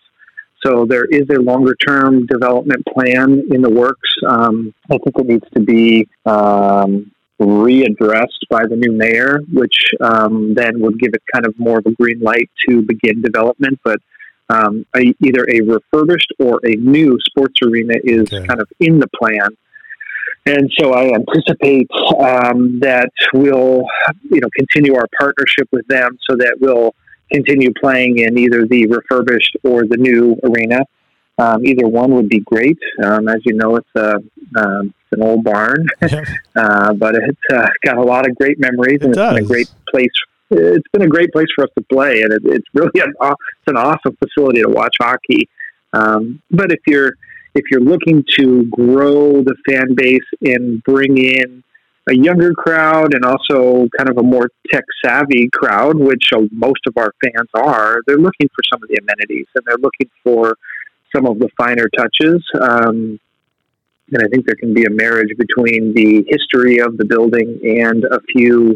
So 0.63 0.85
there 0.85 1.05
is 1.05 1.27
a 1.31 1.39
longer 1.41 1.73
term 1.75 2.27
development 2.27 2.85
plan 2.85 3.47
in 3.49 3.61
the 3.63 3.69
works. 3.69 4.09
Um, 4.27 4.73
I 4.91 4.97
think 4.99 5.17
it 5.17 5.25
needs 5.25 5.45
to 5.55 5.59
be 5.61 6.07
um, 6.27 7.11
readdressed 7.39 8.43
by 8.51 8.67
the 8.67 8.75
new 8.75 8.91
mayor, 8.91 9.39
which 9.51 9.77
um, 9.99 10.53
then 10.53 10.79
would 10.81 10.99
give 10.99 11.13
it 11.15 11.23
kind 11.33 11.47
of 11.47 11.57
more 11.57 11.79
of 11.79 11.85
a 11.87 11.91
green 11.91 12.19
light 12.19 12.49
to 12.67 12.83
begin 12.83 13.23
development. 13.23 13.79
But 13.83 13.99
um, 14.49 14.85
a, 14.95 15.13
either 15.23 15.47
a 15.49 15.61
refurbished 15.61 16.33
or 16.37 16.59
a 16.63 16.75
new 16.75 17.17
sports 17.21 17.59
arena 17.63 17.95
is 18.03 18.31
Okay. 18.31 18.45
kind 18.45 18.61
of 18.61 18.69
in 18.79 18.99
the 18.99 19.07
plan. 19.19 19.57
And 20.45 20.71
so 20.79 20.93
I 20.93 21.13
anticipate 21.13 21.89
um, 22.19 22.79
that 22.79 23.11
we'll, 23.33 23.83
you 24.29 24.41
know, 24.41 24.49
continue 24.55 24.95
our 24.95 25.07
partnership 25.19 25.67
with 25.71 25.87
them 25.87 26.17
so 26.27 26.35
that 26.35 26.57
we'll 26.59 26.95
continue 27.31 27.71
playing 27.79 28.19
in 28.19 28.37
either 28.37 28.65
the 28.65 28.87
refurbished 28.87 29.57
or 29.63 29.85
the 29.85 29.97
new 29.97 30.37
arena. 30.43 30.85
Um, 31.37 31.65
either 31.65 31.87
one 31.87 32.13
would 32.15 32.29
be 32.29 32.39
great. 32.39 32.77
Um, 33.03 33.27
as 33.27 33.37
you 33.45 33.53
know, 33.53 33.75
it's 33.75 33.89
a 33.95 34.15
um, 34.57 34.93
it's 35.11 35.19
an 35.19 35.23
old 35.23 35.43
barn, 35.43 35.87
uh, 36.55 36.93
but 36.93 37.15
it's 37.15 37.39
uh, 37.51 37.67
got 37.83 37.97
a 37.97 38.01
lot 38.01 38.29
of 38.29 38.35
great 38.35 38.59
memories, 38.59 38.99
and 39.01 39.11
it's 39.11 39.17
been 39.17 39.43
a 39.43 39.47
great 39.47 39.71
place. 39.89 40.11
It's 40.51 40.87
been 40.91 41.03
a 41.03 41.07
great 41.07 41.31
place 41.31 41.47
for 41.55 41.63
us 41.63 41.69
to 41.77 41.83
play, 41.91 42.21
and 42.21 42.33
it, 42.33 42.41
it's 42.45 42.67
really 42.73 42.91
an, 42.95 43.13
it's 43.19 43.67
an 43.67 43.77
awesome 43.77 44.17
facility 44.17 44.61
to 44.61 44.69
watch 44.69 44.95
hockey. 44.99 45.49
Um, 45.93 46.41
but 46.51 46.71
if 46.71 46.79
you're 46.85 47.13
if 47.53 47.65
you're 47.69 47.81
looking 47.81 48.23
to 48.39 48.65
grow 48.65 49.41
the 49.41 49.55
fan 49.67 49.93
base 49.95 50.19
and 50.41 50.83
bring 50.83 51.17
in 51.17 51.63
a 52.09 52.15
younger 52.15 52.53
crowd 52.53 53.13
and 53.13 53.23
also 53.23 53.87
kind 53.97 54.09
of 54.09 54.17
a 54.17 54.23
more 54.23 54.49
tech 54.71 54.83
savvy 55.03 55.49
crowd, 55.49 55.97
which 55.97 56.29
most 56.51 56.81
of 56.87 56.97
our 56.97 57.13
fans 57.23 57.49
are, 57.53 58.01
they're 58.07 58.17
looking 58.17 58.49
for 58.55 58.63
some 58.71 58.81
of 58.81 58.89
the 58.89 58.97
amenities 59.01 59.45
and 59.55 59.63
they're 59.65 59.77
looking 59.77 60.09
for 60.23 60.55
some 61.15 61.25
of 61.25 61.39
the 61.39 61.49
finer 61.57 61.87
touches. 61.95 62.43
Um, 62.59 63.19
and 64.13 64.23
I 64.23 64.27
think 64.27 64.45
there 64.45 64.55
can 64.55 64.73
be 64.73 64.85
a 64.85 64.89
marriage 64.89 65.29
between 65.37 65.93
the 65.93 66.25
history 66.27 66.79
of 66.79 66.97
the 66.97 67.05
building 67.05 67.59
and 67.63 68.03
a 68.05 68.19
few 68.31 68.75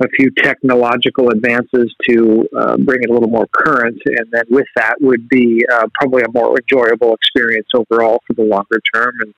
a 0.00 0.08
few 0.10 0.30
technological 0.30 1.30
advances 1.30 1.92
to 2.08 2.48
uh, 2.56 2.76
bring 2.76 3.02
it 3.02 3.10
a 3.10 3.12
little 3.12 3.28
more 3.28 3.48
current, 3.52 4.00
and 4.06 4.26
then 4.30 4.44
with 4.50 4.66
that 4.76 4.94
would 5.00 5.28
be 5.28 5.64
uh, 5.72 5.86
probably 5.94 6.22
a 6.22 6.30
more 6.32 6.56
enjoyable 6.58 7.14
experience 7.14 7.68
overall 7.74 8.20
for 8.26 8.34
the 8.34 8.42
longer 8.42 8.80
term, 8.94 9.12
and 9.20 9.34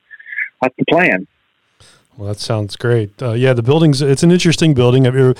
that's 0.61 0.75
the 0.77 0.85
plan. 0.89 1.27
Well, 2.17 2.27
that 2.27 2.39
sounds 2.39 2.75
great. 2.75 3.19
Uh, 3.21 3.31
yeah, 3.31 3.53
the 3.53 3.63
building's 3.63 4.01
it's 4.01 4.21
an 4.21 4.31
interesting 4.31 4.73
building. 4.73 5.07
I, 5.07 5.33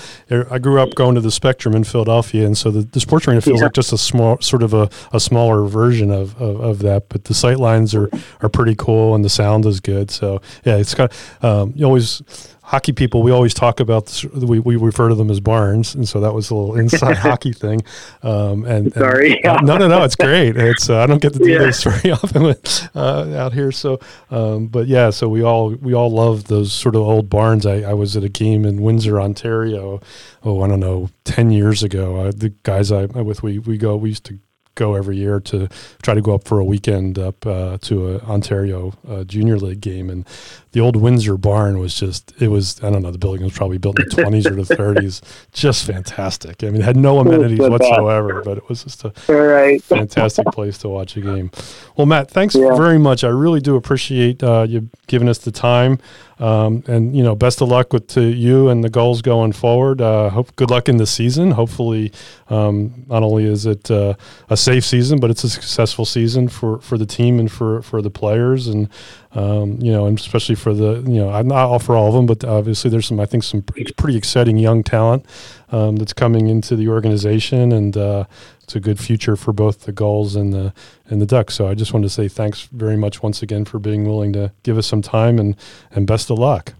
I 0.50 0.58
grew 0.58 0.82
up 0.82 0.96
going 0.96 1.16
to 1.16 1.22
the 1.22 1.30
Spectrum 1.30 1.76
in 1.76 1.84
Philadelphia, 1.84 2.46
and 2.46 2.58
so 2.58 2.72
the, 2.72 2.82
the 2.82 3.00
sports 3.00 3.28
arena 3.28 3.42
feels 3.42 3.60
Yeah. 3.60 3.66
like 3.66 3.74
just 3.74 3.92
a 3.94 3.98
small, 3.98 4.40
sort 4.40 4.64
of 4.64 4.74
a, 4.74 4.90
a 5.12 5.20
smaller 5.20 5.68
version 5.68 6.10
of, 6.10 6.42
of, 6.42 6.60
of 6.62 6.80
that. 6.80 7.10
But 7.10 7.26
the 7.26 7.34
sight 7.34 7.60
lines 7.60 7.94
are, 7.94 8.10
are 8.40 8.50
pretty 8.50 8.74
cool, 8.76 9.14
and 9.14 9.24
the 9.24 9.30
sound 9.30 9.66
is 9.66 9.80
good. 9.82 10.10
So 10.10 10.42
yeah, 10.66 10.78
it's 10.78 10.96
got 10.96 11.12
um, 11.44 11.74
you 11.76 11.86
always 11.86 12.24
hockey 12.72 12.94
people. 12.94 13.22
We 13.22 13.32
always 13.32 13.54
talk 13.54 13.82
about 13.82 14.06
this, 14.06 14.24
we 14.24 14.60
we 14.60 14.78
refer 14.78 15.10
to 15.10 15.16
them 15.16 15.30
as 15.30 15.42
barns, 15.42 15.94
and 15.94 16.08
so 16.08 16.22
that 16.22 16.34
was 16.34 16.50
a 16.50 16.56
little 16.56 16.78
inside 16.80 17.18
hockey 17.28 17.52
thing. 17.52 17.82
Um, 18.24 18.64
and, 18.64 18.86
and- 18.88 18.94
Sorry. 18.94 19.44
uh, 19.44 19.60
no, 19.70 19.78
no, 19.78 19.88
no, 19.90 20.04
it's 20.04 20.16
great. 20.16 20.56
It's 20.56 20.90
uh, 20.90 21.00
I 21.00 21.06
don't 21.06 21.22
get 21.22 21.34
to 21.34 21.40
do 21.40 21.50
Yeah. 21.50 21.60
this 21.60 21.84
very 21.90 22.12
often 22.12 22.44
with, 22.44 22.90
uh, 22.96 23.34
out 23.36 23.52
here. 23.54 23.72
So, 23.74 24.00
um, 24.30 24.68
but 24.68 24.88
yeah, 24.88 25.10
so 25.10 25.28
we 25.28 25.44
all 25.44 25.72
we 25.82 25.94
all 25.94 26.10
love 26.10 26.46
those 26.46 26.72
sort 26.72 26.96
of 26.96 27.02
old 27.02 27.30
barns. 27.30 27.66
I, 27.66 27.82
I 27.82 27.94
was 27.94 28.16
at 28.16 28.24
a 28.24 28.30
game 28.30 28.66
in 28.66 28.82
Windsor, 28.82 29.20
Ontario. 29.20 30.00
Oh, 30.44 30.62
I 30.64 30.68
don't 30.70 30.80
know, 30.80 31.10
ten 31.26 31.52
years 31.52 31.84
ago. 31.84 32.16
Uh, 32.16 32.32
the 32.36 32.54
guys 32.64 32.92
I, 32.92 33.04
I'm 33.04 33.26
with 33.26 33.44
we 33.44 33.60
we 33.60 33.78
go 33.78 33.96
we 33.98 34.10
used 34.10 34.24
to 34.26 34.40
go 34.76 34.96
every 34.96 35.18
year 35.18 35.42
to 35.42 35.68
try 36.02 36.14
to 36.14 36.22
go 36.22 36.34
up 36.34 36.48
for 36.48 36.58
a 36.58 36.64
weekend 36.64 37.20
up 37.20 37.46
uh, 37.46 37.78
to 37.82 38.08
a 38.16 38.20
Ontario 38.20 38.94
uh, 39.08 39.22
Junior 39.26 39.58
League 39.58 39.82
game, 39.82 40.10
and 40.10 40.26
the 40.74 40.80
old 40.80 40.96
Windsor 40.96 41.38
barn 41.38 41.80
was 41.80 41.94
just 41.94 42.34
it 42.42 42.48
was 42.48 42.82
I 42.84 42.90
don't 42.90 43.02
know 43.02 43.12
the 43.12 43.18
building 43.18 43.44
was 43.44 43.54
probably 43.54 43.78
built 43.78 44.00
in 44.00 44.06
the 44.08 44.16
20s 44.16 44.46
or 44.46 44.56
the 44.64 44.76
30s, 44.76 45.22
just 45.52 45.86
fantastic. 45.86 46.64
I 46.64 46.68
mean, 46.68 46.82
it 46.82 46.86
had 46.86 46.96
no 46.98 47.20
amenities 47.20 47.60
whatsoever, 47.60 48.42
but 48.44 48.58
it 48.58 48.70
was 48.70 48.84
just 48.84 49.04
a 49.04 49.14
right. 49.28 49.82
fantastic 49.84 50.46
place 50.48 50.78
to 50.80 50.90
watch 50.90 51.18
a 51.18 51.22
game. 51.22 51.52
Well, 51.98 52.06
Matt, 52.08 52.32
thanks 52.32 52.56
Yeah. 52.56 52.76
very 52.78 52.98
much. 53.00 53.24
I 53.24 53.30
really 53.30 53.60
do 53.60 53.76
appreciate 53.76 54.42
uh, 54.44 54.66
you 54.68 54.90
giving 55.08 55.28
us 55.28 55.40
the 55.40 55.52
time, 55.52 56.00
um, 56.40 56.84
and 56.88 57.16
you 57.16 57.22
know, 57.24 57.36
best 57.36 57.62
of 57.62 57.68
luck 57.68 57.92
with 57.92 58.08
to 58.08 58.22
you 58.22 58.70
and 58.70 58.82
the 58.84 58.90
Gulls 58.90 59.22
going 59.22 59.52
forward. 59.52 60.02
Uh, 60.02 60.30
hope 60.30 60.56
good 60.56 60.70
luck 60.72 60.88
in 60.88 60.98
the 60.98 61.06
season. 61.06 61.52
Hopefully, 61.52 62.14
um, 62.50 63.06
not 63.08 63.24
only 63.24 63.44
is 63.46 63.66
it 63.66 63.92
uh, 63.92 64.14
a 64.50 64.56
safe 64.56 64.86
season, 64.86 65.20
but 65.20 65.30
it's 65.30 65.44
a 65.44 65.50
successful 65.50 66.06
season 66.06 66.48
for, 66.48 66.80
for 66.80 66.98
the 66.98 67.06
team 67.06 67.40
and 67.40 67.52
for, 67.52 67.82
for 67.82 68.02
the 68.02 68.10
players, 68.10 68.68
and 68.68 68.90
um, 69.34 69.78
you 69.80 69.92
know, 69.92 70.08
and 70.08 70.20
especially 70.20 70.56
for 70.56 70.74
the 70.74 71.02
you 71.08 71.20
know, 71.20 71.30
I'm 71.30 71.48
not 71.48 71.70
all 71.70 71.80
for 71.80 71.96
all 71.96 72.08
of 72.10 72.14
them, 72.14 72.26
but 72.26 72.44
obviously 72.44 72.90
there's 72.90 73.08
some 73.08 73.20
I 73.20 73.26
think 73.26 73.44
some 73.44 73.62
pretty 73.62 74.18
exciting 74.18 74.58
young 74.58 74.84
talent 74.84 75.26
um, 75.72 75.96
that's 75.96 76.14
coming 76.14 76.48
into 76.48 76.76
the 76.76 76.90
organization, 76.90 77.72
and 77.72 77.96
uh, 77.96 78.26
it's 78.62 78.76
a 78.76 78.80
good 78.80 79.00
future 79.00 79.36
for 79.36 79.54
both 79.54 79.82
the 79.82 79.92
Gulls 79.92 80.36
and 80.36 80.54
the 80.54 80.74
and 81.06 81.22
the 81.22 81.26
Ducks. 81.26 81.56
So 81.56 81.68
I 81.68 81.76
just 81.76 81.94
wanted 81.94 82.08
to 82.08 82.14
say 82.14 82.28
thanks 82.28 82.64
very 82.72 82.98
much 82.98 83.24
once 83.24 83.42
again 83.42 83.66
for 83.66 83.80
being 83.80 84.06
willing 84.06 84.34
to 84.34 84.52
give 84.64 84.78
us 84.78 84.88
some 84.88 85.02
time 85.02 85.40
and 85.40 85.56
and 85.92 86.06
best 86.06 86.30
of 86.30 86.38
luck. 86.38 86.74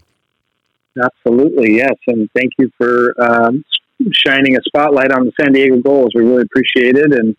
Absolutely, 1.02 1.76
yes. 1.76 1.94
And 2.06 2.28
thank 2.34 2.52
you 2.58 2.70
for 2.76 3.14
um, 3.18 3.64
shining 4.12 4.56
a 4.56 4.60
spotlight 4.66 5.10
on 5.10 5.24
the 5.24 5.32
San 5.40 5.52
Diego 5.52 5.80
Gulls. 5.80 6.12
We 6.14 6.22
really 6.22 6.42
appreciate 6.42 6.96
it. 6.96 7.12
And 7.12 7.34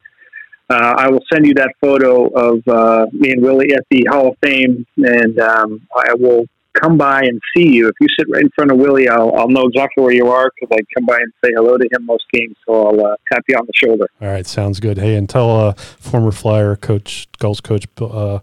uh, 0.73 0.95
I 0.97 1.09
will 1.09 1.23
send 1.31 1.45
you 1.45 1.53
that 1.55 1.73
photo 1.79 2.27
of 2.27 2.67
uh, 2.67 3.05
me 3.11 3.31
and 3.31 3.41
Willie 3.41 3.73
at 3.73 3.85
the 3.89 4.05
Hall 4.09 4.29
of 4.29 4.37
Fame, 4.43 4.85
and 4.97 5.39
um, 5.39 5.87
I 5.95 6.13
will 6.15 6.45
come 6.73 6.97
by 6.97 7.21
and 7.21 7.39
see 7.55 7.69
you. 7.69 7.87
If 7.87 7.95
you 8.01 8.07
sit 8.17 8.27
right 8.29 8.41
in 8.41 8.49
front 8.55 8.71
of 8.71 8.77
Willie, 8.77 9.07
I'll, 9.07 9.35
I'll 9.35 9.49
know 9.49 9.67
exactly 9.67 10.03
where 10.03 10.13
you 10.13 10.27
are 10.27 10.51
because 10.59 10.75
I 10.75 10.81
come 10.93 11.05
by 11.05 11.17
and 11.17 11.31
say 11.43 11.51
hello 11.55 11.77
to 11.77 11.87
him 11.91 12.05
most 12.05 12.23
games. 12.31 12.55
So 12.65 12.87
I'll 12.87 13.05
uh, 13.05 13.15
tap 13.31 13.43
you 13.47 13.55
on 13.55 13.65
the 13.65 13.73
shoulder. 13.75 14.07
All 14.21 14.27
right, 14.27 14.45
sounds 14.45 14.79
good. 14.79 14.97
Hey, 14.97 15.15
and 15.15 15.29
tell 15.29 15.49
uh, 15.49 15.73
former 15.73 16.31
Flyer 16.31 16.75
coach, 16.75 17.27
Gulls 17.39 17.61
coach 17.61 17.85
uh, 18.01 18.39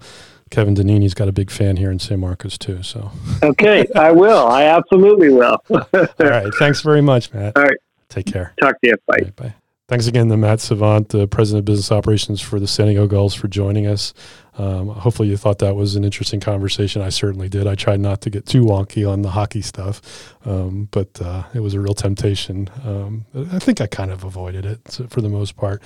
Kevin 0.51 0.75
Dineen's 0.75 1.15
got 1.15 1.29
a 1.29 1.33
big 1.33 1.51
fan 1.51 1.77
here 1.77 1.91
in 1.91 1.99
San 1.99 2.21
Marcos 2.21 2.59
too. 2.59 2.83
So, 2.83 3.11
Okay, 3.43 3.87
I 3.95 4.13
will. 4.13 4.47
I 4.47 4.65
absolutely 4.65 5.31
will. 5.31 5.59
all 5.71 5.81
right, 6.19 6.53
thanks 6.59 6.83
very 6.83 7.01
much, 7.01 7.33
Matt. 7.33 7.57
All 7.57 7.63
right. 7.63 7.79
Take 8.09 8.27
care. 8.27 8.53
Talk 8.61 8.81
to 8.81 8.89
you. 8.89 8.97
Bye. 9.07 9.19
Right, 9.23 9.37
bye. 9.37 9.55
Thanks 9.91 10.07
again 10.07 10.29
to 10.29 10.37
Matt 10.37 10.61
Savant, 10.61 11.09
the 11.09 11.27
president 11.27 11.63
of 11.63 11.65
business 11.65 11.91
operations 11.91 12.41
for 12.41 12.61
the 12.61 12.69
San 12.69 12.87
Diego 12.87 13.09
Gulls, 13.09 13.35
for 13.35 13.49
joining 13.49 13.89
us. 13.89 14.15
Um, 14.57 14.91
hopefully, 14.91 15.29
you 15.29 15.37
thought 15.37 15.59
that 15.59 15.75
was 15.75 15.97
an 15.97 16.05
interesting 16.05 16.39
conversation. 16.39 17.03
I 17.03 17.09
certainly 17.09 17.49
did. 17.49 17.67
I 17.67 17.75
tried 17.75 17.99
not 17.99 18.21
to 18.21 18.31
get 18.31 18.47
too 18.47 18.63
wonky 18.63 19.05
on 19.05 19.23
the 19.23 19.31
hockey 19.31 19.63
stuff, 19.63 20.33
um, 20.45 20.87
but 20.93 21.21
uh, 21.21 21.43
it 21.55 21.59
was 21.59 21.75
a 21.75 21.81
real 21.81 21.95
temptation. 21.95 22.71
Um, 22.85 23.27
I 23.35 23.59
think 23.59 23.81
I 23.81 23.89
kind 23.89 24.13
of 24.13 24.23
avoided 24.23 24.65
it 24.65 25.01
for 25.09 25.21
the 25.21 25.29
most 25.29 25.57
part. 25.57 25.83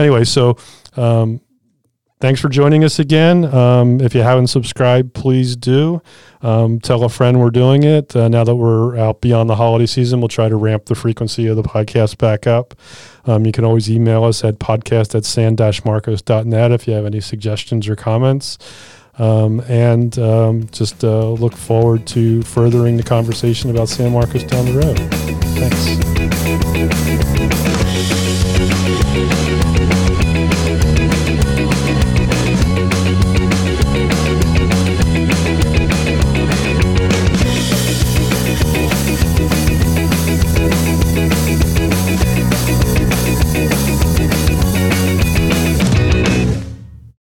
Anyway, 0.00 0.24
so 0.24 0.58
um, 0.96 1.40
thanks 2.24 2.40
for 2.40 2.48
joining 2.48 2.82
us 2.84 2.98
again. 2.98 3.44
Um, 3.44 4.00
if 4.00 4.14
you 4.14 4.22
haven't 4.22 4.46
subscribed, 4.46 5.12
please 5.12 5.56
do. 5.56 6.00
Um, 6.40 6.80
tell 6.80 7.04
a 7.04 7.10
friend 7.10 7.38
we're 7.38 7.50
doing 7.50 7.82
it. 7.82 8.16
Uh, 8.16 8.28
now 8.28 8.44
that 8.44 8.54
we're 8.54 8.96
out 8.96 9.20
beyond 9.20 9.50
the 9.50 9.56
holiday 9.56 9.84
season, 9.84 10.20
we'll 10.20 10.28
try 10.28 10.48
to 10.48 10.56
ramp 10.56 10.86
the 10.86 10.94
frequency 10.94 11.46
of 11.48 11.56
the 11.56 11.62
podcast 11.62 12.16
back 12.16 12.46
up. 12.46 12.74
Um, 13.26 13.44
you 13.44 13.52
can 13.52 13.66
always 13.66 13.90
email 13.90 14.24
us 14.24 14.42
at 14.42 14.58
podcast 14.58 15.14
at 15.14 15.26
san-marcos.net 15.26 16.72
if 16.72 16.88
you 16.88 16.94
have 16.94 17.04
any 17.04 17.20
suggestions 17.20 17.86
or 17.88 17.94
comments. 17.94 18.56
Um, 19.18 19.60
and 19.68 20.18
um, 20.18 20.66
just 20.72 21.04
uh, 21.04 21.28
look 21.28 21.54
forward 21.54 22.06
to 22.06 22.40
furthering 22.42 22.96
the 22.96 23.02
conversation 23.02 23.68
about 23.68 23.90
San 23.90 24.12
Marcos 24.12 24.44
down 24.44 24.64
the 24.64 24.72
road. 24.72 24.98
Thanks. 25.58 26.73